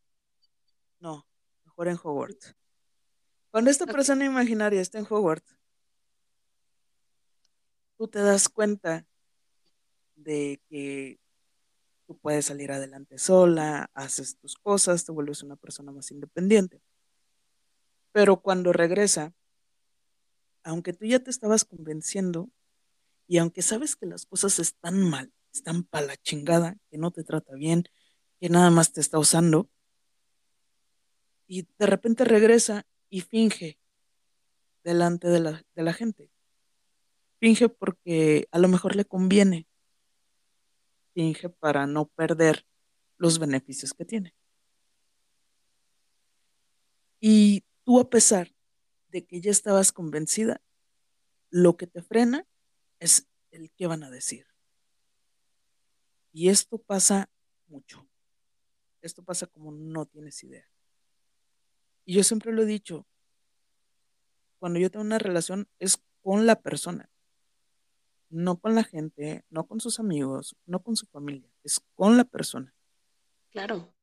no, 1.00 1.26
mejor 1.64 1.88
en 1.88 1.96
Hogwarts. 1.96 2.54
Cuando 3.52 3.72
esta 3.72 3.86
persona 3.86 4.26
imaginaria 4.26 4.82
está 4.82 5.00
en 5.00 5.08
Hogwarts, 5.10 5.56
tú 7.98 8.10
te 8.10 8.20
das 8.20 8.50
cuenta 8.50 9.08
de 10.18 10.62
que 10.68 11.22
tú 12.06 12.18
puedes 12.18 12.48
salir 12.48 12.74
adelante 12.74 13.18
sola, 13.20 13.90
haces 13.94 14.38
tus 14.40 14.58
cosas, 14.58 15.06
te 15.06 15.14
vuelves 15.14 15.42
una 15.42 15.56
persona 15.56 15.94
más 15.94 16.12
independiente. 16.12 16.82
Pero 18.12 18.42
cuando 18.42 18.74
regresa, 18.74 19.34
aunque 20.64 20.92
tú 20.92 21.06
ya 21.06 21.20
te 21.20 21.30
estabas 21.30 21.64
convenciendo 21.64 22.50
y 23.28 23.38
aunque 23.38 23.62
sabes 23.62 23.96
que 23.96 24.06
las 24.06 24.26
cosas 24.26 24.60
están 24.60 25.10
mal, 25.10 25.32
están 25.54 25.84
para 25.84 26.08
la 26.08 26.18
chingada, 26.18 26.78
que 26.90 26.98
no 26.98 27.12
te 27.12 27.24
trata 27.24 27.54
bien, 27.56 27.84
que 28.40 28.50
nada 28.50 28.70
más 28.70 28.92
te 28.92 29.02
está 29.02 29.20
usando, 29.20 29.70
y 31.48 31.68
de 31.78 31.86
repente 31.86 32.26
regresa 32.26 32.86
y 33.10 33.22
finge 33.22 33.78
delante 34.84 35.28
de 35.28 35.40
la, 35.40 35.66
de 35.76 35.84
la 35.84 35.94
gente. 35.94 36.32
Finge 37.40 37.70
porque 37.70 38.48
a 38.52 38.60
lo 38.60 38.68
mejor 38.68 38.96
le 38.96 39.06
conviene. 39.06 39.68
Finge 41.14 41.50
para 41.50 41.86
no 41.86 42.06
perder 42.08 42.66
los 43.18 43.38
beneficios 43.40 43.94
que 43.94 44.06
tiene. 44.06 44.34
Y 47.20 47.64
tú 47.84 48.00
a 48.00 48.10
pesar 48.10 48.54
de 49.10 49.26
que 49.26 49.40
ya 49.40 49.52
estabas 49.52 49.92
convencida, 49.92 50.62
lo 51.50 51.78
que 51.78 51.86
te 51.86 52.02
frena 52.02 52.48
es 53.04 53.28
el 53.52 53.70
qué 53.72 53.86
van 53.86 54.04
a 54.04 54.10
decir. 54.10 54.48
Y 56.32 56.48
esto 56.48 56.78
pasa 56.78 57.30
mucho. 57.68 58.08
Esto 59.02 59.24
pasa 59.24 59.46
como 59.46 59.74
no 59.74 60.06
tienes 60.06 60.42
idea. 60.42 60.66
Y 62.06 62.14
yo 62.14 62.24
siempre 62.24 62.54
lo 62.54 62.64
he 62.64 62.66
dicho, 62.66 63.06
cuando 64.58 64.80
yo 64.80 64.90
tengo 64.90 65.04
una 65.04 65.20
relación 65.20 65.68
es 65.80 66.02
con 66.22 66.46
la 66.46 66.62
persona, 66.62 67.10
no 68.30 68.58
con 68.58 68.74
la 68.74 68.86
gente, 68.86 69.44
no 69.50 69.68
con 69.68 69.82
sus 69.82 70.00
amigos, 70.00 70.56
no 70.66 70.82
con 70.82 70.96
su 70.96 71.06
familia, 71.08 71.52
es 71.64 71.82
con 71.96 72.16
la 72.16 72.24
persona. 72.24 72.74
Claro. 73.52 73.94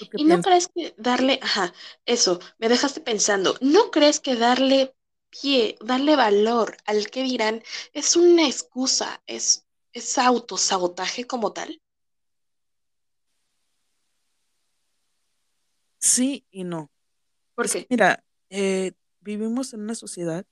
¿Tú 0.00 0.08
qué 0.08 0.16
¿Y 0.20 0.24
no 0.24 0.42
crees 0.42 0.66
que 0.66 0.92
darle, 0.98 1.38
ajá, 1.40 1.72
eso, 2.04 2.40
me 2.58 2.68
dejaste 2.68 3.00
pensando, 3.00 3.56
¿no 3.60 3.92
crees 3.92 4.18
que 4.18 4.34
darle 4.34 4.94
pie, 5.40 5.76
darle 5.80 6.16
valor 6.16 6.76
al 6.86 7.10
que 7.10 7.22
dirán 7.22 7.62
es 7.92 8.16
una 8.16 8.46
excusa, 8.46 9.22
es, 9.26 9.66
es 9.92 10.18
autosabotaje 10.18 11.26
como 11.26 11.52
tal? 11.52 11.80
Sí 15.98 16.46
y 16.50 16.64
no. 16.64 16.90
¿Por 17.54 17.70
qué? 17.70 17.86
mira, 17.88 18.24
eh, 18.50 18.92
vivimos 19.20 19.72
en 19.72 19.80
una 19.80 19.94
sociedad 19.94 20.44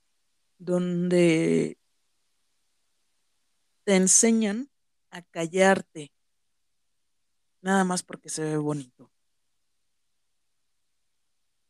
donde 0.58 1.78
te 3.84 3.96
enseñan 3.96 4.70
a 5.10 5.22
callarte 5.22 6.12
nada 7.60 7.84
más 7.84 8.02
porque 8.02 8.28
se 8.28 8.42
ve 8.42 8.56
bonito. 8.56 9.10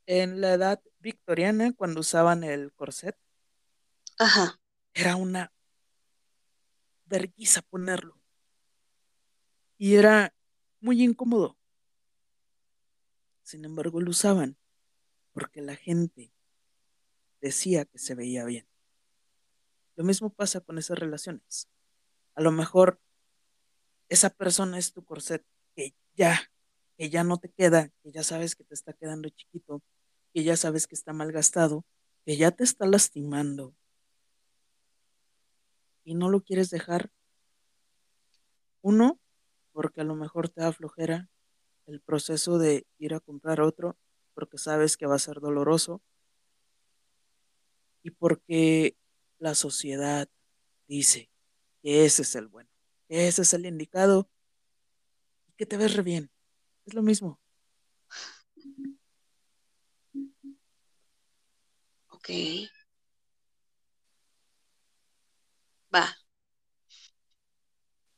En 0.07 0.41
la 0.41 0.55
edad 0.55 0.83
victoriana, 1.03 1.73
cuando 1.73 2.01
usaban 2.01 2.45
el 2.45 2.73
corset, 2.73 3.17
Ajá, 4.19 4.61
era 4.95 5.17
una 5.17 5.53
vergüenza 7.07 7.61
ponerlo 7.63 8.23
y 9.77 9.97
era 9.97 10.35
muy 10.81 11.03
incómodo. 11.03 11.59
Sin 13.43 13.65
embargo, 13.65 14.01
lo 14.01 14.11
usaban 14.11 14.57
porque 15.33 15.61
la 15.61 15.77
gente 15.77 16.33
decía 17.41 17.85
que 17.85 17.99
se 17.99 18.15
veía 18.15 18.45
bien. 18.45 18.67
Lo 19.97 20.05
mismo 20.05 20.31
pasa 20.31 20.61
con 20.61 20.79
esas 20.79 20.99
relaciones. 20.99 21.69
A 22.35 22.43
lo 22.43 22.53
mejor 22.53 23.01
esa 24.09 24.31
persona 24.31 24.79
es 24.79 24.93
tu 24.93 25.05
corset 25.05 25.45
que 25.75 25.95
ya, 26.15 26.51
que 26.97 27.11
ya 27.11 27.25
no 27.25 27.39
te 27.39 27.51
queda, 27.51 27.91
que 28.03 28.13
ya 28.13 28.23
sabes 28.23 28.55
que 28.55 28.65
te 28.65 28.75
está 28.75 28.93
quedando 28.93 29.29
chiquito, 29.31 29.83
que 30.33 30.45
ya 30.45 30.57
sabes 30.57 30.87
que 30.87 30.95
está 30.95 31.13
mal 31.13 31.33
gastado, 31.33 31.85
que 32.25 32.37
ya 32.37 32.51
te 32.51 32.65
está 32.65 32.87
lastimando 32.87 33.75
y 36.05 36.15
no 36.15 36.29
lo 36.29 36.43
quieres 36.43 36.71
dejar. 36.71 37.11
Uno, 38.81 39.21
porque 39.73 40.01
a 40.01 40.05
lo 40.05 40.15
mejor 40.15 40.49
te 40.49 40.61
da 40.63 40.73
flojera 40.73 41.29
el 41.87 42.01
proceso 42.01 42.59
de 42.59 42.87
ir 42.99 43.15
a 43.15 43.21
comprar 43.21 43.61
otro, 43.61 43.97
porque 44.35 44.59
sabes 44.59 44.97
que 44.97 45.07
va 45.07 45.17
a 45.17 45.21
ser 45.21 45.41
doloroso 45.41 46.03
y 48.03 48.11
porque 48.11 48.97
la 49.39 49.55
sociedad 49.55 50.29
dice 50.89 51.31
que 51.83 52.05
ese 52.05 52.23
es 52.23 52.35
el 52.35 52.49
bueno, 52.49 52.71
que 53.09 53.29
ese 53.29 53.43
es 53.43 53.55
el 53.55 53.67
indicado 53.67 54.29
y 55.49 55.53
que 55.53 55.67
te 55.67 55.77
ves 55.77 55.95
re 55.95 56.03
bien. 56.03 56.31
Es 56.85 56.95
lo 56.95 57.03
mismo. 57.03 57.41
ok, 62.09 62.22
va, 65.91 66.05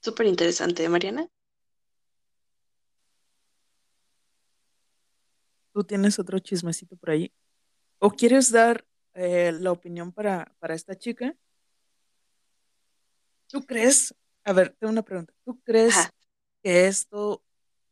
súper 0.01 0.27
interesante, 0.27 0.89
Mariana. 0.89 1.29
¿Tú 5.73 5.85
tienes 5.85 6.19
otro 6.19 6.39
chismecito 6.39 6.97
por 6.97 7.11
ahí? 7.11 7.33
¿O 8.01 8.11
quieres 8.11 8.53
dar 8.53 8.87
eh, 9.15 9.53
la 9.53 9.73
opinión 9.73 10.13
para, 10.13 10.55
para 10.61 10.75
esta 10.75 10.97
chica? 10.97 11.37
¿Tú 13.49 13.65
crees? 13.65 14.15
A 14.45 14.53
ver, 14.53 14.77
tengo 14.79 14.93
una 14.93 15.03
pregunta. 15.03 15.33
¿Tú 15.45 15.61
crees 15.63 15.97
Ajá, 15.97 16.11
que 16.63 16.87
esto 16.87 17.43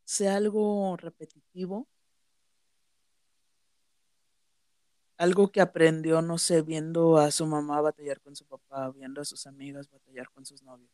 sea 0.05 0.35
algo 0.37 0.97
repetitivo? 0.97 1.87
Algo 5.17 5.51
que 5.51 5.61
aprendió, 5.61 6.21
no 6.21 6.37
sé, 6.37 6.61
viendo 6.61 7.17
a 7.17 7.31
su 7.31 7.45
mamá 7.45 7.81
batallar 7.81 8.19
con 8.21 8.35
su 8.35 8.45
papá, 8.45 8.91
viendo 8.91 9.21
a 9.21 9.25
sus 9.25 9.45
amigas 9.47 9.89
batallar 9.89 10.29
con 10.31 10.45
sus 10.45 10.63
novios. 10.63 10.89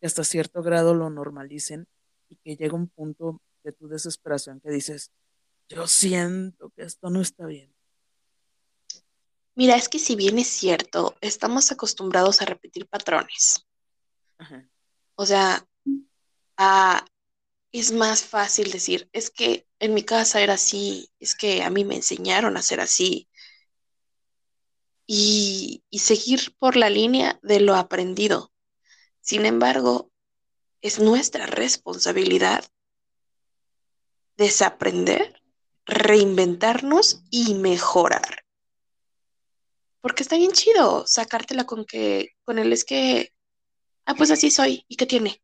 Que 0.00 0.06
hasta 0.06 0.24
cierto 0.24 0.62
grado 0.62 0.94
lo 0.94 1.10
normalicen 1.10 1.86
y 2.28 2.36
que 2.36 2.56
llega 2.56 2.74
un 2.74 2.88
punto 2.88 3.40
de 3.62 3.72
tu 3.72 3.88
desesperación 3.88 4.60
que 4.60 4.70
dices, 4.70 5.12
yo 5.68 5.86
siento 5.86 6.70
que 6.70 6.82
esto 6.82 7.10
no 7.10 7.20
está 7.20 7.46
bien. 7.46 7.74
mira, 9.54 9.76
es 9.76 9.88
que 9.88 9.98
si 9.98 10.16
bien 10.16 10.38
es 10.38 10.48
cierto, 10.48 11.16
estamos 11.20 11.70
acostumbrados 11.70 12.40
a 12.40 12.46
repetir 12.46 12.88
patrones. 12.88 13.66
Ajá. 14.38 14.66
O 15.16 15.26
sea, 15.26 15.66
a, 16.56 17.04
es 17.72 17.92
más 17.92 18.22
fácil 18.22 18.70
decir, 18.70 19.08
es 19.12 19.30
que 19.30 19.66
en 19.78 19.94
mi 19.94 20.02
casa 20.02 20.40
era 20.40 20.54
así, 20.54 21.10
es 21.18 21.34
que 21.34 21.62
a 21.62 21.70
mí 21.70 21.84
me 21.84 21.96
enseñaron 21.96 22.56
a 22.56 22.62
ser 22.62 22.80
así, 22.80 23.28
y, 25.12 25.82
seguir 25.90 26.54
por 26.60 26.76
la 26.76 26.88
línea 26.88 27.40
de 27.42 27.58
lo 27.58 27.74
aprendido. 27.74 28.52
Sin 29.20 29.44
embargo, 29.44 30.12
es 30.82 31.00
nuestra 31.00 31.46
responsabilidad 31.46 32.64
desaprender, 34.36 35.42
reinventarnos 35.84 37.24
y 37.28 37.54
mejorar. 37.54 38.44
Porque 40.00 40.22
está 40.22 40.36
bien 40.36 40.52
chido 40.52 41.04
sacártela 41.08 41.66
con 41.66 41.84
que, 41.84 42.28
con 42.44 42.60
él 42.60 42.72
es 42.72 42.84
que, 42.84 43.32
ah, 44.06 44.14
pues 44.14 44.30
así 44.30 44.48
soy, 44.52 44.84
¿y 44.86 44.94
qué 44.94 45.06
tiene? 45.06 45.42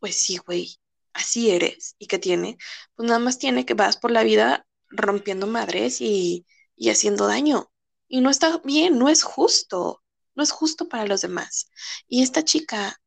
Pues 0.00 0.16
sí, 0.16 0.38
güey, 0.38 0.78
así 1.12 1.50
eres, 1.50 1.94
¿y 1.98 2.06
qué 2.06 2.18
tiene? 2.18 2.56
Pues 2.94 3.06
nada 3.06 3.20
más 3.20 3.38
tiene 3.38 3.66
que 3.66 3.74
vas 3.74 3.98
por 3.98 4.10
la 4.10 4.22
vida 4.22 4.66
rompiendo 4.88 5.46
madres 5.46 6.00
y, 6.00 6.46
y 6.74 6.88
haciendo 6.88 7.26
daño. 7.26 7.70
Y 8.14 8.20
no 8.20 8.30
está 8.30 8.58
bien, 8.58 8.96
no 8.96 9.08
es 9.08 9.24
justo, 9.24 10.00
no 10.36 10.44
es 10.44 10.52
justo 10.52 10.88
para 10.88 11.04
los 11.04 11.22
demás. 11.22 11.68
Y 12.06 12.22
esta 12.22 12.44
chica, 12.44 13.02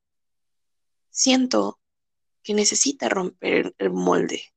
siento 1.10 1.80
que 2.44 2.54
necesita 2.54 3.08
romper 3.08 3.74
el 3.78 3.92
molde, 3.92 4.54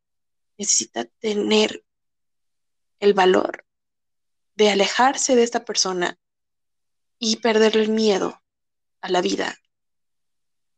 necesita 0.58 1.04
tener 1.20 1.84
el 2.98 3.14
valor 3.14 3.64
de 4.56 4.70
alejarse 4.70 5.36
de 5.36 5.44
esta 5.44 5.64
persona 5.64 6.18
y 7.20 7.36
perderle 7.36 7.84
el 7.84 7.90
miedo 7.90 8.42
a 9.02 9.08
la 9.08 9.22
vida. 9.22 9.56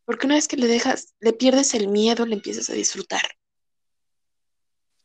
Porque 0.04 0.26
una 0.26 0.34
vez 0.34 0.48
que 0.48 0.58
le 0.58 0.66
dejas, 0.66 1.14
le 1.18 1.32
pierdes 1.32 1.72
el 1.72 1.88
miedo, 1.88 2.26
le 2.26 2.34
empiezas 2.34 2.68
a 2.68 2.74
disfrutar. 2.74 3.22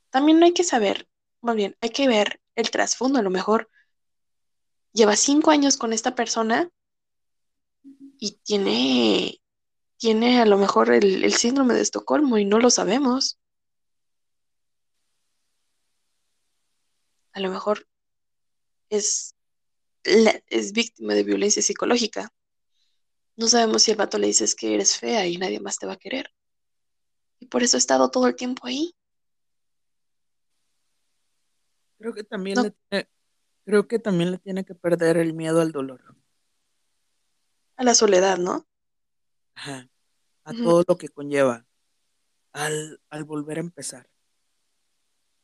También 0.09 0.43
hay 0.43 0.51
que 0.51 0.65
saber, 0.65 1.07
más 1.39 1.55
bien, 1.55 1.77
hay 1.79 1.91
que 1.91 2.09
ver 2.09 2.41
el 2.55 2.69
trasfondo. 2.69 3.19
A 3.19 3.21
lo 3.21 3.29
mejor 3.29 3.69
lleva 4.97 5.15
cinco 5.15 5.51
años 5.51 5.77
con 5.77 5.93
esta 5.93 6.15
persona 6.15 6.71
y 8.19 8.31
tiene, 8.43 9.39
tiene 9.97 10.41
a 10.41 10.45
lo 10.47 10.57
mejor 10.57 10.91
el, 10.91 11.23
el 11.23 11.33
síndrome 11.33 11.75
de 11.75 11.81
Estocolmo 11.81 12.39
y 12.39 12.45
no 12.45 12.57
lo 12.57 12.71
sabemos. 12.71 13.39
A 17.31 17.39
lo 17.39 17.51
mejor 17.51 17.87
es, 18.89 19.35
es 20.03 20.71
víctima 20.73 21.13
de 21.13 21.23
violencia 21.23 21.61
psicológica. 21.61 22.33
No 23.35 23.47
sabemos 23.47 23.83
si 23.83 23.91
el 23.91 23.97
vato 23.97 24.17
le 24.17 24.25
dices 24.25 24.55
que 24.55 24.73
eres 24.73 24.97
fea 24.97 25.27
y 25.27 25.37
nadie 25.37 25.59
más 25.59 25.77
te 25.77 25.85
va 25.85 25.93
a 25.93 25.97
querer. 25.97 26.33
Y 27.39 27.45
por 27.45 27.61
eso 27.61 27.77
ha 27.77 27.79
estado 27.79 28.09
todo 28.09 28.25
el 28.25 28.35
tiempo 28.35 28.65
ahí. 28.65 28.95
Creo 31.99 32.13
que 32.15 32.23
también 32.23 32.55
No, 32.55 32.63
le 32.63 32.71
tiene, 32.89 33.07
creo 33.67 33.85
que 33.85 33.99
también 33.99 34.31
le 34.31 34.37
tiene 34.37 34.63
que 34.63 34.75
perder 34.75 35.17
el 35.17 35.33
miedo 35.33 35.59
al 35.59 35.73
dolor. 35.73 36.15
a 37.75 37.83
la 37.83 37.93
soledad, 37.93 38.37
¿no? 38.37 38.65
Ajá. 39.55 39.89
A 40.45 40.53
todo 40.53 40.85
lo 40.87 40.97
que 40.97 41.09
conlleva 41.09 41.65
al, 42.53 43.01
al 43.09 43.25
volver 43.25 43.57
a 43.57 43.61
empezar. 43.61 44.09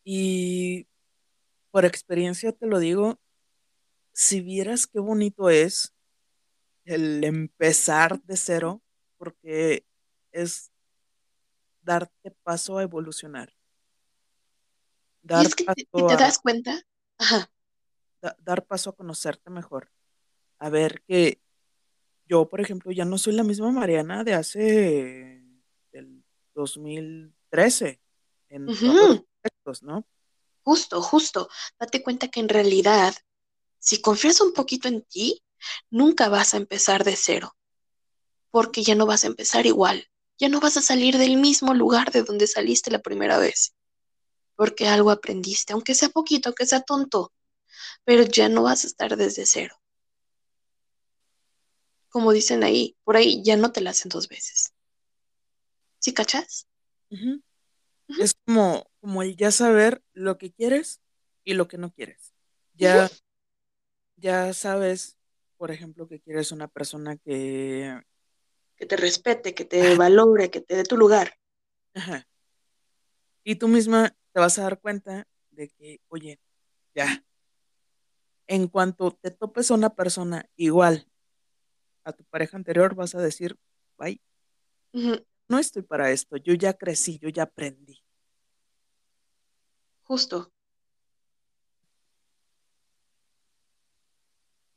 Y 0.06 0.88
por 1.70 1.84
experiencia 1.84 2.54
te 2.54 2.66
lo 2.66 2.80
digo, 2.80 3.20
si 4.14 4.40
vieras 4.40 4.88
qué 4.88 5.00
bonito 5.00 5.50
es 5.50 5.94
el 6.86 7.26
empezar 7.26 8.22
de 8.24 8.38
cero, 8.38 8.82
porque 9.18 9.86
es 10.32 10.72
darte 11.82 12.32
paso 12.44 12.78
a 12.78 12.84
evolucionar. 12.84 13.54
Dar 15.24 15.44
y 15.44 15.48
es 15.48 15.56
que 15.56 15.66
paso 15.66 15.76
te, 15.92 16.04
te 16.04 16.16
das 16.16 16.40
cuenta, 16.40 16.82
Ajá. 17.18 17.53
Da, 18.24 18.38
dar 18.40 18.66
paso 18.66 18.90
a 18.90 18.96
conocerte 18.96 19.50
mejor. 19.50 19.92
A 20.58 20.70
ver 20.70 21.04
que 21.06 21.42
yo, 22.26 22.48
por 22.48 22.62
ejemplo, 22.62 22.94
ya 22.94 23.04
no 23.04 23.18
soy 23.18 23.34
la 23.34 23.44
misma 23.44 23.70
Mariana 23.70 24.24
de 24.24 24.34
hace 24.34 25.44
el 25.92 26.24
2013 26.56 28.00
en 28.48 28.66
todos 28.68 29.26
aspectos, 29.36 29.84
¿no? 29.84 30.08
Justo, 30.64 31.02
justo. 31.02 31.50
Date 31.78 32.02
cuenta 32.02 32.30
que 32.30 32.40
en 32.40 32.48
realidad, 32.48 33.14
si 33.78 34.02
confías 34.02 34.40
un 34.40 34.54
poquito 34.54 34.88
en 34.88 35.02
ti, 35.02 35.44
nunca 35.90 36.30
vas 36.30 36.54
a 36.54 36.58
empezar 36.58 37.04
de 37.04 37.18
cero, 37.18 37.58
porque 38.52 38.84
ya 38.84 38.96
no 38.96 39.06
vas 39.06 39.26
a 39.26 39.28
empezar 39.28 39.66
igual, 39.66 40.08
ya 40.38 40.48
no 40.48 40.62
vas 40.62 40.78
a 40.78 40.82
salir 40.82 41.18
del 41.18 41.36
mismo 41.36 41.74
lugar 41.74 42.14
de 42.14 42.24
donde 42.24 42.48
saliste 42.48 42.90
la 42.90 43.00
primera 43.00 43.38
vez, 43.38 43.76
porque 44.56 44.88
algo 44.88 45.12
aprendiste, 45.12 45.74
aunque 45.74 45.94
sea 45.94 46.08
poquito, 46.08 46.48
aunque 46.48 46.66
sea 46.66 46.80
tonto, 46.80 47.34
pero 48.04 48.24
ya 48.24 48.50
no 48.50 48.64
vas 48.64 48.84
a 48.84 48.88
estar 48.88 49.16
desde 49.18 49.46
cero. 49.46 49.76
Como 52.10 52.32
dicen 52.32 52.64
ahí, 52.64 52.96
por 53.04 53.16
ahí 53.16 53.44
ya 53.44 53.58
no 53.58 53.72
te 53.72 53.82
la 53.82 53.90
hacen 53.90 54.10
dos 54.10 54.28
veces. 54.28 54.74
¿Sí 56.00 56.14
cachas? 56.14 56.68
Es 58.20 58.36
como, 58.46 58.90
como 59.00 59.24
el 59.24 59.36
ya 59.36 59.52
saber 59.52 60.04
lo 60.14 60.38
que 60.38 60.52
quieres 60.52 61.02
y 61.44 61.54
lo 61.54 61.68
que 61.68 61.78
no 61.78 61.92
quieres. 61.92 62.34
Ya, 62.74 63.10
ya 64.18 64.54
sabes, 64.54 65.18
por 65.58 65.72
ejemplo, 65.72 66.08
que 66.08 66.20
quieres 66.20 66.52
una 66.52 66.68
persona 66.68 67.18
que... 67.18 68.02
Que 68.76 68.86
te 68.86 68.98
respete, 68.98 69.54
que 69.54 69.66
te 69.66 69.96
valore, 69.96 70.50
que 70.50 70.62
te 70.62 70.76
dé 70.76 70.84
tu 70.84 70.98
lugar. 70.98 71.38
Ajá. 71.94 72.28
Y 73.44 73.56
tú 73.56 73.68
misma 73.68 74.16
te 74.32 74.40
vas 74.40 74.58
a 74.58 74.64
dar 74.64 74.80
cuenta 74.80 75.28
de 75.52 75.70
que, 75.70 76.02
oye, 76.08 76.40
ya, 76.96 77.24
en 78.48 78.68
cuanto 78.68 79.12
te 79.12 79.32
topes 79.32 79.72
a 79.72 79.76
una 79.76 79.96
persona 79.96 80.50
igual 80.56 81.08
a 82.04 82.12
tu 82.14 82.24
pareja 82.26 82.58
anterior, 82.58 82.96
vas 82.96 83.16
a 83.16 83.22
decir, 83.22 83.58
bye, 83.98 84.22
no 85.48 85.60
estoy 85.60 85.84
para 85.84 86.12
esto, 86.12 86.38
yo 86.38 86.54
ya 86.54 86.74
crecí, 86.74 87.18
yo 87.20 87.30
ya 87.30 87.44
aprendí. 87.44 88.04
Justo. 90.04 90.52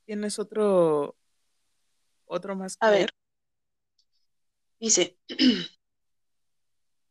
¿Tienes 0.05 0.39
otro, 0.39 1.17
otro 2.25 2.55
más? 2.55 2.77
a 2.79 2.89
ver. 2.89 3.09
Dice, 4.79 5.17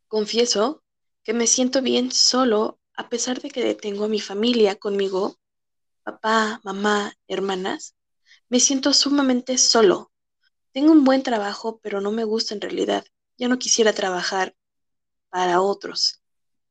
confieso 0.08 0.82
que 1.22 1.34
me 1.34 1.46
siento 1.46 1.82
bien 1.82 2.10
solo 2.10 2.78
a 2.94 3.08
pesar 3.08 3.40
de 3.42 3.50
que 3.50 3.74
tengo 3.74 4.04
a 4.04 4.08
mi 4.08 4.20
familia 4.20 4.76
conmigo, 4.76 5.36
papá, 6.06 6.60
mamá, 6.62 7.18
hermanas. 7.26 7.96
Me 8.48 8.60
siento 8.60 8.92
sumamente 8.92 9.58
solo. 9.58 10.12
Tengo 10.70 10.92
un 10.92 11.02
buen 11.02 11.24
trabajo, 11.24 11.80
pero 11.82 12.00
no 12.00 12.12
me 12.12 12.22
gusta 12.22 12.54
en 12.54 12.60
realidad. 12.60 13.04
Ya 13.38 13.48
no 13.48 13.58
quisiera 13.58 13.92
trabajar 13.92 14.54
para 15.30 15.60
otros. 15.60 16.22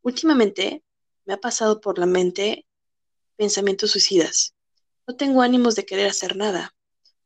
Últimamente 0.01 0.85
me 1.25 1.33
ha 1.33 1.37
pasado 1.37 1.81
por 1.81 1.99
la 1.99 2.05
mente 2.05 2.65
pensamientos 3.35 3.91
suicidas. 3.91 4.55
No 5.05 5.17
tengo 5.17 5.41
ánimos 5.41 5.75
de 5.75 5.85
querer 5.85 6.07
hacer 6.07 6.37
nada. 6.37 6.73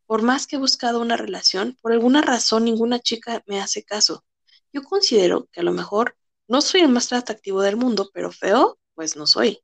Por 0.08 0.24
más 0.24 0.48
que 0.48 0.56
he 0.56 0.60
buscado 0.60 1.02
una 1.02 1.16
relación, 1.16 1.78
por 1.80 1.92
alguna 1.92 2.24
razón 2.24 2.66
ninguna 2.66 2.98
chica 2.98 3.44
me 3.46 3.62
hace 3.62 3.84
caso. 3.84 4.26
Yo 4.74 4.82
considero 4.82 5.48
que 5.52 5.60
a 5.60 5.64
lo 5.64 5.74
mejor 5.74 6.18
no 6.48 6.62
soy 6.62 6.82
el 6.82 6.90
más 6.90 7.14
atractivo 7.14 7.62
del 7.62 7.78
mundo, 7.78 8.10
pero 8.16 8.32
feo, 8.32 8.80
pues 8.96 9.16
no 9.16 9.28
soy. 9.28 9.60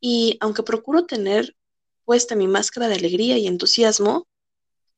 Y 0.00 0.36
aunque 0.40 0.64
procuro 0.64 1.06
tener 1.06 1.54
puesta 2.10 2.34
mi 2.34 2.48
máscara 2.48 2.88
de 2.88 2.96
alegría 2.96 3.38
y 3.38 3.46
entusiasmo, 3.46 4.26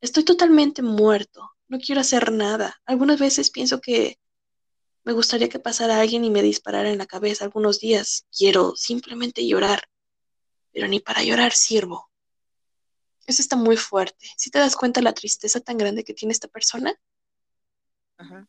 estoy 0.01 0.25
totalmente 0.25 0.81
muerto. 0.81 1.51
No 1.69 1.79
quiero 1.79 2.01
hacer 2.01 2.33
nada. 2.33 2.81
Algunas 2.87 3.21
veces 3.21 3.51
pienso 3.51 3.83
que 3.83 4.19
me 5.05 5.13
gustaría 5.13 5.51
que 5.51 5.59
pasara 5.59 6.01
alguien 6.01 6.25
y 6.25 6.31
me 6.31 6.41
disparara 6.41 6.89
en 6.89 6.97
la 6.97 7.05
cabeza 7.05 7.45
algunos 7.45 7.81
días. 7.81 8.25
Quiero 8.35 8.77
simplemente 8.77 9.47
llorar, 9.47 9.83
pero 10.73 10.89
ni 10.89 11.01
para 11.01 11.23
llorar 11.23 11.53
sirvo. 11.53 12.11
Eso 13.27 13.43
está 13.43 13.57
muy 13.57 13.77
fuerte. 13.77 14.29
Si 14.39 14.51
te 14.51 14.59
das 14.59 14.75
cuenta 14.75 15.03
la 15.03 15.13
tristeza 15.13 15.61
tan 15.61 15.77
grande 15.77 16.05
que 16.05 16.15
tiene 16.15 16.33
esta 16.33 16.49
persona? 16.49 16.99
Ajá. 18.17 18.49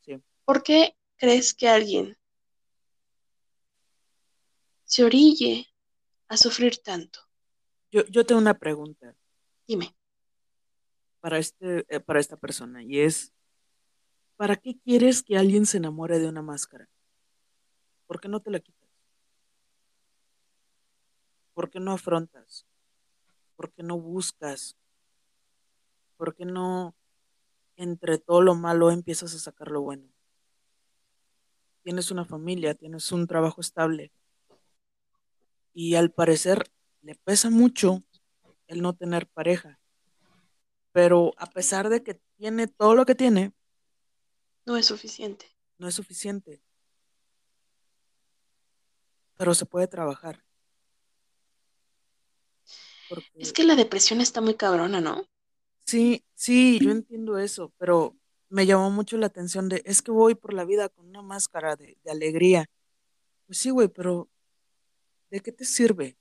Sí. 0.00 0.18
¿Por 0.46 0.62
qué 0.62 0.96
crees 1.18 1.52
que 1.52 1.68
alguien 1.68 2.16
se 4.86 5.04
orille 5.04 5.71
a 6.32 6.36
sufrir 6.38 6.78
tanto? 6.78 7.20
Yo, 7.90 8.06
yo 8.06 8.24
tengo 8.24 8.40
una 8.40 8.58
pregunta. 8.58 9.14
Dime. 9.68 9.94
Para, 11.20 11.38
este, 11.38 11.84
eh, 11.94 12.00
para 12.00 12.20
esta 12.20 12.38
persona, 12.38 12.82
y 12.82 13.00
es, 13.00 13.32
¿para 14.36 14.56
qué 14.56 14.78
quieres 14.80 15.22
que 15.22 15.36
alguien 15.36 15.66
se 15.66 15.76
enamore 15.76 16.18
de 16.18 16.28
una 16.28 16.40
máscara? 16.40 16.88
¿Por 18.06 18.18
qué 18.18 18.28
no 18.28 18.40
te 18.40 18.50
la 18.50 18.60
quitas? 18.60 18.88
¿Por 21.52 21.70
qué 21.70 21.80
no 21.80 21.92
afrontas? 21.92 22.66
¿Por 23.54 23.70
qué 23.70 23.82
no 23.82 24.00
buscas? 24.00 24.74
¿Por 26.16 26.34
qué 26.34 26.46
no 26.46 26.94
entre 27.76 28.16
todo 28.16 28.40
lo 28.40 28.54
malo 28.54 28.90
empiezas 28.90 29.34
a 29.34 29.38
sacar 29.38 29.70
lo 29.70 29.82
bueno? 29.82 30.08
Tienes 31.82 32.10
una 32.10 32.24
familia, 32.24 32.74
tienes 32.74 33.12
un 33.12 33.26
trabajo 33.26 33.60
estable. 33.60 34.10
Y 35.74 35.94
al 35.94 36.10
parecer 36.10 36.70
le 37.00 37.14
pesa 37.14 37.50
mucho 37.50 38.02
el 38.66 38.82
no 38.82 38.94
tener 38.94 39.26
pareja. 39.26 39.80
Pero 40.92 41.32
a 41.38 41.46
pesar 41.46 41.88
de 41.88 42.02
que 42.02 42.20
tiene 42.36 42.66
todo 42.66 42.94
lo 42.94 43.06
que 43.06 43.14
tiene, 43.14 43.52
no 44.64 44.76
es 44.76 44.86
suficiente. 44.86 45.46
No 45.78 45.88
es 45.88 45.94
suficiente. 45.94 46.62
Pero 49.36 49.54
se 49.54 49.66
puede 49.66 49.88
trabajar. 49.88 50.44
Es 53.34 53.52
que 53.52 53.64
la 53.64 53.74
depresión 53.74 54.20
está 54.20 54.40
muy 54.40 54.54
cabrona, 54.54 55.00
¿no? 55.00 55.26
Sí, 55.84 56.24
sí, 56.34 56.78
yo 56.80 56.90
entiendo 56.90 57.36
eso, 57.38 57.72
pero 57.76 58.16
me 58.48 58.66
llamó 58.66 58.90
mucho 58.90 59.16
la 59.16 59.26
atención 59.26 59.68
de, 59.68 59.82
es 59.84 60.00
que 60.00 60.10
voy 60.10 60.34
por 60.34 60.54
la 60.54 60.64
vida 60.64 60.88
con 60.88 61.08
una 61.08 61.22
máscara 61.22 61.76
de, 61.76 61.98
de 62.02 62.10
alegría. 62.10 62.70
Pues 63.46 63.58
sí, 63.58 63.70
güey, 63.70 63.88
pero 63.88 64.30
¿de 65.32 65.40
qué 65.40 65.50
te 65.50 65.64
sirve? 65.64 66.18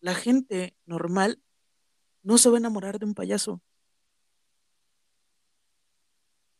La 0.00 0.14
gente 0.14 0.76
normal 0.84 1.42
no 2.22 2.36
se 2.36 2.50
va 2.50 2.56
a 2.56 2.58
enamorar 2.58 2.98
de 2.98 3.06
un 3.06 3.14
payaso. 3.14 3.62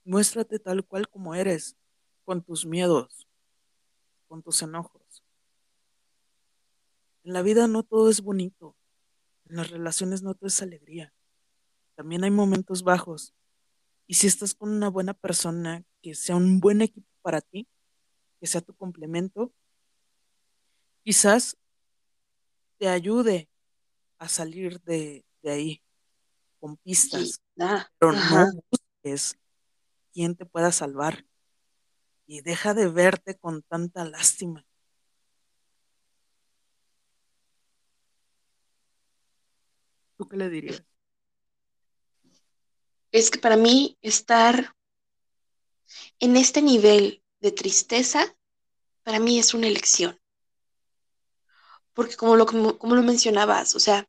Muéstrate 0.03 0.59
tal 0.59 0.83
cual 0.83 1.07
como 1.11 1.35
eres, 1.35 1.77
con 2.25 2.43
tus 2.43 2.65
miedos, 2.65 3.29
con 4.29 4.43
tus 4.43 4.63
enojos. 4.63 5.23
En 7.23 7.35
la 7.35 7.43
vida 7.43 7.69
no 7.69 7.83
todo 7.83 8.09
es 8.09 8.23
bonito. 8.23 8.75
En 9.51 9.57
las 9.57 9.71
relaciones 9.71 10.23
no 10.23 10.35
todo 10.35 10.47
es 10.47 10.63
alegría. 10.63 11.13
También 11.97 12.25
hay 12.25 12.31
momentos 12.31 12.83
bajos. 12.83 13.35
Y 14.07 14.15
si 14.15 14.27
estás 14.27 14.55
con 14.55 14.71
una 14.71 14.89
buena 14.89 15.13
persona, 15.13 15.85
que 16.01 16.15
sea 16.15 16.37
un 16.37 16.61
buen 16.61 16.81
equipo 16.81 17.09
para 17.21 17.43
ti, 17.43 17.69
que 18.41 18.47
sea 18.47 18.63
tu 18.63 18.75
complemento, 18.75 19.53
quizás 21.05 21.57
te 22.79 22.89
ayude 22.89 23.49
a 24.19 24.29
salir 24.29 24.81
de, 24.81 25.25
ahí 25.45 25.83
con 26.59 26.77
pistas. 26.79 27.41
Ah, 27.61 27.89
pero 27.99 28.13
no 28.13 28.53
busques 28.71 29.37
quien 30.13 30.35
te 30.35 30.47
pueda 30.47 30.73
salvar. 30.73 31.25
Y 32.27 32.41
deja 32.41 32.73
de 32.73 32.89
verte 32.89 33.37
con 33.37 33.63
tanta 33.63 34.05
lástima. 34.05 34.67
¿Tú 40.17 40.27
qué 40.27 40.39
le 40.39 40.49
dirías? 40.49 40.83
Es 43.13 43.31
que 43.31 43.39
para 43.39 43.57
mí 43.57 43.99
estar 44.01 44.75
en 46.19 46.37
este 46.37 46.63
nivel 46.63 47.23
de 47.41 47.53
tristeza, 47.53 48.35
para 49.03 49.21
mí 49.21 49.39
es 49.39 49.53
una 49.53 49.67
elección. 49.67 50.19
Porque 51.95 52.17
como 52.17 52.37
lo, 52.37 52.47
como, 52.47 52.95
lo 52.95 53.03
mencionabas, 53.03 53.75
o 53.75 53.81
sea, 53.81 54.09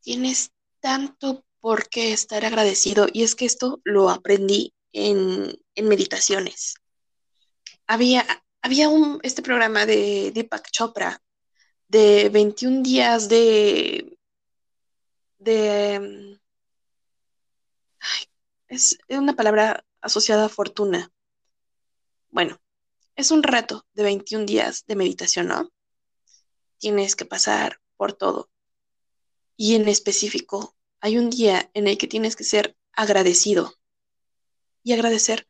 tienes 0.00 0.52
tanto 0.80 1.44
por 1.60 1.88
qué 1.88 2.12
estar 2.12 2.44
agradecido. 2.44 3.06
Y 3.12 3.22
es 3.22 3.34
que 3.34 3.44
esto 3.46 3.80
lo 3.84 4.10
aprendí 4.10 4.74
en, 4.92 5.56
en 5.74 5.88
meditaciones. 5.88 6.74
Había, 7.86 8.24
había 8.62 8.88
un, 8.88 9.20
este 9.22 9.42
programa 9.42 9.86
de 9.86 10.32
Deepak 10.34 10.70
Chopra 10.70 11.20
de 11.88 12.28
21 12.30 12.82
días 12.82 13.28
de, 13.28 14.18
de, 15.38 16.38
es 18.68 18.98
una 19.08 19.34
palabra 19.34 19.84
asociada 20.00 20.46
a 20.46 20.48
fortuna. 20.48 21.10
Bueno, 22.30 22.58
es 23.16 23.30
un 23.30 23.42
reto 23.42 23.86
de 23.94 24.02
21 24.02 24.46
días 24.46 24.84
de 24.86 24.96
meditación, 24.96 25.48
¿no? 25.48 25.70
Tienes 26.84 27.16
que 27.16 27.24
pasar 27.24 27.80
por 27.96 28.12
todo. 28.12 28.50
Y 29.56 29.74
en 29.74 29.88
específico, 29.88 30.76
hay 31.00 31.16
un 31.16 31.30
día 31.30 31.70
en 31.72 31.88
el 31.88 31.96
que 31.96 32.06
tienes 32.06 32.36
que 32.36 32.44
ser 32.44 32.76
agradecido 32.92 33.72
y 34.82 34.92
agradecer 34.92 35.48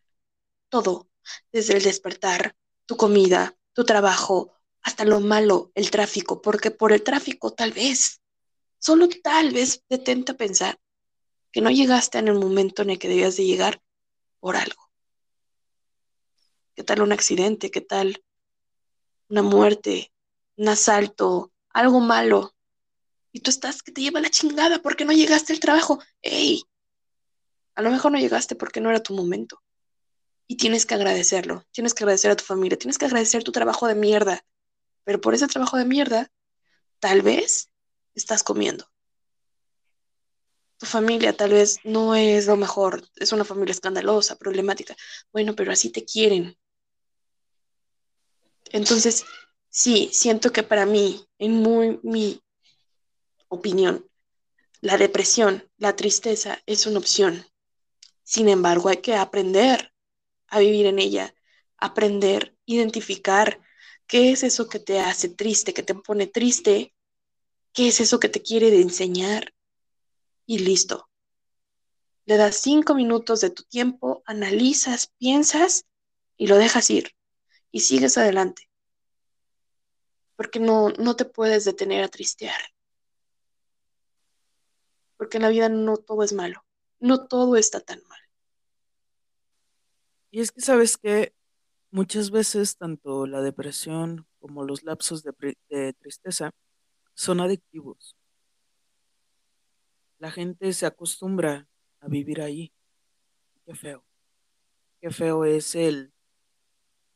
todo, 0.69 1.11
desde 1.51 1.77
el 1.77 1.83
despertar, 1.83 2.57
tu 2.87 2.97
comida, 2.97 3.59
tu 3.73 3.85
trabajo, 3.85 4.55
hasta 4.81 5.05
lo 5.05 5.19
malo, 5.19 5.73
el 5.75 5.91
tráfico, 5.91 6.41
porque 6.41 6.71
por 6.71 6.93
el 6.93 7.03
tráfico 7.03 7.53
tal 7.53 7.73
vez, 7.73 8.21
solo 8.79 9.09
tal 9.09 9.51
vez 9.51 9.83
detente 9.89 10.35
pensar 10.35 10.79
que 11.51 11.63
no 11.63 11.71
llegaste 11.71 12.19
en 12.19 12.29
el 12.29 12.39
momento 12.39 12.83
en 12.83 12.91
el 12.91 13.01
que 13.01 13.09
debías 13.09 13.37
de 13.37 13.45
llegar 13.45 13.83
por 14.39 14.55
algo. 14.55 14.89
¿Qué 16.77 16.85
tal 16.85 17.03
un 17.03 17.11
accidente? 17.11 17.73
¿Qué 17.73 17.81
tal 17.81 18.23
una 19.29 19.43
muerte? 19.43 20.14
Un 20.57 20.69
asalto, 20.69 21.53
algo 21.71 22.01
malo. 22.01 22.55
Y 23.33 23.41
tú 23.41 23.51
estás 23.51 23.83
que 23.83 23.93
te 23.93 24.01
lleva 24.01 24.21
la 24.21 24.31
chingada 24.31 24.81
porque 24.81 25.05
no 25.05 25.13
llegaste 25.13 25.53
al 25.53 25.61
trabajo. 25.61 25.99
¡Ey! 26.23 26.63
A 27.75 27.83
lo 27.83 27.91
mejor 27.91 28.13
no 28.13 28.19
llegaste 28.19 28.55
porque 28.55 28.81
no 28.81 28.91
era 28.91 29.03
tu 29.03 29.15
momento. 29.15 29.61
Y 30.47 30.57
tienes 30.57 30.87
que 30.87 30.95
agradecerlo. 30.95 31.65
Tienes 31.73 31.95
que 31.95 32.05
agradecer 32.05 32.31
a 32.31 32.37
tu 32.37 32.45
familia. 32.45 32.79
Tienes 32.79 32.99
que 32.99 33.07
agradecer 33.07 33.43
tu 33.43 33.51
trabajo 33.51 33.89
de 33.89 33.97
mierda. 33.97 34.45
Pero 35.05 35.21
por 35.21 35.35
ese 35.35 35.49
trabajo 35.49 35.77
de 35.77 35.85
mierda, 35.85 36.31
tal 37.01 37.23
vez 37.23 37.71
estás 38.15 38.43
comiendo. 38.43 38.89
Tu 40.79 40.87
familia 40.87 41.37
tal 41.37 41.53
vez 41.53 41.79
no 41.85 42.15
es 42.15 42.47
lo 42.47 42.57
mejor. 42.57 43.09
Es 43.17 43.33
una 43.33 43.45
familia 43.45 43.73
escandalosa, 43.73 44.37
problemática. 44.37 44.95
Bueno, 45.33 45.57
pero 45.57 45.73
así 45.73 45.91
te 45.91 46.05
quieren. 46.05 46.57
Entonces, 48.71 49.25
sí, 49.75 50.09
siento 50.13 50.53
que 50.53 50.63
para 50.63 50.87
mí, 50.87 51.27
en 51.39 51.55
muy, 51.55 51.99
mi 52.05 52.41
opinión, 53.49 54.09
la 54.81 54.97
depresión, 54.97 55.69
la 55.79 55.97
tristeza 55.97 56.63
es 56.67 56.87
una 56.87 57.01
opción. 57.01 57.45
Sin 58.23 58.49
embargo, 58.49 58.89
hay 58.89 58.99
que 58.99 59.17
aprender 59.17 59.93
a 60.47 60.61
vivir 60.61 60.87
en 60.87 61.01
ella, 61.01 61.35
aprender, 61.77 62.57
identificar 62.67 63.61
qué 64.07 64.31
es 64.31 64.45
eso 64.45 64.69
que 64.69 64.79
te 64.79 65.01
hace 65.01 65.29
triste, 65.29 65.75
que 65.75 65.83
te 65.83 65.95
pone 65.97 66.29
triste, 66.29 66.95
qué 67.73 67.89
es 67.89 68.01
eso 68.01 68.21
que 68.21 68.29
te 68.29 68.43
quiere 68.43 68.81
enseñar 68.81 69.55
y 70.47 70.59
listo. 70.61 71.09
Le 72.27 72.37
das 72.37 72.57
cinco 72.61 72.95
minutos 72.95 73.41
de 73.41 73.51
tu 73.51 73.65
tiempo, 73.65 74.23
analizas, 74.25 75.13
piensas 75.19 75.85
y 76.37 76.47
lo 76.47 76.59
dejas 76.59 76.89
ir 76.91 77.11
y 77.73 77.81
sigues 77.81 78.17
adelante. 78.17 78.69
Porque 80.37 80.59
no, 80.59 80.91
no 80.91 81.17
te 81.17 81.25
puedes 81.25 81.65
detener 81.65 82.05
a 82.05 82.09
tristear. 82.09 82.61
Porque 85.17 85.39
en 85.39 85.43
la 85.43 85.49
vida 85.49 85.69
no 85.69 85.97
todo 85.97 86.23
es 86.23 86.33
malo, 86.33 86.65
no 86.99 87.27
todo 87.27 87.57
está 87.57 87.81
tan 87.81 88.03
mal. 88.09 88.21
Y 90.31 90.41
es 90.41 90.51
que 90.51 90.61
sabes 90.61 90.97
que 90.97 91.33
muchas 91.93 92.33
veces 92.33 92.77
tanto 92.77 93.25
la 93.25 93.41
depresión 93.41 94.27
como 94.41 94.65
los 94.65 94.83
lapsos 94.83 95.23
de, 95.23 95.93
tristeza 95.93 96.51
son 97.15 97.41
adictivos. 97.41 98.17
La 100.19 100.33
gente 100.33 100.73
se 100.73 100.87
acostumbra 100.87 101.69
a 102.01 102.09
vivir 102.09 102.43
ahí. 102.43 102.73
Qué 103.65 103.77
feo. 103.77 104.05
Qué 105.01 105.11
feo 105.13 105.45
es 105.45 105.77
el 105.77 106.13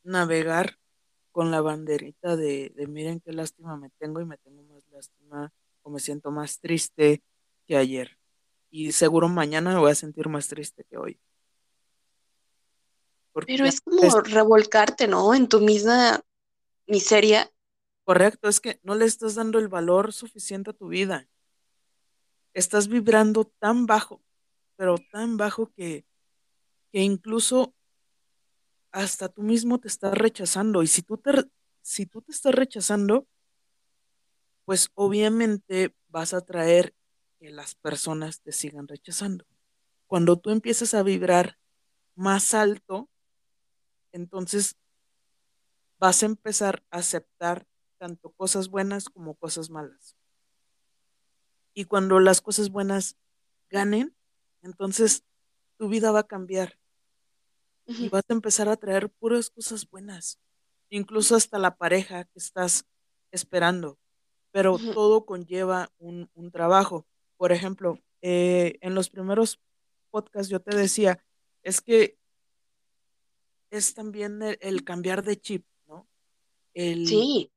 navegar 0.05 0.79
con 1.39 1.53
la 1.53 1.61
banderita 1.61 2.35
de, 2.35 2.73
de 2.75 2.89
miren 2.89 3.21
qué 3.21 3.33
lástima 3.33 3.77
me 3.77 3.91
tengo 3.91 4.21
y 4.21 4.25
me 4.25 4.39
tengo 4.39 4.65
más 4.65 4.85
lástima 4.91 5.53
o 5.83 5.91
me 5.91 6.01
siento 6.01 6.33
más 6.33 6.59
triste 6.59 7.23
que 7.65 7.77
ayer. 7.77 8.19
Y 8.73 8.91
seguro 8.91 9.29
mañana 9.29 9.73
me 9.73 9.79
voy 9.79 9.93
a 9.93 9.95
sentir 9.95 10.29
más 10.29 10.49
triste 10.49 10.83
que 10.91 10.97
hoy. 10.97 11.21
Pero 13.47 13.67
es 13.67 13.81
como 13.81 14.21
revolcarte, 14.21 15.07
¿no? 15.07 15.33
En 15.33 15.49
tu 15.49 15.61
misma 15.61 16.21
miseria. 16.89 17.49
Correcto, 18.03 18.49
es 18.49 18.59
que 18.59 18.81
no 18.83 18.97
le 18.97 19.05
estás 19.05 19.37
dando 19.37 19.61
el 19.61 19.69
valor 19.69 20.13
suficiente 20.13 20.71
a 20.71 20.73
tu 20.73 20.89
vida. 20.89 21.29
Estás 22.53 22.89
vibrando 22.89 23.45
tan 23.45 23.87
bajo, 23.87 24.21
pero 24.75 24.97
tan 25.13 25.37
bajo 25.37 25.71
que, 25.71 26.05
que 26.91 26.99
incluso 26.99 27.77
hasta 28.93 29.29
tú 29.29 29.43
mismo 29.43 29.79
te 29.79 29.89
estás 29.89 30.15
rechazando. 30.15 30.83
Y 30.83 30.87
si 30.87 31.03
tú 31.03 31.19
te, 31.19 31.45
si 31.83 32.07
tú 32.07 32.23
te 32.23 32.33
estás 32.33 32.55
rechazando, 32.55 33.27
pues 34.65 34.91
obviamente 34.95 35.95
vas 36.09 36.35
a 36.35 36.41
traer 36.41 36.95
que 37.39 37.51
las 37.51 37.75
personas 37.75 38.41
te 38.41 38.53
sigan 38.53 38.89
rechazando. 38.89 39.47
Cuando 40.07 40.39
tú 40.39 40.51
empiezas 40.51 40.95
a 40.95 41.03
vibrar 41.03 41.59
más 42.15 42.55
alto, 42.55 43.09
entonces 44.13 44.77
vas 45.99 46.23
a 46.23 46.27
empezar 46.27 46.83
a 46.91 46.99
aceptar 46.99 47.67
tanto 47.99 48.31
cosas 48.31 48.69
buenas 48.69 49.09
como 49.09 49.35
cosas 49.35 49.71
malas. 49.71 50.17
Y 51.75 51.85
cuando 51.85 52.21
las 52.21 52.41
cosas 52.41 52.71
buenas 52.71 53.17
ganen, 53.71 54.15
entonces 54.63 55.25
tu 55.77 55.89
vida 55.89 56.11
va 56.11 56.21
a 56.21 56.27
cambiar 56.27 56.79
y 57.89 58.09
vas 58.11 58.25
a 58.29 58.35
empezar 58.35 58.69
a 58.69 58.77
traer 58.77 59.09
puras 59.09 59.51
cosas 59.51 59.89
buenas, 59.89 60.39
incluso 60.91 61.35
hasta 61.35 61.59
la 61.59 61.77
pareja 61.77 62.25
que 62.25 62.39
estás 62.39 62.85
esperando, 63.33 63.99
pero 64.51 64.79
todo 64.79 65.25
conlleva 65.25 65.91
un, 65.99 66.29
trabajo. 66.53 67.07
Por 67.37 67.53
ejemplo, 67.53 67.99
eh, 68.21 68.79
en 68.83 68.95
los 68.95 69.09
primeros 69.09 69.61
podcasts 70.11 70.51
yo 70.51 70.61
te 70.61 70.77
decía, 70.77 71.25
es 71.63 71.81
que 71.81 72.19
es 73.71 73.95
también 73.95 74.41
el, 74.61 74.85
cambiar 74.85 75.23
de 75.23 75.41
chip, 75.41 75.65
¿no? 75.87 76.07
El, 76.75 77.07
sí. 77.07 77.51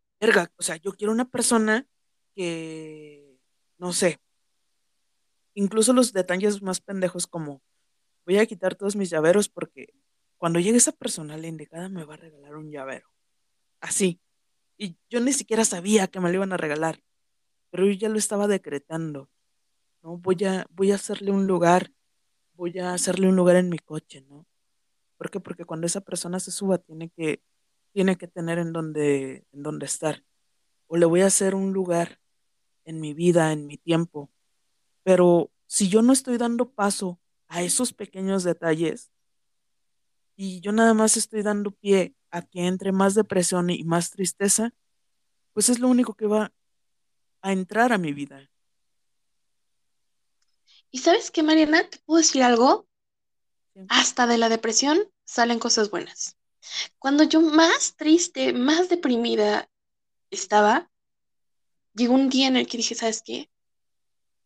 O 0.57 0.64
sea, 0.64 0.77
yo 0.77 0.93
quiero 0.93 1.11
una 1.11 1.30
persona 1.30 1.88
que, 2.35 3.39
no 3.77 3.91
sé, 3.91 4.19
incluso 5.56 5.93
los 5.93 6.14
detalles 6.14 6.61
más 6.61 6.80
pendejos 6.80 7.27
como, 7.27 7.61
voy 8.26 8.38
a 8.38 8.45
quitar 8.45 8.76
todos 8.76 8.95
mis 8.95 9.10
llaveros 9.10 9.49
porque 9.49 9.93
cuando 10.41 10.59
llegue 10.59 10.77
esa 10.77 10.91
persona, 10.91 11.38
la 11.38 11.45
indicada 11.45 11.88
me 11.88 12.03
va 12.03 12.15
a 12.15 12.18
regalar 12.18 12.55
un 12.55 12.72
llavero. 12.72 13.07
Así. 13.80 14.19
Y 14.76 14.97
yo 15.07 15.19
ni 15.19 15.34
siquiera 15.34 15.63
sabía 15.65 16.07
que 16.07 16.19
me 16.19 16.30
lo 16.30 16.35
iban 16.38 16.51
a 16.51 16.57
regalar, 16.57 17.03
pero 17.69 17.85
yo 17.85 17.91
ya 17.91 18.09
lo 18.09 18.18
estaba 18.18 18.47
decretando. 18.47 19.30
¿no? 20.01 20.18
Voy 20.18 20.43
a, 20.45 20.65
voy 20.72 20.93
a 20.93 20.95
hacerle 20.95 21.30
un 21.30 21.45
lugar, 21.45 21.91
voy 22.55 22.80
a 22.80 22.91
hacerle 22.95 23.27
un 23.27 23.35
lugar 23.35 23.55
en 23.55 23.69
mi 23.69 23.77
coche, 23.77 24.22
¿no? 24.22 24.47
¿Por 25.15 25.30
qué? 25.30 25.39
Porque 25.39 25.63
cuando 25.63 25.85
esa 25.85 26.01
persona 26.01 26.39
se 26.39 26.49
suba 26.49 26.80
tiene 26.80 27.11
que, 27.11 27.43
tiene 27.93 28.18
que 28.18 28.27
tener 28.27 28.57
en 28.57 28.73
donde, 28.73 29.45
en 29.51 29.61
donde 29.61 29.85
estar. 29.85 30.23
O 30.88 30.97
le 30.97 31.05
voy 31.05 31.22
a 31.22 31.27
hacer 31.27 31.53
un 31.53 31.72
lugar 31.72 32.19
en 32.84 32.99
mi 32.99 33.13
vida, 33.13 33.51
en 33.51 33.68
mi 33.68 33.77
tiempo. 33.77 34.31
Pero 35.03 35.51
si 35.68 35.88
yo 35.88 36.01
no 36.01 36.11
estoy 36.11 36.39
dando 36.39 36.72
paso 36.72 37.19
a 37.47 37.61
esos 37.61 37.93
pequeños 37.93 38.43
detalles 38.43 39.11
y 40.43 40.59
yo 40.59 40.72
nada 40.72 40.95
más 40.95 41.18
estoy 41.18 41.43
dando 41.43 41.69
pie 41.69 42.15
a 42.31 42.41
que 42.41 42.65
entre 42.65 42.91
más 42.91 43.13
depresión 43.13 43.69
y 43.69 43.84
más 43.84 44.09
tristeza, 44.09 44.73
pues 45.53 45.69
es 45.69 45.77
lo 45.77 45.88
único 45.88 46.15
que 46.15 46.26
va 46.26 46.51
a 47.43 47.51
entrar 47.51 47.93
a 47.93 47.99
mi 47.99 48.11
vida. 48.11 48.49
¿Y 50.89 50.97
sabes 50.97 51.30
qué, 51.30 51.43
Mariana? 51.43 51.88
¿Te 51.88 51.99
puedo 51.99 52.18
decir 52.18 52.41
algo? 52.41 52.88
Hasta 53.88 54.26
de 54.26 54.39
la 54.39 54.49
depresión 54.49 55.11
salen 55.26 55.59
cosas 55.59 55.91
buenas. 55.91 56.38
Cuando 56.97 57.22
yo 57.22 57.41
más 57.41 57.95
triste, 57.95 58.51
más 58.51 58.89
deprimida 58.89 59.69
estaba, 60.31 60.89
llegó 61.93 62.15
un 62.15 62.30
día 62.30 62.47
en 62.47 62.57
el 62.57 62.65
que 62.65 62.77
dije, 62.77 62.95
¿sabes 62.95 63.22
qué? 63.23 63.51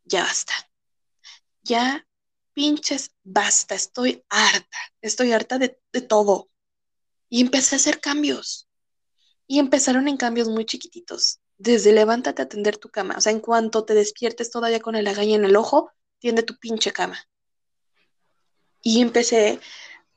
Ya 0.04 0.24
basta. 0.24 0.54
Ya 1.64 2.06
pinches 2.56 3.12
basta. 3.24 3.76
Estoy 3.76 4.24
harta. 4.30 4.78
Estoy 5.02 5.34
harta 5.34 5.60
de, 5.60 5.80
de 5.94 6.02
todo. 6.02 6.50
Y 7.30 7.42
empecé 7.42 7.76
a 7.76 7.78
hacer 7.78 8.00
cambios. 8.00 8.68
Y 9.46 9.60
empezaron 9.60 10.08
en 10.08 10.18
cambios 10.18 10.48
muy 10.48 10.66
chiquititos. 10.66 11.42
Desde 11.58 11.92
levántate 11.92 12.42
a 12.42 12.50
tender 12.50 12.78
tu 12.78 12.90
cama. 12.90 13.16
O 13.18 13.22
sea, 13.22 13.32
en 13.32 13.40
cuanto 13.40 13.86
te 13.86 13.94
despiertes 13.94 14.50
todavía 14.50 14.80
con 14.80 14.96
el 14.96 15.06
agaña 15.06 15.36
en 15.36 15.46
el 15.46 15.56
ojo, 15.56 15.92
tiende 16.18 16.42
tu 16.42 16.58
pinche 16.58 16.92
cama. 16.92 17.24
Y 18.82 19.02
empecé 19.02 19.60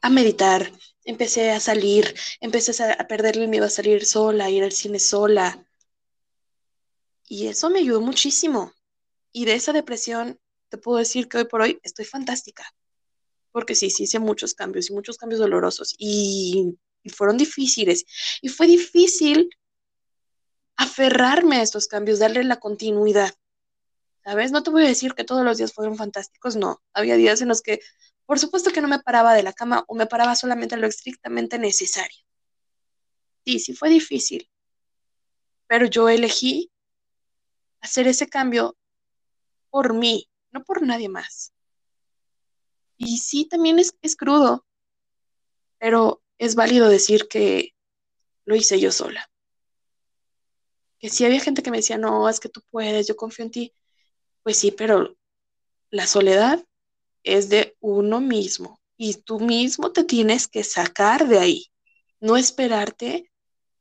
a 0.00 0.10
meditar, 0.10 0.72
empecé 1.04 1.50
a 1.50 1.60
salir, 1.60 2.14
empecé 2.40 2.82
a, 2.82 2.92
a 2.92 3.06
perderle 3.06 3.44
el 3.44 3.48
miedo 3.48 3.66
a 3.66 3.70
salir 3.70 4.04
sola, 4.04 4.46
a 4.46 4.50
ir 4.50 4.62
al 4.62 4.72
cine 4.72 4.98
sola. 4.98 5.66
Y 7.28 7.48
eso 7.48 7.68
me 7.68 7.80
ayudó 7.80 8.00
muchísimo. 8.00 8.72
Y 9.32 9.44
de 9.44 9.54
esa 9.54 9.72
depresión, 9.72 10.40
te 10.68 10.78
puedo 10.78 10.98
decir 10.98 11.28
que 11.28 11.38
hoy 11.38 11.44
por 11.44 11.62
hoy 11.62 11.78
estoy 11.82 12.04
fantástica. 12.04 12.64
Porque 13.52 13.74
sí, 13.74 13.90
sí 13.90 14.04
hice 14.04 14.18
muchos 14.18 14.54
cambios 14.54 14.90
y 14.90 14.92
muchos 14.92 15.16
cambios 15.16 15.40
dolorosos. 15.40 15.94
Y, 15.98 16.78
y 17.02 17.10
fueron 17.10 17.36
difíciles. 17.36 18.04
Y 18.42 18.48
fue 18.48 18.66
difícil 18.66 19.50
aferrarme 20.76 21.56
a 21.56 21.62
estos 21.62 21.88
cambios, 21.88 22.18
darle 22.18 22.44
la 22.44 22.60
continuidad. 22.60 23.34
¿Sabes? 24.24 24.52
No 24.52 24.62
te 24.62 24.70
voy 24.70 24.84
a 24.84 24.88
decir 24.88 25.14
que 25.14 25.24
todos 25.24 25.44
los 25.44 25.58
días 25.58 25.72
fueron 25.72 25.96
fantásticos, 25.96 26.54
no. 26.56 26.82
Había 26.92 27.16
días 27.16 27.40
en 27.40 27.48
los 27.48 27.62
que, 27.62 27.80
por 28.26 28.38
supuesto 28.38 28.70
que 28.70 28.80
no 28.80 28.88
me 28.88 28.98
paraba 28.98 29.34
de 29.34 29.42
la 29.42 29.52
cama 29.52 29.84
o 29.88 29.94
me 29.94 30.06
paraba 30.06 30.34
solamente 30.34 30.76
lo 30.76 30.86
estrictamente 30.86 31.58
necesario. 31.58 32.18
Sí, 33.44 33.58
sí 33.58 33.74
fue 33.74 33.88
difícil. 33.88 34.48
Pero 35.66 35.86
yo 35.86 36.08
elegí 36.08 36.70
hacer 37.80 38.06
ese 38.06 38.28
cambio 38.28 38.76
por 39.70 39.94
mí, 39.94 40.28
no 40.50 40.64
por 40.64 40.82
nadie 40.82 41.08
más. 41.08 41.52
Y 42.96 43.18
sí, 43.18 43.44
también 43.44 43.78
es, 43.78 43.94
es 44.02 44.16
crudo, 44.16 44.66
pero 45.78 46.22
es 46.38 46.54
válido 46.54 46.88
decir 46.88 47.28
que 47.28 47.74
lo 48.44 48.56
hice 48.56 48.80
yo 48.80 48.90
sola. 48.92 49.30
Que 50.98 51.10
sí 51.10 51.24
había 51.24 51.40
gente 51.40 51.62
que 51.62 51.70
me 51.70 51.76
decía, 51.76 51.98
no, 51.98 52.28
es 52.28 52.40
que 52.40 52.48
tú 52.48 52.62
puedes, 52.70 53.06
yo 53.06 53.16
confío 53.16 53.44
en 53.44 53.50
ti. 53.50 53.74
Pues 54.42 54.58
sí, 54.58 54.72
pero 54.72 55.16
la 55.90 56.06
soledad 56.06 56.64
es 57.22 57.48
de 57.48 57.76
uno 57.80 58.20
mismo 58.20 58.80
y 58.96 59.14
tú 59.14 59.38
mismo 59.38 59.92
te 59.92 60.04
tienes 60.04 60.48
que 60.48 60.64
sacar 60.64 61.28
de 61.28 61.38
ahí, 61.38 61.66
no 62.20 62.36
esperarte 62.36 63.30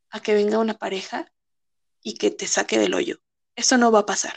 a 0.10 0.22
que 0.22 0.34
venga 0.34 0.60
una 0.60 0.77
pareja 0.77 1.31
y 2.03 2.15
que 2.15 2.30
te 2.30 2.48
saque 2.48 2.77
del 2.77 2.94
hoyo. 2.94 3.19
Eso 3.56 3.77
no 3.77 3.91
va 3.91 3.99
a 3.99 4.06
pasar. 4.06 4.35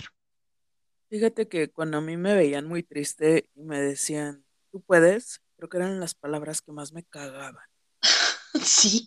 Fíjate 1.11 1.49
que 1.49 1.69
cuando 1.69 1.99
a 1.99 2.01
mí 2.01 2.16
me 2.16 2.35
veían 2.35 2.66
muy 2.66 2.85
triste 2.85 3.51
y 3.57 3.62
me 3.62 3.81
decían, 3.81 4.45
tú 4.70 4.81
puedes, 4.81 5.43
creo 5.57 5.69
que 5.69 5.77
eran 5.78 5.99
las 5.99 6.15
palabras 6.15 6.62
que 6.62 6.73
más 6.73 6.93
me 6.93 7.05
cagaban. 7.05 7.65
Sí. 8.65 9.07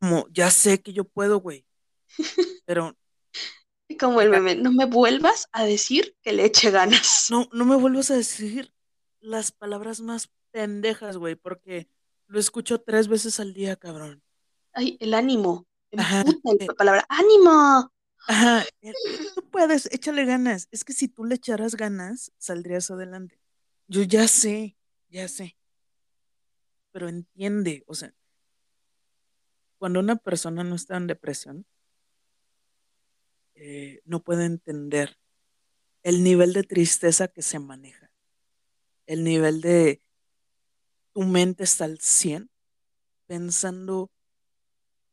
Como, 0.00 0.28
ya 0.30 0.50
sé 0.50 0.80
que 0.80 0.92
yo 0.92 1.04
puedo, 1.04 1.40
güey. 1.40 1.66
Pero. 2.64 2.96
Como 3.98 4.20
el 4.20 4.30
meme, 4.30 4.54
no 4.54 4.72
me 4.72 4.86
vuelvas 4.86 5.48
a 5.52 5.64
decir 5.64 6.16
que 6.22 6.32
le 6.32 6.44
eche 6.44 6.70
ganas. 6.70 7.26
No, 7.30 7.48
no 7.52 7.64
me 7.64 7.76
vuelvas 7.76 8.10
a 8.10 8.16
decir 8.16 8.72
las 9.20 9.50
palabras 9.50 10.00
más 10.00 10.30
pendejas, 10.52 11.16
güey, 11.16 11.34
porque 11.34 11.88
lo 12.28 12.38
escucho 12.38 12.80
tres 12.80 13.08
veces 13.08 13.40
al 13.40 13.52
día, 13.52 13.76
cabrón. 13.76 14.22
Ay, 14.72 14.96
el 15.00 15.12
ánimo. 15.12 15.66
Ajá, 15.96 16.24
la 16.24 16.64
eh, 16.64 16.66
palabra, 16.76 17.04
ánimo. 17.08 17.92
Ajá, 18.26 18.64
tú 19.34 19.48
puedes, 19.50 19.86
échale 19.92 20.24
ganas. 20.24 20.68
Es 20.70 20.84
que 20.84 20.92
si 20.92 21.08
tú 21.08 21.24
le 21.24 21.36
echaras 21.36 21.76
ganas, 21.76 22.32
saldrías 22.38 22.90
adelante. 22.90 23.38
Yo 23.86 24.02
ya 24.02 24.28
sé, 24.28 24.76
ya 25.08 25.28
sé. 25.28 25.56
Pero 26.92 27.08
entiende, 27.08 27.84
o 27.86 27.94
sea, 27.94 28.14
cuando 29.78 30.00
una 30.00 30.16
persona 30.16 30.64
no 30.64 30.74
está 30.76 30.96
en 30.96 31.06
depresión, 31.06 31.66
eh, 33.54 34.00
no 34.04 34.20
puede 34.20 34.46
entender 34.46 35.18
el 36.02 36.22
nivel 36.24 36.52
de 36.52 36.62
tristeza 36.62 37.28
que 37.28 37.42
se 37.42 37.58
maneja, 37.58 38.10
el 39.06 39.24
nivel 39.24 39.60
de 39.60 40.02
tu 41.12 41.22
mente 41.22 41.64
está 41.64 41.84
al 41.84 41.98
100 42.00 42.50
pensando 43.26 44.10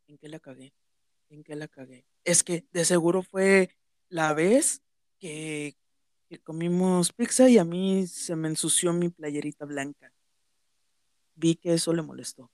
en 0.08 0.18
qué 0.18 0.30
la 0.30 0.40
cagué, 0.40 0.74
en 1.30 1.44
qué 1.44 1.56
la 1.56 1.68
cagué. 1.68 2.06
Es 2.24 2.44
que 2.44 2.66
de 2.72 2.86
seguro 2.86 3.24
fue 3.24 3.76
la 4.10 4.34
vez 4.34 4.82
que, 5.20 5.76
comimos 6.44 7.12
pizza 7.12 7.50
y 7.50 7.58
a 7.58 7.66
mí 7.66 8.08
se 8.08 8.38
me 8.38 8.48
ensució 8.48 8.94
mi 8.94 9.10
playerita 9.10 9.66
blanca. 9.66 10.14
Vi 11.36 11.56
que 11.56 11.74
eso 11.74 11.92
le 11.94 12.02
molestó. 12.02 12.50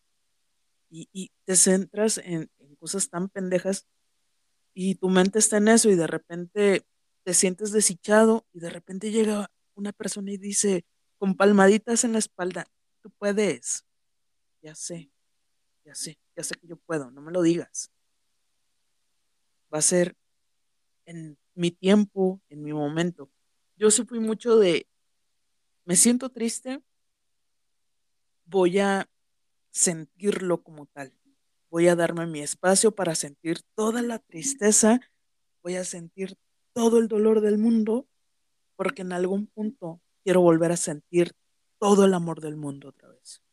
Y, 0.89 1.31
te 1.45 1.55
centras 1.55 2.17
en, 2.17 2.49
en 2.57 2.75
cosas 2.77 3.09
tan 3.09 3.29
pendejas 3.29 3.85
y 4.73 4.95
tu 4.95 5.09
mente 5.09 5.39
está 5.39 5.57
en 5.57 5.67
eso 5.67 5.89
y 5.89 5.95
de 5.95 6.07
repente 6.07 6.85
te 7.23 7.33
sientes 7.33 7.71
deshichado 7.71 8.47
y 8.53 8.59
de 8.59 8.69
repente 8.69 9.11
llega 9.11 9.51
una 9.75 9.91
persona 9.91 10.31
y 10.31 10.37
dice 10.37 10.85
con 11.17 11.35
palmaditas 11.35 12.03
en 12.03 12.13
la 12.13 12.19
espalda, 12.19 12.65
tú 13.01 13.11
puedes, 13.17 13.85
ya 14.61 14.75
sé, 14.75 15.11
ya 15.83 15.95
sé, 15.95 16.19
ya 16.35 16.43
sé 16.43 16.55
que 16.55 16.67
yo 16.67 16.77
puedo, 16.77 17.11
no 17.11 17.21
me 17.21 17.31
lo 17.31 17.41
digas. 17.41 17.91
Va 19.77 19.79
a 19.79 19.83
ser 19.83 20.17
en 21.05 21.37
mi 21.53 21.69
tiempo, 21.69 22.41
en 22.49 22.63
mi 22.63 22.73
momento. 22.73 23.29
Yo 23.75 23.91
sí 23.91 24.03
fui 24.05 24.19
mucho 24.19 24.57
de, 24.57 24.87
me 25.85 25.95
siento 25.95 26.31
triste, 26.31 26.81
voy 28.45 28.79
a 28.79 29.07
sentirlo 29.69 30.63
como 30.63 30.87
tal. 30.87 31.13
Voy 31.69 31.89
a 31.89 31.95
darme 31.95 32.25
mi 32.25 32.39
espacio 32.39 32.89
para 32.89 33.13
sentir 33.13 33.59
toda 33.75 34.01
la 34.01 34.17
tristeza, 34.17 34.99
voy 35.61 35.75
a 35.75 35.83
sentir 35.83 36.39
todo 36.73 36.97
el 36.97 37.07
dolor 37.07 37.41
del 37.41 37.59
mundo, 37.59 38.07
porque 38.77 39.03
en 39.03 39.11
algún 39.11 39.45
punto 39.45 40.01
quiero 40.23 40.41
volver 40.41 40.71
a 40.71 40.77
sentir 40.77 41.33
todo 41.77 42.05
el 42.05 42.15
amor 42.15 42.41
del 42.41 42.55
mundo 42.55 42.89
otra 42.89 43.09
vez. 43.09 43.43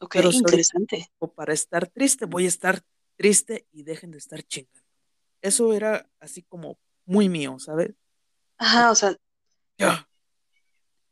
Ok, 0.00 0.16
Pero 0.16 0.32
interesante. 0.32 1.06
Para 1.36 1.52
estar 1.52 1.86
triste, 1.86 2.24
voy 2.24 2.46
a 2.46 2.48
estar 2.48 2.82
triste 3.14 3.68
y 3.70 3.84
dejen 3.84 4.10
de 4.10 4.18
estar 4.18 4.42
chingando. 4.42 4.81
Eso 5.42 5.72
era 5.74 6.08
así 6.20 6.42
como 6.42 6.78
muy 7.04 7.28
mío, 7.28 7.58
¿sabes? 7.58 7.94
Ajá, 8.56 8.90
o 8.90 8.94
sea. 8.94 9.16
Ya. 9.76 10.08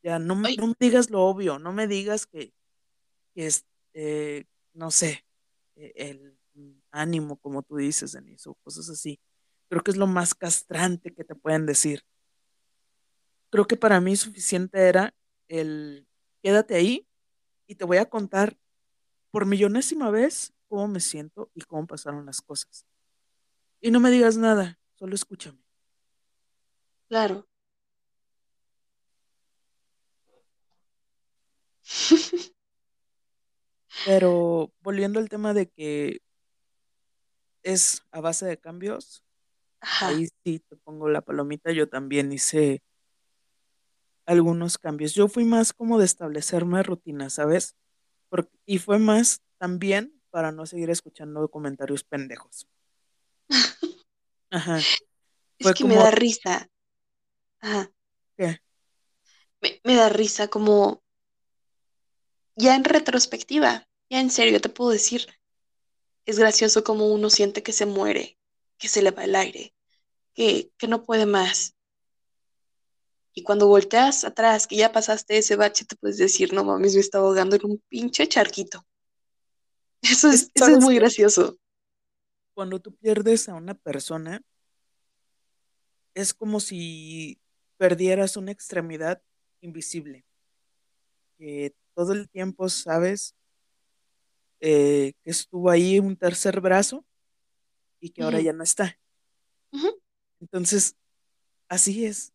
Ya, 0.02 0.18
no, 0.18 0.34
no 0.34 0.66
me 0.66 0.76
digas 0.78 1.10
lo 1.10 1.22
obvio, 1.22 1.58
no 1.58 1.72
me 1.72 1.86
digas 1.86 2.26
que, 2.26 2.54
que 3.34 3.46
es, 3.46 3.66
eh, 3.92 4.44
no 4.72 4.90
sé, 4.90 5.26
e, 5.76 5.92
el 5.96 6.38
ánimo, 6.90 7.36
como 7.36 7.62
tú 7.62 7.76
dices, 7.76 8.12
Denise, 8.12 8.48
o 8.48 8.54
cosas 8.54 8.88
así. 8.88 9.20
Creo 9.68 9.82
que 9.82 9.90
es 9.90 9.96
lo 9.96 10.06
más 10.06 10.34
castrante 10.34 11.12
que 11.12 11.24
te 11.24 11.34
pueden 11.34 11.66
decir. 11.66 12.02
Creo 13.50 13.66
que 13.66 13.76
para 13.76 14.00
mí 14.00 14.16
suficiente 14.16 14.88
era 14.88 15.14
el 15.48 16.06
quédate 16.42 16.76
ahí 16.76 17.06
y 17.66 17.74
te 17.74 17.84
voy 17.84 17.98
a 17.98 18.08
contar 18.08 18.56
por 19.30 19.44
millonésima 19.44 20.10
vez 20.10 20.52
cómo 20.68 20.88
me 20.88 21.00
siento 21.00 21.50
y 21.54 21.62
cómo 21.62 21.86
pasaron 21.86 22.24
las 22.26 22.40
cosas. 22.40 22.86
Y 23.80 23.90
no 23.90 24.00
me 24.00 24.10
digas 24.10 24.36
nada, 24.36 24.78
solo 24.94 25.14
escúchame. 25.14 25.58
Claro. 27.08 27.46
Pero 34.06 34.72
volviendo 34.80 35.18
al 35.18 35.28
tema 35.28 35.52
de 35.52 35.68
que 35.68 36.20
es 37.62 38.02
a 38.12 38.20
base 38.20 38.46
de 38.46 38.58
cambios, 38.58 39.24
ahí 40.00 40.28
sí 40.44 40.60
te 40.60 40.76
pongo 40.76 41.08
la 41.08 41.20
palomita, 41.20 41.72
yo 41.72 41.88
también 41.88 42.32
hice 42.32 42.82
algunos 44.26 44.78
cambios. 44.78 45.14
Yo 45.14 45.28
fui 45.28 45.44
más 45.44 45.72
como 45.72 45.98
de 45.98 46.04
establecerme 46.04 46.82
rutina, 46.82 47.30
¿sabes? 47.30 47.76
y 48.64 48.78
fue 48.78 49.00
más 49.00 49.42
también 49.58 50.22
para 50.30 50.52
no 50.52 50.64
seguir 50.64 50.88
escuchando 50.90 51.48
comentarios 51.50 52.04
pendejos. 52.04 52.68
Ajá. 54.50 54.80
Es 55.58 55.72
que 55.74 55.84
me 55.84 55.96
da 55.96 56.10
risa. 56.10 56.68
Ajá. 57.60 57.90
¿Qué? 58.36 58.60
Me, 59.60 59.80
me 59.84 59.94
da 59.94 60.08
risa 60.08 60.48
como 60.48 61.02
ya 62.56 62.74
en 62.74 62.84
retrospectiva, 62.84 63.88
ya 64.10 64.20
en 64.20 64.30
serio 64.30 64.60
te 64.60 64.68
puedo 64.68 64.90
decir, 64.90 65.26
es 66.26 66.38
gracioso 66.38 66.84
como 66.84 67.08
uno 67.08 67.30
siente 67.30 67.62
que 67.62 67.72
se 67.72 67.86
muere, 67.86 68.38
que 68.78 68.88
se 68.88 69.02
le 69.02 69.10
va 69.10 69.24
el 69.24 69.34
aire, 69.34 69.74
que, 70.34 70.72
que 70.76 70.88
no 70.88 71.02
puede 71.02 71.26
más. 71.26 71.74
Y 73.32 73.42
cuando 73.42 73.68
volteas 73.68 74.24
atrás, 74.24 74.66
que 74.66 74.76
ya 74.76 74.92
pasaste 74.92 75.38
ese 75.38 75.56
bache, 75.56 75.84
te 75.84 75.96
puedes 75.96 76.18
decir, 76.18 76.52
no 76.52 76.64
mames, 76.64 76.94
me 76.94 77.00
estaba 77.00 77.26
ahogando 77.26 77.56
en 77.56 77.64
un 77.64 77.82
pinche 77.88 78.26
charquito. 78.26 78.84
Eso 80.02 80.30
es, 80.30 80.50
eso 80.54 80.70
es 80.70 80.78
muy 80.78 80.96
gracioso. 80.96 81.58
Cuando 82.54 82.80
tú 82.80 82.94
pierdes 82.94 83.48
a 83.48 83.54
una 83.54 83.74
persona, 83.74 84.42
es 86.14 86.34
como 86.34 86.60
si 86.60 87.40
perdieras 87.76 88.36
una 88.36 88.52
extremidad 88.52 89.22
invisible, 89.60 90.24
que 91.38 91.74
todo 91.94 92.12
el 92.12 92.28
tiempo 92.28 92.68
sabes 92.68 93.34
eh, 94.60 95.14
que 95.22 95.30
estuvo 95.30 95.70
ahí 95.70 95.98
un 95.98 96.16
tercer 96.16 96.60
brazo 96.60 97.04
y 98.00 98.10
que 98.10 98.22
ahora 98.22 98.40
ya 98.40 98.52
no 98.52 98.62
está. 98.62 98.98
Entonces, 100.40 100.96
así 101.68 102.04
es. 102.04 102.32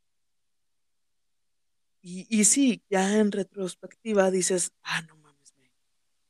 Y, 2.01 2.27
y 2.29 2.45
sí, 2.45 2.83
ya 2.89 3.17
en 3.17 3.31
retrospectiva 3.31 4.29
dices, 4.29 4.71
ah, 4.83 5.01
no 5.03 5.17
mames, 5.17 5.53
me, 5.57 5.71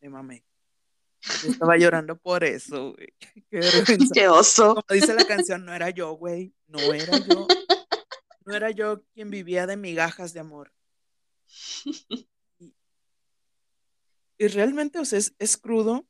me 0.02 0.10
mamé. 0.10 0.46
Yo 1.44 1.52
estaba 1.52 1.78
llorando 1.78 2.18
por 2.18 2.44
eso, 2.44 2.94
güey. 2.94 3.14
Qué 4.14 4.28
oso. 4.28 4.76
Como 4.76 4.86
dice 4.90 5.14
la 5.14 5.26
canción, 5.26 5.66
no 5.66 5.74
era 5.74 5.90
yo, 5.90 6.14
güey. 6.14 6.54
No 6.68 6.80
era 6.94 7.18
yo. 7.18 7.48
No 8.46 8.56
era 8.56 8.72
yo 8.72 9.04
quien 9.14 9.32
vivía 9.32 9.66
de 9.66 9.78
migajas 9.78 10.34
de 10.34 10.40
amor. 10.40 10.72
Y, 11.84 12.28
y 14.38 14.48
realmente, 14.48 15.00
o 15.00 15.06
sea, 15.06 15.20
es, 15.20 15.34
es 15.40 15.58
crudo, 15.58 16.06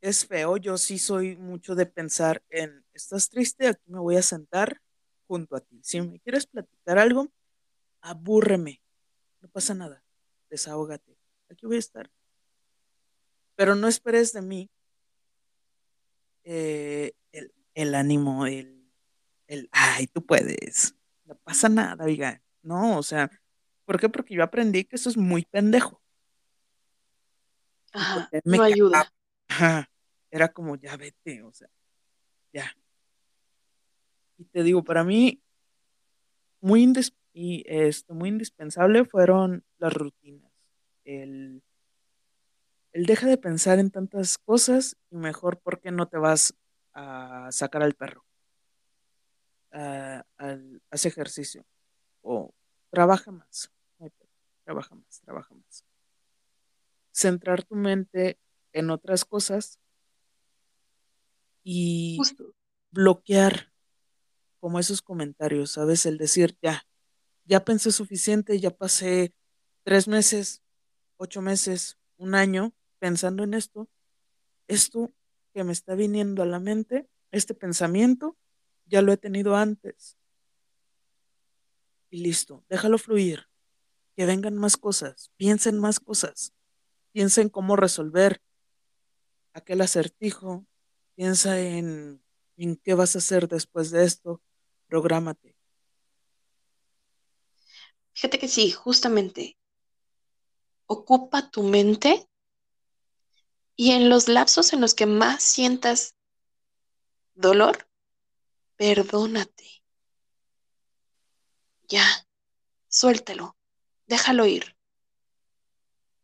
es 0.00 0.26
feo. 0.26 0.56
Yo 0.56 0.78
sí 0.78 0.98
soy 0.98 1.36
mucho 1.36 1.74
de 1.74 1.86
pensar 1.86 2.42
en, 2.48 2.84
¿estás 2.94 3.28
triste? 3.28 3.68
Aquí 3.68 3.90
me 3.90 3.98
voy 3.98 4.16
a 4.16 4.22
sentar 4.22 4.80
junto 5.26 5.56
a 5.56 5.60
ti. 5.60 5.80
Si 5.82 6.00
me 6.00 6.20
quieres 6.20 6.46
platicar 6.46 6.98
algo, 6.98 7.30
abúrreme. 8.00 8.82
No 9.40 9.48
pasa 9.48 9.74
nada. 9.74 10.02
Desahógate. 10.48 11.18
Aquí 11.50 11.66
voy 11.66 11.76
a 11.76 11.80
estar. 11.80 12.10
Pero 13.56 13.74
no 13.74 13.88
esperes 13.88 14.32
de 14.32 14.42
mí 14.42 14.70
eh, 16.44 17.12
el, 17.32 17.52
el 17.74 17.94
ánimo, 17.94 18.46
el, 18.46 18.90
el, 19.46 19.68
ay, 19.72 20.06
tú 20.06 20.24
puedes. 20.24 20.94
No 21.24 21.34
pasa 21.36 21.68
nada, 21.68 22.04
oiga. 22.04 22.42
No, 22.62 22.98
o 22.98 23.02
sea, 23.02 23.30
¿por 23.84 23.98
qué? 23.98 24.08
Porque 24.08 24.34
yo 24.34 24.42
aprendí 24.42 24.84
que 24.84 24.96
eso 24.96 25.08
es 25.08 25.16
muy 25.16 25.44
pendejo. 25.44 26.02
Ajá, 27.92 28.28
me 28.44 28.56
no 28.58 28.62
ayuda. 28.62 29.12
Ajá. 29.48 29.90
Era 30.30 30.52
como, 30.52 30.74
ya 30.76 30.96
vete, 30.96 31.42
o 31.42 31.52
sea, 31.52 31.68
ya. 32.52 32.76
Y 34.36 34.44
te 34.46 34.64
digo, 34.64 34.82
para 34.82 35.04
mí, 35.04 35.40
muy, 36.60 36.84
indis- 36.84 37.14
y, 37.32 37.64
esto, 37.68 38.14
muy 38.14 38.30
indispensable 38.30 39.04
fueron 39.04 39.64
las 39.78 39.92
rutinas. 39.92 40.52
El, 41.04 41.62
el 42.94 43.06
deja 43.06 43.26
de 43.26 43.36
pensar 43.36 43.80
en 43.80 43.90
tantas 43.90 44.38
cosas 44.38 44.96
y 45.10 45.16
mejor 45.16 45.60
porque 45.60 45.90
no 45.90 46.08
te 46.08 46.16
vas 46.16 46.54
a 46.92 47.50
sacar 47.50 47.82
al 47.82 47.94
perro, 47.94 48.24
a, 49.72 50.24
al, 50.36 50.80
haz 50.90 51.04
ejercicio 51.04 51.66
o 52.22 52.54
trabaja 52.90 53.32
más, 53.32 53.72
trabaja 54.62 54.94
más, 54.94 55.20
trabaja 55.22 55.54
más. 55.54 55.84
Centrar 57.10 57.64
tu 57.64 57.74
mente 57.74 58.38
en 58.72 58.90
otras 58.90 59.24
cosas 59.24 59.80
y 61.64 62.16
Justo. 62.18 62.54
bloquear 62.92 63.72
como 64.60 64.78
esos 64.78 65.02
comentarios, 65.02 65.72
¿sabes? 65.72 66.06
El 66.06 66.16
decir, 66.16 66.56
ya, 66.62 66.86
ya 67.44 67.64
pensé 67.64 67.90
suficiente, 67.90 68.60
ya 68.60 68.70
pasé 68.70 69.34
tres 69.82 70.06
meses, 70.06 70.62
ocho 71.16 71.42
meses, 71.42 71.98
un 72.18 72.36
año 72.36 72.72
pensando 73.04 73.44
en 73.44 73.52
esto, 73.52 73.90
esto 74.66 75.12
que 75.52 75.62
me 75.62 75.74
está 75.74 75.94
viniendo 75.94 76.42
a 76.42 76.46
la 76.46 76.58
mente, 76.58 77.06
este 77.32 77.52
pensamiento, 77.52 78.34
ya 78.86 79.02
lo 79.02 79.12
he 79.12 79.18
tenido 79.18 79.56
antes. 79.56 80.16
Y 82.08 82.22
listo, 82.22 82.64
déjalo 82.70 82.96
fluir, 82.96 83.46
que 84.16 84.24
vengan 84.24 84.56
más 84.56 84.78
cosas, 84.78 85.30
piensen 85.36 85.78
más 85.78 86.00
cosas, 86.00 86.54
piensa 87.12 87.42
en 87.42 87.50
cómo 87.50 87.76
resolver 87.76 88.40
aquel 89.52 89.82
acertijo, 89.82 90.64
piensa 91.14 91.60
en, 91.60 92.24
en 92.56 92.76
qué 92.76 92.94
vas 92.94 93.16
a 93.16 93.18
hacer 93.18 93.48
después 93.48 93.90
de 93.90 94.04
esto, 94.04 94.40
prográmate. 94.86 95.54
Fíjate 98.14 98.38
que 98.38 98.48
sí, 98.48 98.70
justamente. 98.70 99.58
Ocupa 100.86 101.50
tu 101.50 101.64
mente 101.64 102.30
y 103.76 103.92
en 103.92 104.08
los 104.08 104.28
lapsos 104.28 104.72
en 104.72 104.80
los 104.80 104.94
que 104.94 105.06
más 105.06 105.42
sientas 105.42 106.14
dolor, 107.34 107.88
perdónate. 108.76 109.82
Ya, 111.88 112.06
suéltalo, 112.88 113.56
déjalo 114.06 114.46
ir. 114.46 114.76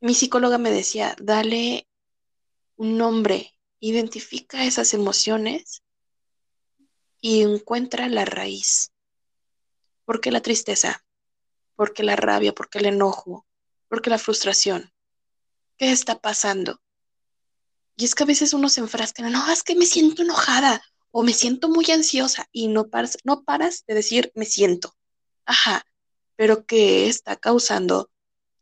Mi 0.01 0.15
psicóloga 0.15 0.59
me 0.59 0.71
decía, 0.71 1.15
dale 1.21 1.87
un 2.77 2.97
nombre, 2.97 3.59
identifica 3.81 4.65
esas 4.65 4.95
emociones 4.95 5.83
y 7.21 7.43
encuentra 7.43 8.09
la 8.09 8.25
raíz. 8.25 8.93
¿Por 10.05 10.21
qué 10.21 10.31
la 10.31 10.41
tristeza? 10.41 11.05
¿Por 11.75 11.93
qué 11.93 12.03
la 12.03 12.17
rabia? 12.17 12.55
¿Por 12.55 12.71
qué 12.71 12.79
el 12.79 12.87
enojo? 12.87 13.47
¿Por 13.89 14.01
qué 14.01 14.11
la 14.11 14.19
frustración? 14.19 14.93
¿Qué 15.77 15.93
está 15.93 16.21
pasando? 16.21 16.81
Y 18.01 18.07
es 18.07 18.15
que 18.15 18.23
a 18.23 18.27
veces 18.27 18.55
uno 18.55 18.71
se 18.71 18.81
enfrasca 18.81 19.23
en, 19.23 19.31
no, 19.31 19.53
es 19.53 19.63
que 19.63 19.77
me 19.77 19.85
siento 19.85 20.23
enojada 20.23 20.83
o 21.11 21.23
me 21.23 21.35
siento 21.35 21.69
muy 21.69 21.85
ansiosa 21.91 22.49
y 22.51 22.69
no 22.69 22.89
paras, 22.89 23.19
no 23.25 23.45
paras 23.45 23.85
de 23.87 23.95
decir 23.95 24.33
me 24.35 24.47
siento. 24.47 24.97
Ajá, 25.45 25.85
pero 26.35 26.65
¿qué 26.65 27.09
está 27.09 27.37
causando 27.37 28.11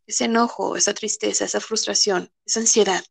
ese 0.05 0.25
enojo, 0.25 0.75
esa 0.75 0.93
tristeza, 0.93 1.45
esa 1.45 1.61
frustración, 1.61 2.33
esa 2.45 2.59
ansiedad? 2.59 3.01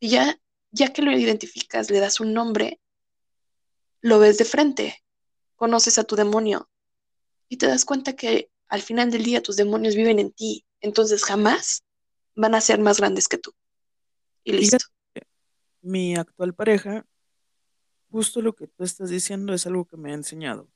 Y 0.00 0.10
ya, 0.10 0.38
ya 0.70 0.92
que 0.92 1.00
lo 1.00 1.12
identificas, 1.12 1.88
le 1.88 2.00
das 2.00 2.20
un 2.20 2.34
nombre, 2.34 2.78
lo 4.02 4.18
ves 4.18 4.36
de 4.36 4.44
frente, 4.44 5.02
conoces 5.56 5.96
a 5.96 6.04
tu 6.04 6.14
demonio 6.14 6.68
y 7.48 7.56
te 7.56 7.68
das 7.68 7.86
cuenta 7.86 8.16
que 8.16 8.50
al 8.68 8.82
final 8.82 9.10
del 9.10 9.24
día 9.24 9.42
tus 9.42 9.56
demonios 9.56 9.94
viven 9.94 10.18
en 10.18 10.30
ti, 10.30 10.66
entonces 10.82 11.24
jamás 11.24 11.84
van 12.34 12.54
a 12.54 12.60
ser 12.60 12.80
más 12.80 12.98
grandes 12.98 13.28
que 13.28 13.38
tú. 13.38 13.54
Y 14.44 14.52
listo. 14.52 14.76
Fíjate, 14.78 15.28
mi 15.80 16.16
actual 16.16 16.54
pareja, 16.54 17.06
justo 18.10 18.42
lo 18.42 18.54
que 18.54 18.66
tú 18.66 18.84
estás 18.84 19.10
diciendo 19.10 19.54
es 19.54 19.66
algo 19.66 19.86
que 19.86 19.96
me 19.96 20.10
ha 20.12 20.14
enseñado. 20.14 20.68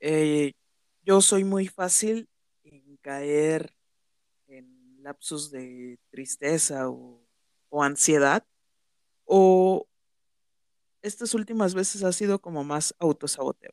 Eh, 0.00 0.52
yo 1.02 1.20
soy 1.20 1.44
muy 1.44 1.68
fácil 1.68 2.28
en 2.64 2.96
caer 2.98 3.74
en 4.48 5.02
lapsos 5.02 5.50
de 5.50 5.98
tristeza 6.10 6.88
o, 6.90 7.24
o 7.68 7.82
ansiedad, 7.82 8.44
o 9.24 9.88
estas 11.02 11.34
últimas 11.34 11.74
veces 11.74 12.02
ha 12.02 12.12
sido 12.12 12.40
como 12.40 12.64
más 12.64 12.94
autosaboteo. 12.98 13.72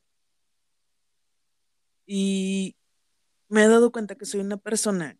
Y 2.06 2.76
me 3.48 3.64
he 3.64 3.68
dado 3.68 3.90
cuenta 3.90 4.14
que 4.14 4.26
soy 4.26 4.40
una 4.40 4.56
persona 4.56 5.18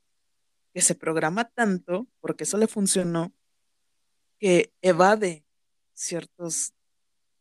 que 0.76 0.82
se 0.82 0.94
programa 0.94 1.48
tanto, 1.48 2.06
porque 2.20 2.44
eso 2.44 2.58
le 2.58 2.66
funcionó, 2.66 3.32
que 4.38 4.74
evade 4.82 5.46
ciertos 5.94 6.74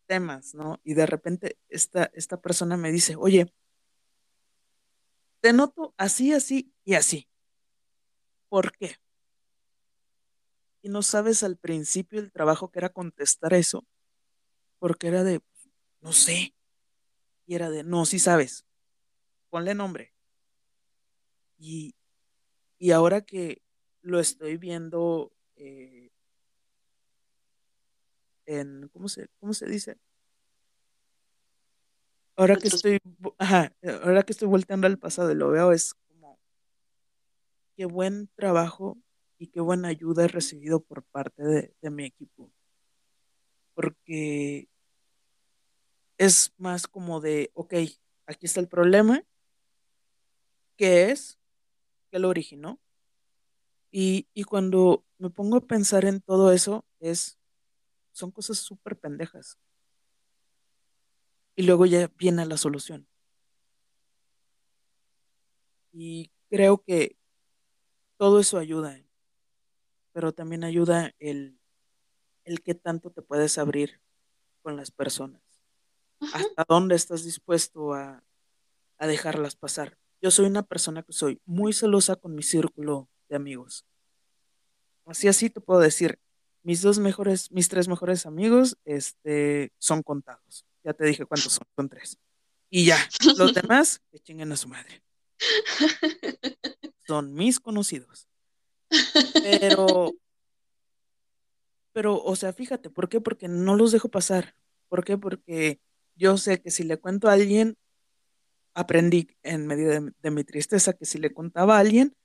temas, 0.06 0.56
¿no? 0.56 0.80
Y 0.86 0.94
de 0.94 1.06
repente 1.06 1.60
esta, 1.68 2.10
esta 2.14 2.40
persona 2.40 2.78
me 2.78 2.94
dice, 2.94 3.18
oye, 3.18 3.54
te 5.42 5.52
noto 5.52 5.94
así, 5.98 6.32
así 6.32 6.74
y 6.86 6.94
así. 6.94 7.28
¿Por 8.48 8.72
qué? 8.72 8.96
Y 10.82 10.88
no 10.88 11.02
sabes 11.02 11.44
al 11.44 11.58
principio 11.58 12.22
el 12.22 12.32
trabajo 12.32 12.72
que 12.72 12.80
era 12.80 12.88
contestar 12.88 13.54
eso, 13.54 13.86
porque 14.80 15.08
era 15.08 15.26
de, 15.26 15.42
no 16.00 16.14
sé, 16.14 16.56
y 17.46 17.56
era 17.56 17.70
de, 17.70 17.84
no, 17.84 18.06
sí 18.06 18.18
sabes, 18.18 18.66
ponle 19.50 19.76
nombre. 19.76 20.14
Y, 21.58 21.95
y 22.78 22.92
ahora 22.92 23.22
que 23.22 23.62
lo 24.02 24.20
estoy 24.20 24.58
viendo 24.58 25.32
eh, 25.56 26.12
en, 28.46 28.88
¿cómo 28.90 29.10
se, 29.10 29.28
cómo 29.40 29.54
se 29.54 29.66
dice? 29.66 29.98
Ahora 32.36 32.58
que 32.58 32.68
estoy, 32.68 33.00
ajá, 33.38 33.74
ahora 34.04 34.24
que 34.24 34.34
estoy 34.34 34.48
volteando 34.50 34.88
al 34.88 35.00
pasado 35.00 35.32
y 35.32 35.36
lo 35.36 35.50
veo, 35.50 35.72
es 35.72 35.94
como, 35.94 36.38
qué 37.78 37.86
buen 37.86 38.30
trabajo 38.36 38.98
y 39.38 39.48
qué 39.48 39.62
buena 39.62 39.88
ayuda 39.88 40.26
he 40.26 40.28
recibido 40.28 40.82
por 40.82 41.04
parte 41.04 41.44
de, 41.44 41.74
de 41.82 41.90
mi 41.90 42.06
equipo, 42.06 42.52
porque 43.74 44.68
es 46.18 46.54
más 46.58 46.88
como 46.88 47.22
de, 47.22 47.52
ok, 47.54 47.74
aquí 48.28 48.46
está 48.46 48.60
el 48.60 48.68
problema, 48.68 49.24
¿qué 50.76 51.12
es? 51.12 51.40
¿Qué 52.16 52.20
lo 52.20 52.30
originó? 52.30 52.80
Y, 53.92 54.30
y 54.34 54.46
cuando 54.46 55.04
me 55.18 55.30
pongo 55.30 55.58
a 55.58 55.68
pensar 55.68 56.06
en 56.06 56.22
todo 56.22 56.54
eso, 56.54 56.86
es, 57.02 57.38
son 58.14 58.32
cosas 58.32 58.58
súper 58.58 58.98
pendejas. 58.98 59.60
Y 61.58 61.64
luego 61.64 61.86
ya 61.86 62.10
viene 62.16 62.46
la 62.46 62.56
solución. 62.56 63.06
Y 65.92 66.32
creo 66.50 66.82
que 66.82 67.18
todo 68.16 68.40
eso 68.40 68.58
ayuda, 68.58 68.98
pero 70.14 70.32
también 70.32 70.64
ayuda 70.64 71.14
el, 71.20 71.60
el 72.46 72.64
que 72.64 72.76
tanto 72.76 73.12
te 73.12 73.22
puedes 73.22 73.58
abrir 73.58 74.00
con 74.62 74.78
las 74.78 74.90
personas. 74.90 75.42
Hasta 76.22 76.64
dónde 76.66 76.96
estás 76.96 77.26
dispuesto 77.26 77.94
a, 77.94 78.24
a 79.00 79.06
dejarlas 79.06 79.58
pasar. 79.58 79.98
Yo 80.26 80.32
soy 80.32 80.48
una 80.48 80.64
persona 80.64 81.04
que 81.04 81.14
soy 81.14 81.40
muy 81.46 81.72
celosa 81.72 82.16
con 82.16 82.34
mi 82.34 82.42
círculo 82.42 83.08
de 83.30 83.36
amigos. 83.36 83.86
así 85.06 85.28
así 85.28 85.52
te 85.52 85.62
puedo 85.62 85.80
decir, 85.80 86.18
mis 86.64 86.82
dos 86.82 86.98
mejores, 86.98 87.52
mis 87.52 87.70
tres 87.70 87.88
mejores 87.88 88.26
amigos, 88.26 88.76
este, 88.86 89.72
son 89.78 90.02
contados. 90.02 90.66
Ya 90.84 90.94
te 90.94 91.06
dije 91.06 91.28
cuántos 91.28 91.54
son, 91.54 91.68
son 91.76 91.90
tres. 91.90 92.18
Y 92.72 92.86
ya, 92.86 92.98
los 93.38 93.54
demás, 93.54 94.02
que 94.12 94.18
chinguen 94.18 94.52
a 94.52 94.58
su 94.58 94.68
madre. 94.68 95.04
Son 97.06 97.32
mis 97.36 97.60
conocidos. 97.60 98.28
Pero, 99.32 100.12
pero, 101.94 102.24
o 102.24 102.36
sea, 102.36 102.52
fíjate, 102.52 102.90
¿por 102.90 103.10
qué? 103.10 103.22
Porque 103.22 103.48
no 103.48 103.76
los 103.76 103.92
dejo 103.92 104.10
pasar. 104.10 104.56
¿Por 104.90 105.06
qué? 105.06 105.20
Porque 105.20 105.80
yo 106.16 106.36
sé 106.40 106.60
que 106.64 106.72
si 106.72 106.84
le 106.84 106.98
cuento 106.98 107.30
a 107.30 107.34
alguien, 107.34 107.78
aprendí 108.76 109.30
en 109.42 109.66
medio 109.66 109.90
de, 110.22 110.32
mi 110.32 110.44
tristeza 110.44 110.94
que 110.94 111.06
si 111.06 111.18
le 111.18 111.34
contaba 111.34 111.78
a 111.78 111.80
alguien, 111.80 112.16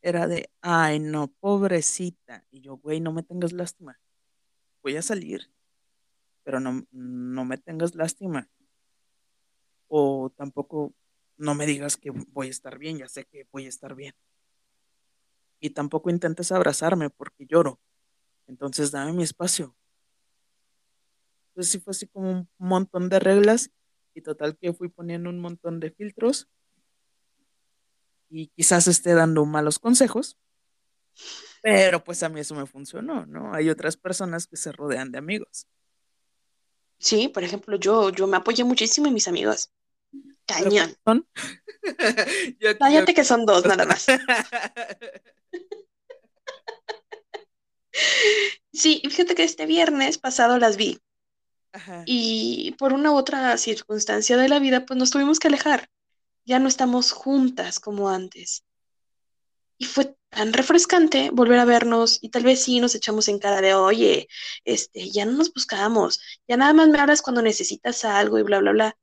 era 0.00 0.28
de, 0.28 0.48
ay, 0.62 1.00
no, 1.00 1.28
pobrecita. 1.28 2.44
Y 2.50 2.60
yo, 2.60 2.76
güey, 2.76 3.00
no 3.00 3.12
me 3.12 3.24
tengas 3.24 3.52
lástima. 3.52 3.98
Voy 4.82 4.96
a 4.96 5.02
salir, 5.02 5.50
pero 6.44 6.60
no, 6.60 6.86
no 6.92 7.44
me 7.44 7.58
tengas 7.58 7.96
lástima. 7.96 8.48
O 9.88 10.30
tampoco 10.30 10.94
no 11.36 11.54
me 11.56 11.66
digas 11.66 11.96
que 11.96 12.10
voy 12.10 12.46
a 12.46 12.50
estar 12.50 12.78
bien, 12.78 12.98
ya 12.98 13.08
sé 13.08 13.24
que 13.24 13.48
voy 13.50 13.66
a 13.66 13.68
estar 13.68 13.96
bien. 13.96 14.14
Y 15.58 15.70
tampoco 15.70 16.08
intentes 16.08 16.52
abrazarme 16.52 17.10
porque 17.10 17.46
lloro. 17.46 17.80
Entonces 18.46 18.92
dame 18.92 19.12
mi 19.12 19.24
espacio. 19.24 19.76
Entonces 21.48 21.72
sí 21.72 21.80
fue 21.80 21.90
así 21.90 22.06
como 22.06 22.30
un 22.30 22.48
montón 22.58 23.08
de 23.08 23.18
reglas 23.18 23.70
y 24.16 24.22
total 24.22 24.56
que 24.56 24.72
fui 24.72 24.88
poniendo 24.88 25.28
un 25.30 25.38
montón 25.38 25.78
de 25.78 25.90
filtros 25.90 26.48
y 28.30 28.48
quizás 28.48 28.88
esté 28.88 29.12
dando 29.14 29.44
malos 29.44 29.78
consejos, 29.78 30.36
pero 31.62 32.02
pues 32.02 32.22
a 32.22 32.28
mí 32.28 32.40
eso 32.40 32.54
me 32.54 32.66
funcionó, 32.66 33.26
¿no? 33.26 33.52
Hay 33.54 33.68
otras 33.70 33.96
personas 33.96 34.46
que 34.46 34.56
se 34.56 34.72
rodean 34.72 35.12
de 35.12 35.18
amigos. 35.18 35.66
Sí, 36.98 37.28
por 37.28 37.44
ejemplo, 37.44 37.76
yo, 37.76 38.08
yo 38.10 38.26
me 38.26 38.38
apoyé 38.38 38.64
muchísimo 38.64 39.06
en 39.06 39.14
mis 39.14 39.28
amigos. 39.28 39.70
¿Pero 40.46 40.64
Cañón. 40.70 40.94
son? 41.04 41.28
Yo 42.60 42.78
Cállate 42.78 43.12
yo- 43.12 43.16
que 43.16 43.24
son 43.24 43.44
dos 43.44 43.64
nada 43.66 43.84
más. 43.84 44.06
Sí, 48.72 49.00
fíjate 49.08 49.34
que 49.34 49.42
este 49.44 49.64
viernes 49.66 50.18
pasado 50.18 50.58
las 50.58 50.76
vi 50.76 51.00
Y 52.06 52.74
por 52.78 52.92
una 52.92 53.12
otra 53.12 53.56
circunstancia 53.58 54.36
de 54.36 54.48
la 54.48 54.58
vida, 54.58 54.86
pues 54.86 54.98
nos 54.98 55.10
tuvimos 55.10 55.38
que 55.38 55.48
alejar. 55.48 55.88
Ya 56.44 56.58
no 56.58 56.68
estamos 56.68 57.12
juntas 57.12 57.80
como 57.80 58.08
antes. 58.08 58.64
Y 59.78 59.84
fue 59.84 60.16
tan 60.30 60.52
refrescante 60.52 61.30
volver 61.32 61.58
a 61.58 61.64
vernos 61.64 62.18
y 62.20 62.30
tal 62.30 62.44
vez 62.44 62.62
sí 62.62 62.80
nos 62.80 62.94
echamos 62.94 63.28
en 63.28 63.38
cara 63.38 63.60
de, 63.60 63.74
oye, 63.74 64.28
este, 64.64 65.10
ya 65.10 65.24
no 65.24 65.32
nos 65.32 65.52
buscamos, 65.52 66.20
ya 66.46 66.56
nada 66.56 66.72
más 66.72 66.88
me 66.88 66.98
hablas 66.98 67.22
cuando 67.22 67.42
necesitas 67.42 68.04
algo 68.04 68.38
y 68.38 68.42
bla, 68.42 68.58
bla, 68.60 68.72
bla. 68.72 68.98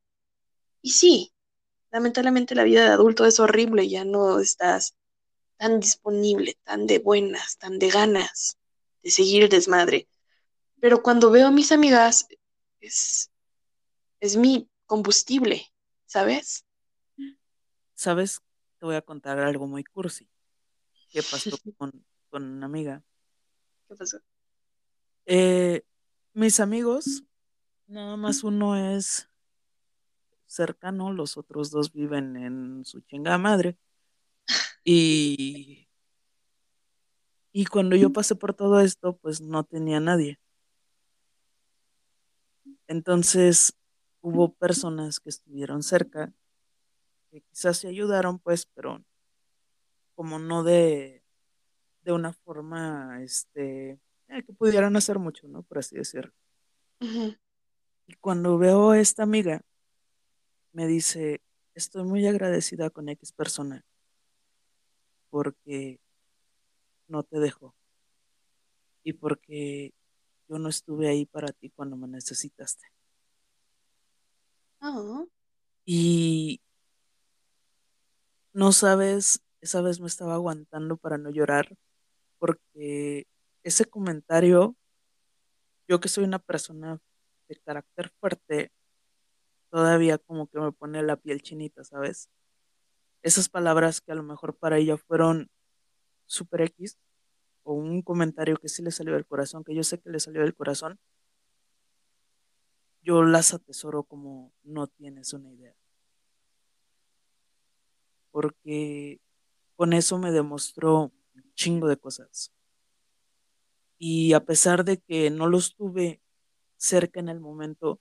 Y 0.81 0.91
sí, 0.91 1.33
lamentablemente 1.91 2.55
la 2.55 2.63
vida 2.63 2.83
de 2.83 2.89
adulto 2.89 3.25
es 3.25 3.39
horrible, 3.39 3.87
ya 3.89 4.05
no 4.05 4.39
estás 4.39 4.95
tan 5.57 5.79
disponible, 5.79 6.57
tan 6.63 6.87
de 6.87 6.99
buenas, 6.99 7.57
tan 7.57 7.79
de 7.79 7.89
ganas 7.89 8.57
de 9.01 9.11
seguir 9.11 9.43
el 9.43 9.49
desmadre. 9.49 10.07
Pero 10.79 11.01
cuando 11.01 11.31
veo 11.31 11.47
a 11.47 11.51
mis 11.51 11.71
amigas, 11.71 12.27
es, 12.83 13.31
es 14.19 14.35
mi 14.37 14.69
combustible, 14.85 15.73
¿sabes? 16.05 16.65
¿Sabes? 17.95 18.41
Te 18.79 18.85
voy 18.85 18.95
a 18.95 19.01
contar 19.01 19.39
algo 19.39 19.67
muy 19.67 19.83
cursi 19.83 20.29
que 21.09 21.23
pasó 21.23 21.51
con, 21.77 22.05
con 22.29 22.43
una 22.43 22.65
amiga. 22.65 23.03
¿Qué 23.87 23.95
pasó? 23.95 24.19
Eh, 25.25 25.83
mis 26.33 26.59
amigos, 26.59 27.23
nada 27.87 28.17
más 28.17 28.43
uno 28.43 28.75
es 28.75 29.29
cercano, 30.45 31.13
los 31.13 31.37
otros 31.37 31.71
dos 31.71 31.93
viven 31.93 32.35
en 32.35 32.85
su 32.85 33.01
chingada 33.01 33.37
madre. 33.37 33.77
Y, 34.83 35.87
y 37.53 37.65
cuando 37.65 37.95
yo 37.95 38.11
pasé 38.11 38.35
por 38.35 38.53
todo 38.53 38.81
esto, 38.81 39.15
pues 39.17 39.39
no 39.39 39.63
tenía 39.63 40.01
nadie. 40.01 40.39
Entonces 42.87 43.73
hubo 44.21 44.53
personas 44.53 45.19
que 45.19 45.29
estuvieron 45.29 45.83
cerca, 45.83 46.33
que 47.31 47.41
quizás 47.41 47.77
se 47.77 47.87
ayudaron, 47.87 48.39
pues, 48.39 48.65
pero 48.73 49.03
como 50.15 50.39
no 50.39 50.63
de, 50.63 51.23
de 52.03 52.11
una 52.11 52.33
forma, 52.33 53.21
este, 53.23 53.99
eh, 54.27 54.43
que 54.45 54.53
pudieran 54.53 54.95
hacer 54.95 55.19
mucho, 55.19 55.47
¿no? 55.47 55.63
Por 55.63 55.79
así 55.79 55.95
decirlo. 55.95 56.33
Y 56.99 58.13
cuando 58.21 58.57
veo 58.57 58.91
a 58.91 58.99
esta 58.99 59.23
amiga, 59.23 59.61
me 60.71 60.87
dice, 60.87 61.41
estoy 61.75 62.03
muy 62.03 62.25
agradecida 62.27 62.89
con 62.89 63.09
X 63.09 63.31
persona 63.31 63.85
porque 65.29 65.99
no 67.07 67.23
te 67.23 67.39
dejó 67.39 67.75
y 69.03 69.13
porque 69.13 69.93
yo 70.53 70.59
no 70.59 70.69
estuve 70.69 71.09
ahí 71.09 71.25
para 71.25 71.51
ti 71.51 71.71
cuando 71.71 71.97
me 71.97 72.07
necesitaste. 72.07 72.85
Y 75.83 76.61
no 78.53 78.71
sabes, 78.71 79.41
esa 79.61 79.81
vez 79.81 79.99
me 79.99 80.05
estaba 80.05 80.35
aguantando 80.35 80.95
para 80.97 81.17
no 81.17 81.31
llorar 81.31 81.75
porque 82.37 83.25
ese 83.63 83.85
comentario, 83.85 84.75
yo 85.87 85.99
que 85.99 86.07
soy 86.07 86.23
una 86.23 86.37
persona 86.37 87.01
de 87.47 87.55
carácter 87.55 88.11
fuerte, 88.19 88.71
todavía 89.71 90.19
como 90.19 90.45
que 90.45 90.59
me 90.59 90.71
pone 90.71 91.01
la 91.01 91.15
piel 91.15 91.41
chinita, 91.41 91.83
¿sabes? 91.83 92.29
Esas 93.23 93.49
palabras 93.49 94.01
que 94.01 94.11
a 94.11 94.15
lo 94.15 94.21
mejor 94.21 94.55
para 94.55 94.77
ella 94.77 94.97
fueron 94.97 95.49
super 96.27 96.61
X 96.61 96.99
o 97.63 97.73
un 97.73 98.01
comentario 98.01 98.57
que 98.57 98.69
sí 98.69 98.83
le 98.83 98.91
salió 98.91 99.13
del 99.13 99.25
corazón, 99.25 99.63
que 99.63 99.73
yo 99.75 99.83
sé 99.83 99.99
que 99.99 100.09
le 100.09 100.19
salió 100.19 100.41
del 100.41 100.55
corazón, 100.55 100.99
yo 103.01 103.23
las 103.23 103.53
atesoro 103.53 104.03
como 104.03 104.53
no 104.63 104.87
tienes 104.87 105.33
una 105.33 105.51
idea. 105.51 105.75
Porque 108.31 109.19
con 109.75 109.93
eso 109.93 110.17
me 110.17 110.31
demostró 110.31 111.11
un 111.35 111.53
chingo 111.55 111.87
de 111.87 111.97
cosas. 111.97 112.51
Y 113.97 114.33
a 114.33 114.43
pesar 114.43 114.83
de 114.83 114.97
que 114.97 115.29
no 115.29 115.47
los 115.47 115.75
tuve 115.75 116.21
cerca 116.77 117.19
en 117.19 117.29
el 117.29 117.39
momento, 117.39 117.99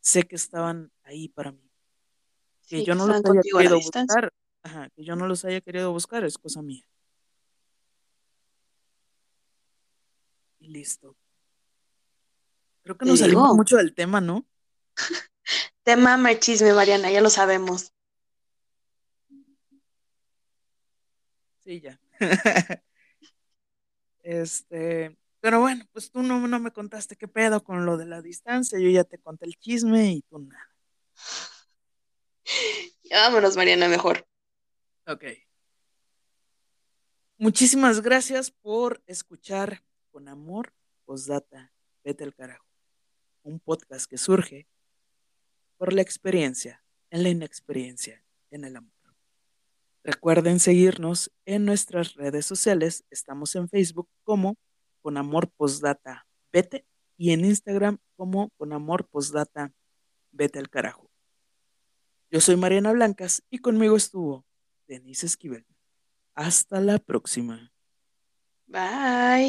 sé 0.00 0.22
que 0.24 0.36
estaban 0.36 0.92
ahí 1.02 1.28
para 1.28 1.52
mí. 1.52 1.70
Que 2.68 2.78
sí, 2.78 2.84
yo 2.84 2.94
no 2.94 3.06
los 3.06 3.24
haya 3.24 3.40
querido 3.40 3.76
buscar, 3.76 4.32
ajá, 4.62 4.90
que 4.90 5.04
yo 5.04 5.16
no 5.16 5.26
los 5.26 5.44
haya 5.44 5.60
querido 5.60 5.92
buscar 5.92 6.24
es 6.24 6.38
cosa 6.38 6.62
mía. 6.62 6.86
Y 10.66 10.68
listo. 10.68 11.16
Creo 12.82 12.98
que 12.98 13.06
nos 13.06 13.20
salimos 13.20 13.54
mucho 13.54 13.76
del 13.76 13.94
tema, 13.94 14.20
¿no? 14.20 14.44
te 15.84 15.96
mama 15.96 16.32
el 16.32 16.40
chisme, 16.40 16.72
Mariana, 16.72 17.08
ya 17.08 17.20
lo 17.20 17.30
sabemos. 17.30 17.92
Sí, 21.60 21.80
ya. 21.80 22.00
Este, 24.28 25.16
pero 25.38 25.60
bueno, 25.60 25.86
pues 25.92 26.10
tú 26.10 26.20
no, 26.20 26.48
no 26.48 26.58
me 26.58 26.72
contaste 26.72 27.14
qué 27.14 27.28
pedo 27.28 27.62
con 27.62 27.86
lo 27.86 27.96
de 27.96 28.06
la 28.06 28.22
distancia, 28.22 28.76
yo 28.76 28.88
ya 28.88 29.04
te 29.04 29.18
conté 29.18 29.46
el 29.46 29.56
chisme 29.56 30.10
y 30.14 30.22
tú 30.22 30.40
nada. 30.40 30.68
Ya 33.04 33.20
vámonos, 33.20 33.56
Mariana, 33.56 33.86
mejor. 33.86 34.26
Ok. 35.06 35.26
Muchísimas 37.38 38.00
gracias 38.00 38.50
por 38.50 39.00
escuchar 39.06 39.85
con 40.16 40.28
amor, 40.28 40.72
postdata, 41.04 41.74
vete 42.02 42.24
al 42.24 42.34
carajo. 42.34 42.64
Un 43.42 43.60
podcast 43.60 44.08
que 44.08 44.16
surge 44.16 44.66
por 45.76 45.92
la 45.92 46.00
experiencia, 46.00 46.82
en 47.10 47.22
la 47.22 47.28
inexperiencia, 47.28 48.24
en 48.50 48.64
el 48.64 48.76
amor. 48.76 48.94
Recuerden 50.02 50.58
seguirnos 50.58 51.30
en 51.44 51.66
nuestras 51.66 52.14
redes 52.14 52.46
sociales. 52.46 53.04
Estamos 53.10 53.54
en 53.56 53.68
Facebook 53.68 54.08
como 54.22 54.56
con 55.02 55.18
amor 55.18 55.50
postdata 55.50 56.26
vete 56.50 56.86
y 57.18 57.32
en 57.32 57.44
Instagram 57.44 57.98
como 58.16 58.48
con 58.56 58.72
amor 58.72 59.06
postdata 59.08 59.74
vete 60.30 60.58
al 60.58 60.70
carajo. 60.70 61.10
Yo 62.30 62.40
soy 62.40 62.56
Mariana 62.56 62.90
Blancas 62.92 63.42
y 63.50 63.58
conmigo 63.58 63.98
estuvo 63.98 64.46
Denise 64.88 65.26
Esquivel. 65.26 65.66
Hasta 66.34 66.80
la 66.80 66.98
próxima. 66.98 67.70
Bye. 68.68 69.48